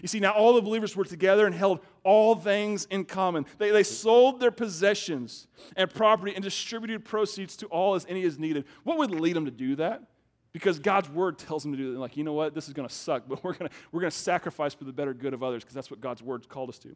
You 0.02 0.08
see, 0.08 0.20
now 0.20 0.32
all 0.32 0.54
the 0.54 0.62
believers 0.62 0.96
were 0.96 1.06
together 1.06 1.46
and 1.46 1.54
held 1.54 1.80
all 2.04 2.36
things 2.36 2.86
in 2.90 3.06
common. 3.06 3.46
They, 3.58 3.72
they 3.72 3.84
sold 3.84 4.40
their 4.40 4.52
possessions 4.52 5.48
and 5.76 5.94
property 5.94 6.34
and 6.34 6.44
distributed 6.44 7.06
proceeds 7.06 7.56
to 7.58 7.68
all 7.68 7.96
as 7.96 8.06
any 8.10 8.24
is 8.24 8.40
needed. 8.40 8.66
What 8.84 8.98
would 8.98 9.12
lead 9.12 9.36
them 9.36 9.46
to 9.46 9.52
do 9.52 9.76
that? 9.78 10.04
Because 10.52 10.80
God's 10.80 11.10
word 11.10 11.38
tells 11.38 11.64
them 11.64 11.74
to 11.74 11.78
do 11.78 11.96
it. 11.96 12.00
Like, 12.00 12.18
you 12.18 12.24
know 12.24 12.34
what? 12.34 12.56
This 12.56 12.68
is 12.68 12.74
going 12.74 12.88
to 12.88 12.94
suck, 12.94 13.24
but 13.28 13.44
we're 13.44 13.54
going 13.54 13.70
we're 13.92 14.02
to 14.02 14.12
sacrifice 14.12 14.74
for 14.74 14.84
the 14.84 14.94
better 14.94 15.14
good 15.14 15.34
of 15.34 15.44
others 15.44 15.64
because 15.64 15.76
that's 15.76 15.92
what 15.92 16.02
God's 16.02 16.24
word 16.24 16.48
called 16.50 16.70
us 16.70 16.80
to. 16.80 16.96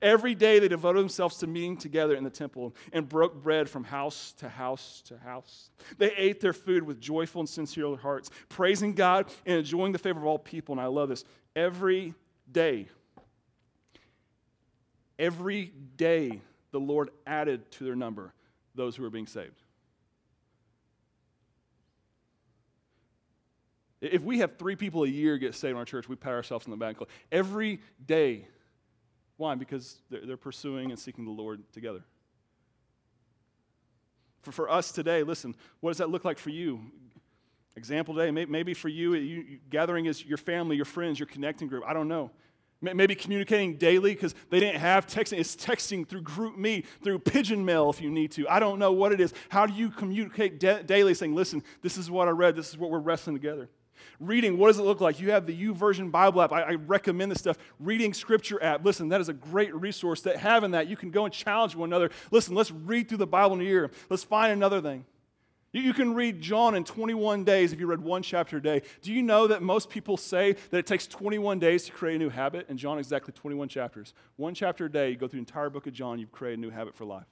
Every 0.00 0.34
day 0.34 0.58
they 0.58 0.68
devoted 0.68 1.00
themselves 1.00 1.36
to 1.38 1.46
meeting 1.46 1.76
together 1.76 2.14
in 2.14 2.24
the 2.24 2.30
temple 2.30 2.74
and 2.92 3.08
broke 3.08 3.42
bread 3.42 3.68
from 3.68 3.84
house 3.84 4.32
to 4.38 4.48
house 4.48 5.02
to 5.06 5.18
house. 5.18 5.70
They 5.98 6.12
ate 6.16 6.40
their 6.40 6.52
food 6.52 6.82
with 6.82 7.00
joyful 7.00 7.40
and 7.40 7.48
sincere 7.48 7.94
hearts, 7.96 8.30
praising 8.48 8.94
God 8.94 9.26
and 9.44 9.58
enjoying 9.58 9.92
the 9.92 9.98
favor 9.98 10.18
of 10.18 10.26
all 10.26 10.38
people. 10.38 10.72
And 10.72 10.80
I 10.80 10.86
love 10.86 11.08
this 11.08 11.24
every 11.56 12.14
day. 12.50 12.88
Every 15.18 15.72
day, 15.96 16.40
the 16.70 16.78
Lord 16.78 17.08
added 17.26 17.70
to 17.72 17.84
their 17.84 17.96
number 17.96 18.34
those 18.74 18.94
who 18.94 19.02
were 19.02 19.10
being 19.10 19.26
saved. 19.26 19.62
If 24.02 24.22
we 24.22 24.40
have 24.40 24.58
three 24.58 24.76
people 24.76 25.04
a 25.04 25.08
year 25.08 25.38
get 25.38 25.54
saved 25.54 25.72
in 25.72 25.78
our 25.78 25.86
church, 25.86 26.06
we 26.06 26.16
pat 26.16 26.34
ourselves 26.34 26.66
on 26.66 26.70
the 26.70 26.76
back. 26.76 26.96
Every 27.32 27.80
day. 28.04 28.46
Why? 29.38 29.54
Because 29.54 29.98
they're, 30.10 30.36
pursuing 30.36 30.90
and 30.90 30.98
seeking 30.98 31.24
the 31.24 31.30
Lord 31.30 31.62
together. 31.72 32.02
For, 34.42 34.52
for 34.52 34.70
us 34.70 34.92
today, 34.92 35.22
listen, 35.22 35.54
what 35.80 35.90
does 35.90 35.98
that 35.98 36.10
look 36.10 36.24
like 36.24 36.38
for 36.38 36.50
you? 36.50 36.80
Example 37.76 38.14
day, 38.14 38.30
maybe 38.30 38.72
for 38.72 38.88
you, 38.88 39.14
you 39.14 39.58
gathering 39.68 40.06
is 40.06 40.24
your 40.24 40.38
family, 40.38 40.76
your 40.76 40.86
friends, 40.86 41.18
your 41.18 41.26
connecting 41.26 41.68
group. 41.68 41.84
I 41.86 41.92
don't 41.92 42.08
know. 42.08 42.30
Maybe 42.80 43.14
communicating 43.14 43.76
daily 43.76 44.14
because 44.14 44.34
they 44.50 44.60
didn't 44.60 44.80
have 44.80 45.06
texting. 45.06 45.38
It's 45.38 45.56
texting 45.56 46.06
through 46.06 46.22
GroupMe, 46.22 46.84
through 47.02 47.18
Pigeon 47.20 47.64
Mail 47.64 47.90
if 47.90 48.00
you 48.00 48.10
need 48.10 48.32
to. 48.32 48.48
I 48.48 48.60
don't 48.60 48.78
know 48.78 48.92
what 48.92 49.12
it 49.12 49.20
is. 49.20 49.32
How 49.48 49.66
do 49.66 49.72
you 49.72 49.90
communicate 49.90 50.60
da- 50.60 50.82
daily 50.82 51.14
saying, 51.14 51.34
listen, 51.34 51.62
this 51.82 51.96
is 51.96 52.10
what 52.10 52.28
I 52.28 52.32
read, 52.32 52.54
this 52.54 52.68
is 52.68 52.78
what 52.78 52.90
we're 52.90 52.98
wrestling 52.98 53.34
together? 53.34 53.68
Reading, 54.20 54.56
what 54.56 54.68
does 54.68 54.78
it 54.78 54.82
look 54.82 55.00
like? 55.00 55.20
You 55.20 55.30
have 55.32 55.46
the 55.46 55.56
YouVersion 55.56 56.10
Bible 56.10 56.42
app. 56.42 56.52
I, 56.52 56.62
I, 56.62 56.72
recommend 56.74 57.30
this 57.30 57.38
stuff. 57.38 57.58
Reading 57.80 58.14
Scripture 58.14 58.62
app. 58.62 58.84
Listen, 58.84 59.08
that 59.08 59.20
is 59.20 59.28
a 59.28 59.34
great 59.34 59.74
resource 59.74 60.22
that 60.22 60.36
having 60.36 60.70
that, 60.72 60.86
you 60.86 60.96
can 60.96 61.10
go 61.10 61.24
and 61.24 61.32
challenge 61.32 61.74
one 61.74 61.90
another. 61.90 62.10
Listen, 62.30 62.54
let's 62.54 62.70
read 62.70 63.08
through 63.08 63.18
the 63.18 63.26
Bible 63.26 63.56
in 63.56 63.62
a 63.62 63.64
year. 63.64 63.90
Let's 64.08 64.24
find 64.24 64.52
another 64.52 64.80
thing. 64.80 65.04
You 65.76 65.92
can 65.92 66.14
read 66.14 66.40
John 66.40 66.74
in 66.74 66.84
21 66.84 67.44
days 67.44 67.72
if 67.72 67.80
you 67.80 67.86
read 67.86 68.00
one 68.00 68.22
chapter 68.22 68.56
a 68.56 68.62
day. 68.62 68.82
Do 69.02 69.12
you 69.12 69.22
know 69.22 69.46
that 69.46 69.62
most 69.62 69.90
people 69.90 70.16
say 70.16 70.52
that 70.70 70.78
it 70.78 70.86
takes 70.86 71.06
21 71.06 71.58
days 71.58 71.84
to 71.84 71.92
create 71.92 72.16
a 72.16 72.18
new 72.18 72.30
habit? 72.30 72.66
And 72.68 72.78
John, 72.78 72.98
exactly 72.98 73.32
21 73.32 73.68
chapters. 73.68 74.14
One 74.36 74.54
chapter 74.54 74.86
a 74.86 74.90
day, 74.90 75.10
you 75.10 75.16
go 75.16 75.28
through 75.28 75.40
the 75.40 75.46
entire 75.46 75.68
book 75.68 75.86
of 75.86 75.92
John, 75.92 76.18
you've 76.18 76.32
created 76.32 76.60
a 76.60 76.62
new 76.62 76.70
habit 76.70 76.94
for 76.94 77.04
life. 77.04 77.26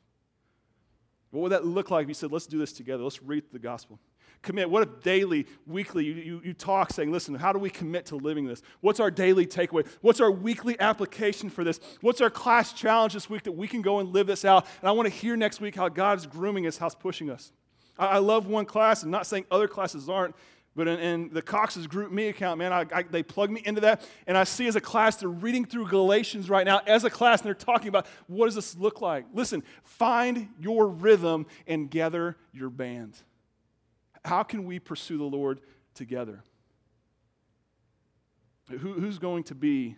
What 1.30 1.42
would 1.42 1.52
that 1.52 1.64
look 1.64 1.90
like 1.90 2.04
if 2.04 2.08
you 2.08 2.14
said, 2.14 2.30
let's 2.30 2.46
do 2.46 2.58
this 2.58 2.72
together? 2.72 3.02
Let's 3.02 3.22
read 3.22 3.44
the 3.52 3.58
gospel. 3.58 3.98
Commit. 4.42 4.68
What 4.68 4.82
if 4.82 5.02
daily, 5.02 5.46
weekly, 5.66 6.04
you, 6.04 6.12
you, 6.12 6.40
you 6.44 6.54
talk 6.54 6.92
saying, 6.92 7.10
listen, 7.10 7.34
how 7.34 7.52
do 7.52 7.58
we 7.58 7.70
commit 7.70 8.06
to 8.06 8.16
living 8.16 8.46
this? 8.46 8.62
What's 8.82 9.00
our 9.00 9.10
daily 9.10 9.46
takeaway? 9.46 9.86
What's 10.00 10.20
our 10.20 10.30
weekly 10.30 10.78
application 10.78 11.50
for 11.50 11.64
this? 11.64 11.80
What's 12.02 12.20
our 12.20 12.30
class 12.30 12.72
challenge 12.72 13.14
this 13.14 13.28
week 13.28 13.44
that 13.44 13.52
we 13.52 13.66
can 13.66 13.80
go 13.80 14.00
and 14.00 14.10
live 14.10 14.26
this 14.26 14.44
out? 14.44 14.66
And 14.80 14.88
I 14.88 14.92
want 14.92 15.08
to 15.08 15.14
hear 15.14 15.34
next 15.34 15.60
week 15.60 15.74
how 15.74 15.88
God's 15.88 16.26
grooming 16.26 16.66
us, 16.66 16.76
how's 16.76 16.94
pushing 16.94 17.30
us. 17.30 17.52
I, 17.98 18.18
love 18.18 18.46
one 18.46 18.66
class, 18.66 19.02
and 19.02 19.12
not 19.12 19.26
saying 19.26 19.46
other 19.50 19.68
classes 19.68 20.08
aren't, 20.08 20.34
but 20.76 20.88
in, 20.88 20.98
in, 20.98 21.30
the 21.32 21.42
Cox's 21.42 21.86
GroupMe 21.86 22.28
account, 22.28 22.58
man, 22.58 22.72
I, 22.72 22.84
I, 22.92 23.02
they 23.02 23.22
plug 23.22 23.50
me 23.50 23.62
into 23.64 23.80
that, 23.82 24.02
and 24.26 24.36
I 24.36 24.44
see 24.44 24.66
as 24.66 24.74
a 24.74 24.80
class 24.80 25.16
they're 25.16 25.28
reading 25.28 25.64
through 25.64 25.88
Galatians 25.88 26.50
right 26.50 26.66
now 26.66 26.80
as 26.86 27.04
a 27.04 27.10
class, 27.10 27.40
and 27.40 27.46
they're 27.46 27.54
talking 27.54 27.88
about 27.88 28.06
what 28.26 28.46
does 28.46 28.56
this 28.56 28.76
look 28.76 29.00
like. 29.00 29.26
Listen, 29.32 29.62
find 29.84 30.48
your 30.58 30.88
rhythm 30.88 31.46
and 31.66 31.88
gather 31.90 32.36
your 32.52 32.70
band. 32.70 33.16
How 34.24 34.42
can 34.42 34.64
we 34.64 34.78
pursue 34.80 35.18
the 35.18 35.24
Lord 35.24 35.60
together? 35.94 36.42
Who, 38.70 38.94
who's 38.94 39.18
going 39.18 39.44
to 39.44 39.54
be 39.54 39.96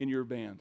in 0.00 0.08
your 0.08 0.24
band? 0.24 0.60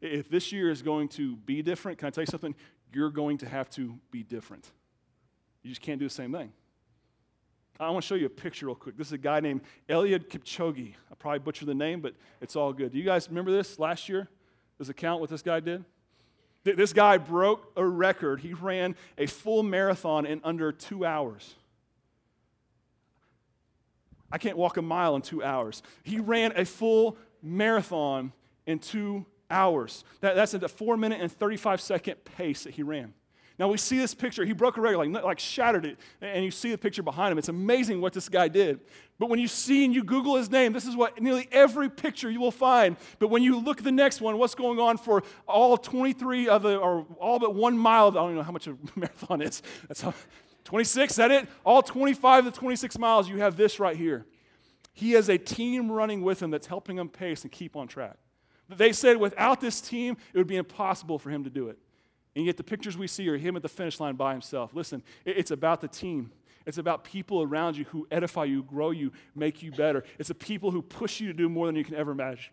If 0.00 0.30
this 0.30 0.52
year 0.52 0.70
is 0.70 0.82
going 0.82 1.08
to 1.10 1.36
be 1.36 1.62
different, 1.62 1.98
can 1.98 2.08
I 2.08 2.10
tell 2.10 2.22
you 2.22 2.26
something? 2.26 2.54
You're 2.92 3.10
going 3.10 3.38
to 3.38 3.48
have 3.48 3.68
to 3.70 3.98
be 4.10 4.22
different. 4.22 4.70
You 5.64 5.70
just 5.70 5.80
can't 5.80 5.98
do 5.98 6.06
the 6.06 6.14
same 6.14 6.30
thing. 6.30 6.52
I 7.80 7.90
want 7.90 8.04
to 8.04 8.06
show 8.06 8.14
you 8.14 8.26
a 8.26 8.30
picture 8.30 8.66
real 8.66 8.76
quick. 8.76 8.96
This 8.96 9.08
is 9.08 9.14
a 9.14 9.18
guy 9.18 9.40
named 9.40 9.62
Eliud 9.88 10.28
Kipchoge. 10.28 10.94
I 11.10 11.14
probably 11.18 11.40
butchered 11.40 11.66
the 11.66 11.74
name, 11.74 12.00
but 12.00 12.14
it's 12.40 12.54
all 12.54 12.72
good. 12.72 12.92
Do 12.92 12.98
you 12.98 13.04
guys 13.04 13.28
remember 13.28 13.50
this 13.50 13.80
last 13.80 14.08
year? 14.08 14.28
This 14.78 14.88
account, 14.88 15.20
what 15.20 15.30
this 15.30 15.42
guy 15.42 15.58
did? 15.58 15.84
This 16.62 16.92
guy 16.92 17.18
broke 17.18 17.72
a 17.76 17.84
record. 17.84 18.40
He 18.40 18.54
ran 18.54 18.94
a 19.18 19.26
full 19.26 19.62
marathon 19.62 20.24
in 20.24 20.40
under 20.44 20.70
two 20.70 21.04
hours. 21.04 21.54
I 24.30 24.38
can't 24.38 24.56
walk 24.56 24.76
a 24.76 24.82
mile 24.82 25.16
in 25.16 25.22
two 25.22 25.42
hours. 25.42 25.82
He 26.02 26.18
ran 26.18 26.52
a 26.56 26.64
full 26.64 27.16
marathon 27.42 28.32
in 28.66 28.78
two 28.78 29.26
hours. 29.50 30.04
That, 30.20 30.36
that's 30.36 30.54
at 30.54 30.62
a 30.62 30.68
four 30.68 30.96
minute 30.96 31.20
and 31.20 31.30
35 31.30 31.80
second 31.80 32.24
pace 32.24 32.64
that 32.64 32.74
he 32.74 32.82
ran. 32.82 33.14
Now 33.58 33.68
we 33.68 33.76
see 33.76 33.98
this 33.98 34.14
picture. 34.14 34.44
He 34.44 34.52
broke 34.52 34.76
a 34.76 34.80
record, 34.80 34.98
like, 34.98 35.24
like 35.24 35.38
shattered 35.38 35.86
it. 35.86 35.98
And 36.20 36.44
you 36.44 36.50
see 36.50 36.72
the 36.72 36.78
picture 36.78 37.04
behind 37.04 37.30
him. 37.30 37.38
It's 37.38 37.48
amazing 37.48 38.00
what 38.00 38.12
this 38.12 38.28
guy 38.28 38.48
did. 38.48 38.80
But 39.18 39.28
when 39.28 39.38
you 39.38 39.46
see 39.46 39.84
and 39.84 39.94
you 39.94 40.02
Google 40.02 40.34
his 40.34 40.50
name, 40.50 40.72
this 40.72 40.86
is 40.86 40.96
what 40.96 41.20
nearly 41.22 41.48
every 41.52 41.88
picture 41.88 42.28
you 42.28 42.40
will 42.40 42.50
find. 42.50 42.96
But 43.20 43.28
when 43.28 43.44
you 43.44 43.60
look 43.60 43.78
at 43.78 43.84
the 43.84 43.92
next 43.92 44.20
one, 44.20 44.38
what's 44.38 44.56
going 44.56 44.80
on 44.80 44.96
for 44.96 45.22
all 45.46 45.76
23 45.76 46.48
of 46.48 46.62
the, 46.62 46.78
or 46.78 47.06
all 47.20 47.38
but 47.38 47.54
one 47.54 47.78
mile 47.78 48.08
of, 48.08 48.16
I 48.16 48.20
don't 48.20 48.34
know 48.34 48.42
how 48.42 48.50
much 48.50 48.66
a 48.66 48.76
marathon 48.96 49.40
is. 49.40 49.62
That's 49.86 50.00
how, 50.00 50.14
26, 50.64 51.12
is 51.12 51.16
that 51.16 51.30
it? 51.30 51.48
All 51.64 51.82
25 51.82 52.46
to 52.46 52.50
26 52.50 52.98
miles, 52.98 53.28
you 53.28 53.38
have 53.38 53.56
this 53.56 53.78
right 53.78 53.96
here. 53.96 54.26
He 54.94 55.12
has 55.12 55.28
a 55.28 55.38
team 55.38 55.92
running 55.92 56.22
with 56.22 56.42
him 56.42 56.50
that's 56.50 56.66
helping 56.66 56.98
him 56.98 57.08
pace 57.08 57.42
and 57.42 57.52
keep 57.52 57.76
on 57.76 57.86
track. 57.86 58.16
They 58.68 58.92
said 58.92 59.18
without 59.18 59.60
this 59.60 59.80
team, 59.80 60.16
it 60.32 60.38
would 60.38 60.46
be 60.46 60.56
impossible 60.56 61.18
for 61.18 61.30
him 61.30 61.44
to 61.44 61.50
do 61.50 61.68
it. 61.68 61.78
And 62.36 62.46
yet 62.46 62.56
the 62.56 62.64
pictures 62.64 62.98
we 62.98 63.06
see 63.06 63.28
are 63.28 63.36
him 63.36 63.56
at 63.56 63.62
the 63.62 63.68
finish 63.68 64.00
line 64.00 64.16
by 64.16 64.32
himself. 64.32 64.74
Listen, 64.74 65.02
it's 65.24 65.50
about 65.50 65.80
the 65.80 65.88
team. 65.88 66.32
It's 66.66 66.78
about 66.78 67.04
people 67.04 67.42
around 67.42 67.76
you 67.76 67.84
who 67.84 68.06
edify 68.10 68.44
you, 68.44 68.62
grow 68.62 68.90
you, 68.90 69.12
make 69.34 69.62
you 69.62 69.70
better. 69.70 70.02
It's 70.18 70.28
the 70.28 70.34
people 70.34 70.70
who 70.70 70.82
push 70.82 71.20
you 71.20 71.28
to 71.28 71.34
do 71.34 71.48
more 71.48 71.66
than 71.66 71.76
you 71.76 71.84
can 71.84 71.94
ever 71.94 72.10
imagine. 72.10 72.52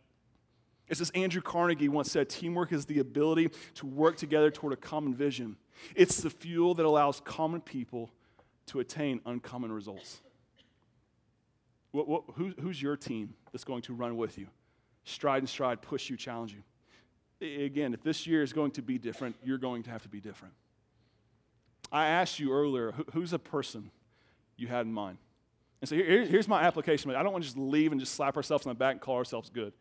It's 0.87 0.99
as 0.99 1.09
Andrew 1.11 1.41
Carnegie 1.41 1.87
once 1.87 2.11
said 2.11 2.29
teamwork 2.29 2.73
is 2.73 2.85
the 2.85 2.99
ability 2.99 3.49
to 3.75 3.85
work 3.85 4.17
together 4.17 4.51
toward 4.51 4.73
a 4.73 4.75
common 4.75 5.15
vision. 5.15 5.55
It's 5.95 6.17
the 6.17 6.29
fuel 6.29 6.75
that 6.75 6.85
allows 6.85 7.21
common 7.21 7.61
people 7.61 8.11
to 8.67 8.81
attain 8.81 9.21
uncommon 9.25 9.71
results. 9.71 10.21
What, 11.91 12.07
what, 12.07 12.23
who, 12.35 12.53
who's 12.59 12.81
your 12.81 12.97
team 12.97 13.33
that's 13.51 13.63
going 13.63 13.81
to 13.83 13.93
run 13.93 14.17
with 14.17 14.37
you? 14.37 14.47
Stride 15.05 15.41
and 15.41 15.49
stride, 15.49 15.81
push 15.81 16.09
you, 16.09 16.17
challenge 16.17 16.53
you 16.53 16.63
again, 17.41 17.93
if 17.93 18.03
this 18.03 18.27
year 18.27 18.43
is 18.43 18.53
going 18.53 18.71
to 18.71 18.81
be 18.81 18.97
different, 18.97 19.35
you're 19.43 19.57
going 19.57 19.83
to 19.83 19.89
have 19.89 20.03
to 20.03 20.09
be 20.09 20.19
different. 20.19 20.53
I 21.91 22.07
asked 22.07 22.39
you 22.39 22.53
earlier, 22.53 22.93
who's 23.13 23.33
a 23.33 23.39
person 23.39 23.91
you 24.55 24.67
had 24.67 24.85
in 24.85 24.93
mind? 24.93 25.17
And 25.81 25.89
so 25.89 25.95
here, 25.95 26.25
here's 26.25 26.47
my 26.47 26.61
application. 26.61 27.09
I 27.11 27.23
don't 27.23 27.31
want 27.33 27.43
to 27.43 27.47
just 27.47 27.57
leave 27.57 27.91
and 27.91 27.99
just 27.99 28.13
slap 28.13 28.37
ourselves 28.37 28.65
on 28.65 28.69
the 28.69 28.75
back 28.75 28.93
and 28.93 29.01
call 29.01 29.17
ourselves 29.17 29.49
good. 29.49 29.73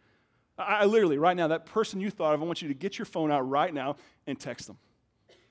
I, 0.59 0.81
I 0.81 0.85
literally, 0.87 1.19
right 1.19 1.37
now, 1.37 1.49
that 1.49 1.67
person 1.67 2.01
you 2.01 2.11
thought 2.11 2.35
of, 2.35 2.43
I 2.43 2.45
want 2.45 2.63
you 2.63 2.69
to 2.69 2.75
get 2.75 2.99
your 2.99 3.07
phone 3.07 3.31
out 3.31 3.49
right 3.49 3.73
now 3.73 3.97
and 4.27 4.41
text 4.41 4.67
them. 4.67 4.79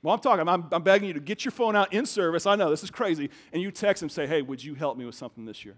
Well, 0.01 0.13
I'm 0.13 0.21
talking, 0.21 0.47
I'm, 0.47 0.65
I'm 0.71 0.83
begging 0.83 1.07
you 1.09 1.13
to 1.13 1.19
get 1.19 1.45
your 1.45 1.51
phone 1.51 1.75
out 1.75 1.93
in 1.93 2.05
service. 2.05 2.45
I 2.45 2.55
know 2.55 2.69
this 2.69 2.83
is 2.83 2.89
crazy. 2.89 3.29
And 3.53 3.61
you 3.61 3.69
text 3.69 3.99
them, 3.99 4.09
say, 4.09 4.25
hey, 4.25 4.41
would 4.41 4.63
you 4.63 4.73
help 4.73 4.97
me 4.97 5.05
with 5.05 5.15
something 5.15 5.45
this 5.45 5.65
year? 5.65 5.75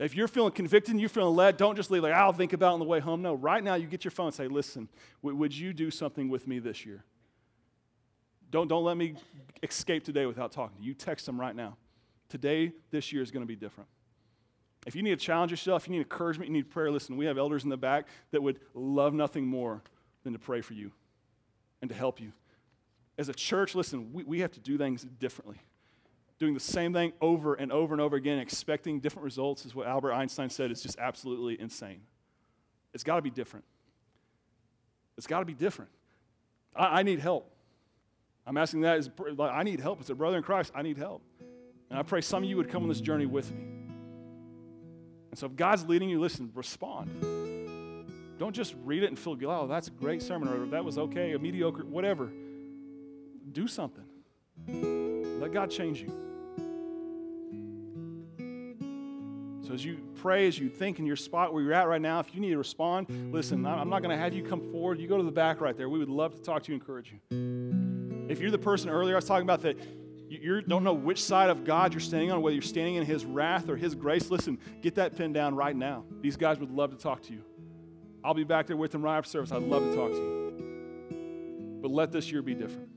If 0.00 0.16
you're 0.16 0.28
feeling 0.28 0.52
convicted 0.52 0.92
and 0.92 1.00
you're 1.00 1.10
feeling 1.10 1.36
led, 1.36 1.58
don't 1.58 1.76
just 1.76 1.90
leave 1.90 2.02
like, 2.02 2.14
I'll 2.14 2.32
think 2.32 2.54
about 2.54 2.70
it 2.70 2.72
on 2.72 2.78
the 2.78 2.86
way 2.86 3.00
home. 3.00 3.20
No, 3.20 3.34
right 3.34 3.62
now 3.62 3.74
you 3.74 3.86
get 3.86 4.02
your 4.02 4.10
phone 4.10 4.28
and 4.28 4.34
say, 4.34 4.48
listen, 4.48 4.88
w- 5.22 5.36
would 5.36 5.54
you 5.54 5.74
do 5.74 5.90
something 5.90 6.30
with 6.30 6.48
me 6.48 6.58
this 6.58 6.86
year? 6.86 7.04
Don't, 8.50 8.66
don't 8.66 8.82
let 8.82 8.96
me 8.96 9.14
escape 9.62 10.02
today 10.02 10.24
without 10.24 10.52
talking 10.52 10.78
to 10.78 10.82
you. 10.82 10.88
You 10.88 10.94
text 10.94 11.26
them 11.26 11.38
right 11.38 11.54
now. 11.54 11.76
Today, 12.30 12.72
this 12.90 13.12
year 13.12 13.20
is 13.20 13.30
going 13.30 13.42
to 13.42 13.46
be 13.46 13.56
different. 13.56 13.90
If 14.86 14.96
you 14.96 15.02
need 15.02 15.10
to 15.10 15.24
challenge 15.24 15.50
yourself, 15.50 15.86
you 15.86 15.92
need 15.92 15.98
encouragement, 15.98 16.48
you 16.48 16.54
need 16.54 16.70
prayer, 16.70 16.90
listen, 16.90 17.18
we 17.18 17.26
have 17.26 17.36
elders 17.36 17.64
in 17.64 17.68
the 17.68 17.76
back 17.76 18.06
that 18.30 18.42
would 18.42 18.58
love 18.72 19.12
nothing 19.12 19.46
more 19.46 19.82
than 20.24 20.32
to 20.32 20.38
pray 20.38 20.62
for 20.62 20.72
you 20.72 20.92
and 21.82 21.90
to 21.90 21.94
help 21.94 22.20
you. 22.20 22.32
As 23.18 23.28
a 23.28 23.34
church, 23.34 23.74
listen, 23.74 24.14
we, 24.14 24.24
we 24.24 24.40
have 24.40 24.52
to 24.52 24.60
do 24.60 24.78
things 24.78 25.06
differently 25.18 25.58
doing 26.40 26.54
the 26.54 26.58
same 26.58 26.94
thing 26.94 27.12
over 27.20 27.54
and 27.54 27.70
over 27.70 27.92
and 27.94 28.00
over 28.00 28.16
again, 28.16 28.38
expecting 28.38 28.98
different 28.98 29.24
results, 29.24 29.66
is 29.66 29.74
what 29.74 29.86
Albert 29.86 30.14
Einstein 30.14 30.48
said 30.48 30.70
is 30.70 30.82
just 30.82 30.98
absolutely 30.98 31.60
insane. 31.60 32.00
It's 32.94 33.04
got 33.04 33.16
to 33.16 33.22
be 33.22 33.30
different. 33.30 33.66
It's 35.18 35.26
got 35.26 35.40
to 35.40 35.44
be 35.44 35.52
different. 35.52 35.90
I, 36.74 37.00
I, 37.00 37.02
need 37.02 37.20
help. 37.20 37.52
I'm 38.46 38.56
asking 38.56 38.80
that 38.80 38.96
as 38.96 39.10
I 39.38 39.62
need 39.62 39.80
help. 39.80 40.00
As 40.00 40.08
a 40.08 40.14
brother 40.14 40.38
in 40.38 40.42
Christ, 40.42 40.72
I 40.74 40.80
need 40.80 40.96
help. 40.96 41.22
And 41.90 41.98
I 41.98 42.02
pray 42.02 42.22
some 42.22 42.42
of 42.42 42.48
you 42.48 42.56
would 42.56 42.70
come 42.70 42.82
on 42.82 42.88
this 42.88 43.02
journey 43.02 43.26
with 43.26 43.52
me. 43.52 43.60
And 45.30 45.38
so 45.38 45.46
if 45.46 45.54
God's 45.56 45.84
leading 45.84 46.08
you, 46.08 46.20
listen, 46.20 46.50
respond. 46.54 47.10
Don't 48.38 48.56
just 48.56 48.74
read 48.84 49.02
it 49.02 49.08
and 49.08 49.18
feel, 49.18 49.36
oh, 49.42 49.66
that's 49.66 49.88
a 49.88 49.92
great 49.92 50.22
sermon, 50.22 50.48
or 50.48 50.66
that 50.70 50.84
was 50.84 50.96
okay, 50.96 51.32
a 51.32 51.38
mediocre, 51.38 51.84
whatever. 51.84 52.32
Do 53.52 53.68
something. 53.68 54.04
Let 54.66 55.52
God 55.52 55.70
change 55.70 56.00
you. 56.00 56.29
So 59.70 59.74
as 59.74 59.84
you 59.84 59.98
pray, 60.16 60.48
as 60.48 60.58
you 60.58 60.68
think 60.68 60.98
in 60.98 61.06
your 61.06 61.14
spot 61.14 61.54
where 61.54 61.62
you're 61.62 61.72
at 61.72 61.86
right 61.86 62.02
now, 62.02 62.18
if 62.18 62.34
you 62.34 62.40
need 62.40 62.50
to 62.50 62.58
respond, 62.58 63.06
listen, 63.32 63.64
I'm 63.64 63.88
not 63.88 64.02
going 64.02 64.10
to 64.10 64.16
have 64.16 64.34
you 64.34 64.42
come 64.42 64.60
forward. 64.72 64.98
You 64.98 65.06
go 65.06 65.16
to 65.16 65.22
the 65.22 65.30
back 65.30 65.60
right 65.60 65.76
there. 65.76 65.88
We 65.88 66.00
would 66.00 66.08
love 66.08 66.34
to 66.34 66.42
talk 66.42 66.64
to 66.64 66.72
you, 66.72 66.74
and 66.74 66.82
encourage 66.82 67.12
you. 67.12 68.26
If 68.28 68.40
you're 68.40 68.50
the 68.50 68.58
person 68.58 68.90
earlier 68.90 69.14
I 69.14 69.18
was 69.18 69.26
talking 69.26 69.44
about 69.44 69.62
that 69.62 69.78
you 70.28 70.60
don't 70.62 70.82
know 70.82 70.92
which 70.92 71.22
side 71.22 71.50
of 71.50 71.64
God 71.64 71.92
you're 71.92 72.00
standing 72.00 72.32
on, 72.32 72.42
whether 72.42 72.54
you're 72.54 72.62
standing 72.62 72.96
in 72.96 73.04
His 73.06 73.24
wrath 73.24 73.68
or 73.68 73.76
His 73.76 73.94
grace, 73.94 74.28
listen, 74.28 74.58
get 74.82 74.96
that 74.96 75.16
pen 75.16 75.32
down 75.32 75.54
right 75.54 75.76
now. 75.76 76.02
These 76.20 76.36
guys 76.36 76.58
would 76.58 76.72
love 76.72 76.90
to 76.90 76.96
talk 76.96 77.22
to 77.22 77.32
you. 77.32 77.44
I'll 78.24 78.34
be 78.34 78.42
back 78.42 78.66
there 78.66 78.76
with 78.76 78.90
them 78.90 79.02
right 79.02 79.18
after 79.18 79.30
service. 79.30 79.52
I'd 79.52 79.62
love 79.62 79.84
to 79.84 79.94
talk 79.94 80.10
to 80.10 80.16
you. 80.16 81.78
But 81.80 81.92
let 81.92 82.10
this 82.10 82.32
year 82.32 82.42
be 82.42 82.54
different. 82.54 82.88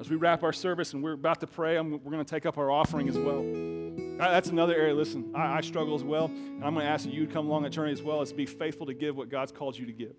As 0.00 0.08
we 0.08 0.16
wrap 0.16 0.42
our 0.42 0.54
service 0.54 0.94
and 0.94 1.04
we're 1.04 1.12
about 1.12 1.40
to 1.40 1.46
pray, 1.46 1.78
we're 1.78 1.98
going 1.98 2.24
to 2.24 2.24
take 2.24 2.46
up 2.46 2.56
our 2.56 2.70
offering 2.70 3.06
as 3.10 3.18
well. 3.18 3.73
That's 4.18 4.48
another 4.48 4.74
area. 4.74 4.94
Listen, 4.94 5.32
I, 5.34 5.58
I 5.58 5.60
struggle 5.60 5.94
as 5.94 6.04
well, 6.04 6.26
and 6.26 6.64
I'm 6.64 6.74
going 6.74 6.86
to 6.86 6.90
ask 6.90 7.06
you 7.06 7.26
to 7.26 7.32
come 7.32 7.46
along 7.46 7.64
that 7.64 7.70
journey 7.70 7.92
as 7.92 8.02
well 8.02 8.20
as 8.20 8.32
be 8.32 8.46
faithful 8.46 8.86
to 8.86 8.94
give 8.94 9.16
what 9.16 9.28
God's 9.28 9.52
called 9.52 9.76
you 9.76 9.86
to 9.86 9.92
give. 9.92 10.14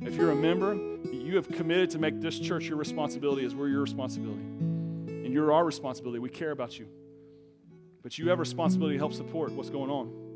If 0.00 0.16
you're 0.16 0.30
a 0.30 0.36
member, 0.36 0.74
you 1.12 1.36
have 1.36 1.48
committed 1.48 1.90
to 1.90 1.98
make 1.98 2.20
this 2.20 2.38
church 2.38 2.66
your 2.66 2.76
responsibility 2.76 3.44
as 3.44 3.54
we're 3.54 3.68
your 3.68 3.80
responsibility. 3.80 4.42
And 4.42 5.32
you're 5.32 5.52
our 5.52 5.64
responsibility. 5.64 6.18
We 6.18 6.30
care 6.30 6.50
about 6.50 6.78
you. 6.78 6.88
But 8.02 8.16
you 8.16 8.28
have 8.30 8.38
responsibility 8.38 8.96
to 8.96 8.98
help 8.98 9.12
support 9.12 9.52
what's 9.52 9.70
going 9.70 9.90
on. 9.90 10.28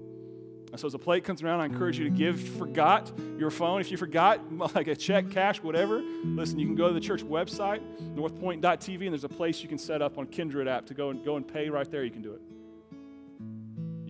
And 0.72 0.80
so 0.80 0.86
as 0.86 0.94
a 0.94 0.98
plate 0.98 1.24
comes 1.24 1.42
around, 1.42 1.60
I 1.60 1.66
encourage 1.66 1.98
you 1.98 2.04
to 2.04 2.10
give. 2.10 2.36
If 2.36 2.46
you 2.46 2.58
forgot 2.58 3.12
your 3.38 3.50
phone, 3.50 3.82
if 3.82 3.90
you 3.90 3.98
forgot 3.98 4.40
like 4.74 4.88
a 4.88 4.96
check, 4.96 5.30
cash, 5.30 5.62
whatever, 5.62 6.02
listen, 6.24 6.58
you 6.58 6.66
can 6.66 6.74
go 6.74 6.88
to 6.88 6.94
the 6.94 7.00
church 7.00 7.22
website, 7.22 7.82
northpoint.tv, 8.16 9.02
and 9.02 9.12
there's 9.12 9.24
a 9.24 9.28
place 9.28 9.62
you 9.62 9.68
can 9.68 9.78
set 9.78 10.00
up 10.00 10.18
on 10.18 10.26
Kindrid 10.26 10.66
app 10.66 10.86
to 10.86 10.94
go 10.94 11.10
and 11.10 11.24
go 11.24 11.36
and 11.36 11.46
pay 11.46 11.68
right 11.68 11.90
there. 11.90 12.04
You 12.04 12.10
can 12.10 12.22
do 12.22 12.32
it. 12.32 12.40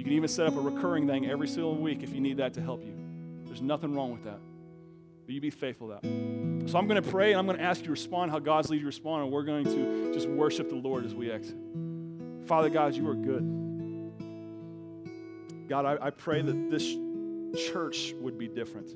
You 0.02 0.04
can 0.04 0.14
even 0.14 0.28
set 0.28 0.48
up 0.48 0.56
a 0.56 0.60
recurring 0.60 1.06
thing 1.06 1.30
every 1.30 1.46
single 1.46 1.76
week 1.76 2.02
if 2.02 2.12
you 2.12 2.20
need 2.20 2.38
that 2.38 2.54
to 2.54 2.60
help 2.60 2.84
you. 2.84 2.92
There's 3.44 3.62
nothing 3.62 3.94
wrong 3.94 4.10
with 4.10 4.24
that. 4.24 4.40
But 5.24 5.32
you 5.32 5.40
be 5.40 5.50
faithful 5.50 5.90
to 5.90 5.94
that. 5.94 6.68
So 6.68 6.76
I'm 6.76 6.88
going 6.88 7.00
to 7.00 7.08
pray 7.08 7.30
and 7.30 7.38
I'm 7.38 7.46
going 7.46 7.58
to 7.58 7.62
ask 7.62 7.82
you 7.82 7.84
to 7.84 7.92
respond 7.92 8.32
how 8.32 8.40
God's 8.40 8.68
lead 8.68 8.78
you 8.78 8.82
to 8.82 8.86
respond, 8.86 9.22
and 9.22 9.32
we're 9.32 9.44
going 9.44 9.64
to 9.64 10.12
just 10.12 10.26
worship 10.26 10.70
the 10.70 10.74
Lord 10.74 11.06
as 11.06 11.14
we 11.14 11.30
exit. 11.30 11.54
Father 12.46 12.68
God, 12.68 12.96
you 12.96 13.08
are 13.08 13.14
good. 13.14 13.44
God, 15.68 15.84
I, 15.84 16.06
I 16.06 16.10
pray 16.10 16.42
that 16.42 16.68
this 16.68 16.96
church 17.68 18.12
would 18.20 18.36
be 18.36 18.48
different. 18.48 18.90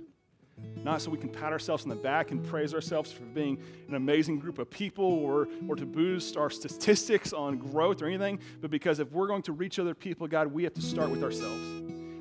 Not 0.86 1.02
so 1.02 1.10
we 1.10 1.18
can 1.18 1.30
pat 1.30 1.50
ourselves 1.50 1.82
on 1.82 1.88
the 1.88 1.96
back 1.96 2.30
and 2.30 2.46
praise 2.46 2.72
ourselves 2.72 3.10
for 3.10 3.24
being 3.24 3.58
an 3.88 3.96
amazing 3.96 4.38
group 4.38 4.60
of 4.60 4.70
people 4.70 5.04
or, 5.04 5.48
or 5.66 5.74
to 5.74 5.84
boost 5.84 6.36
our 6.36 6.48
statistics 6.48 7.32
on 7.32 7.58
growth 7.58 8.02
or 8.02 8.06
anything, 8.06 8.38
but 8.60 8.70
because 8.70 9.00
if 9.00 9.10
we're 9.10 9.26
going 9.26 9.42
to 9.42 9.52
reach 9.52 9.80
other 9.80 9.96
people, 9.96 10.28
God, 10.28 10.46
we 10.46 10.62
have 10.62 10.74
to 10.74 10.80
start 10.80 11.10
with 11.10 11.24
ourselves. 11.24 11.60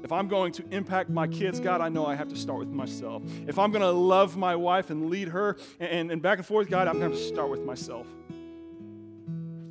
If 0.04 0.12
I'm 0.12 0.28
going 0.28 0.52
to 0.54 0.68
impact 0.72 1.12
my 1.12 1.28
kids, 1.28 1.60
God, 1.60 1.80
I 1.80 1.90
know 1.90 2.08
I 2.08 2.16
have 2.16 2.28
to 2.30 2.36
start 2.36 2.58
with 2.58 2.70
myself. 2.70 3.22
If 3.46 3.60
I'm 3.60 3.70
going 3.70 3.84
to 3.84 3.92
love 3.92 4.36
my 4.36 4.56
wife 4.56 4.90
and 4.90 5.12
lead 5.12 5.28
her 5.28 5.58
and, 5.80 6.10
and 6.10 6.20
back 6.20 6.40
and 6.40 6.48
forth, 6.48 6.68
God, 6.68 6.88
I'm 6.88 6.98
going 6.98 7.12
to 7.12 7.18
start 7.18 7.52
with 7.52 7.62
myself. 7.62 8.08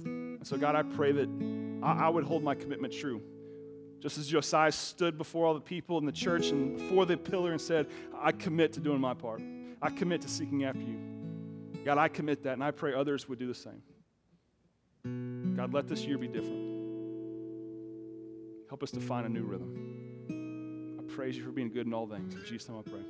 And 0.05 0.47
so, 0.47 0.57
God, 0.57 0.77
I 0.77 0.85
pray 0.85 1.11
that 1.11 1.29
I, 1.83 2.07
I 2.07 2.09
would 2.11 2.23
hold 2.23 2.45
my 2.45 2.55
commitment 2.55 2.93
true. 2.93 3.21
Just 4.05 4.19
as 4.19 4.29
Josiah 4.29 4.71
stood 4.71 5.17
before 5.17 5.47
all 5.47 5.55
the 5.55 5.61
people 5.61 5.97
in 5.97 6.05
the 6.05 6.13
church 6.13 6.51
and 6.51 6.77
before 6.77 7.07
the 7.07 7.17
pillar 7.17 7.53
and 7.53 7.61
said, 7.61 7.87
I 8.15 8.33
commit 8.33 8.75
to 8.75 8.81
doing 8.81 9.01
my 9.01 9.15
part. 9.15 9.41
I 9.81 9.89
commit 9.89 10.21
to 10.21 10.29
seeking 10.29 10.65
after 10.65 10.83
you. 10.83 10.99
God, 11.87 11.97
I 11.97 12.09
commit 12.09 12.43
that, 12.43 12.53
and 12.53 12.63
I 12.63 12.71
pray 12.71 12.93
others 12.93 13.31
would 13.31 13.39
do 13.39 13.47
the 13.47 13.55
same. 13.55 13.83
God, 15.57 15.73
let 15.73 15.89
this 15.89 16.05
year 16.05 16.19
be 16.19 16.29
different. 16.29 16.83
Help 18.69 18.83
us 18.83 18.91
to 18.91 19.01
find 19.01 19.25
a 19.25 19.31
new 19.31 19.45
rhythm. 19.45 21.01
I 21.01 21.15
praise 21.15 21.39
you 21.39 21.43
for 21.43 21.51
being 21.51 21.71
good 21.71 21.87
in 21.87 21.95
all 21.95 22.07
things. 22.07 22.35
In 22.35 22.45
Jesus' 22.45 22.69
name 22.69 22.83
I 22.87 22.91
pray. 22.91 23.01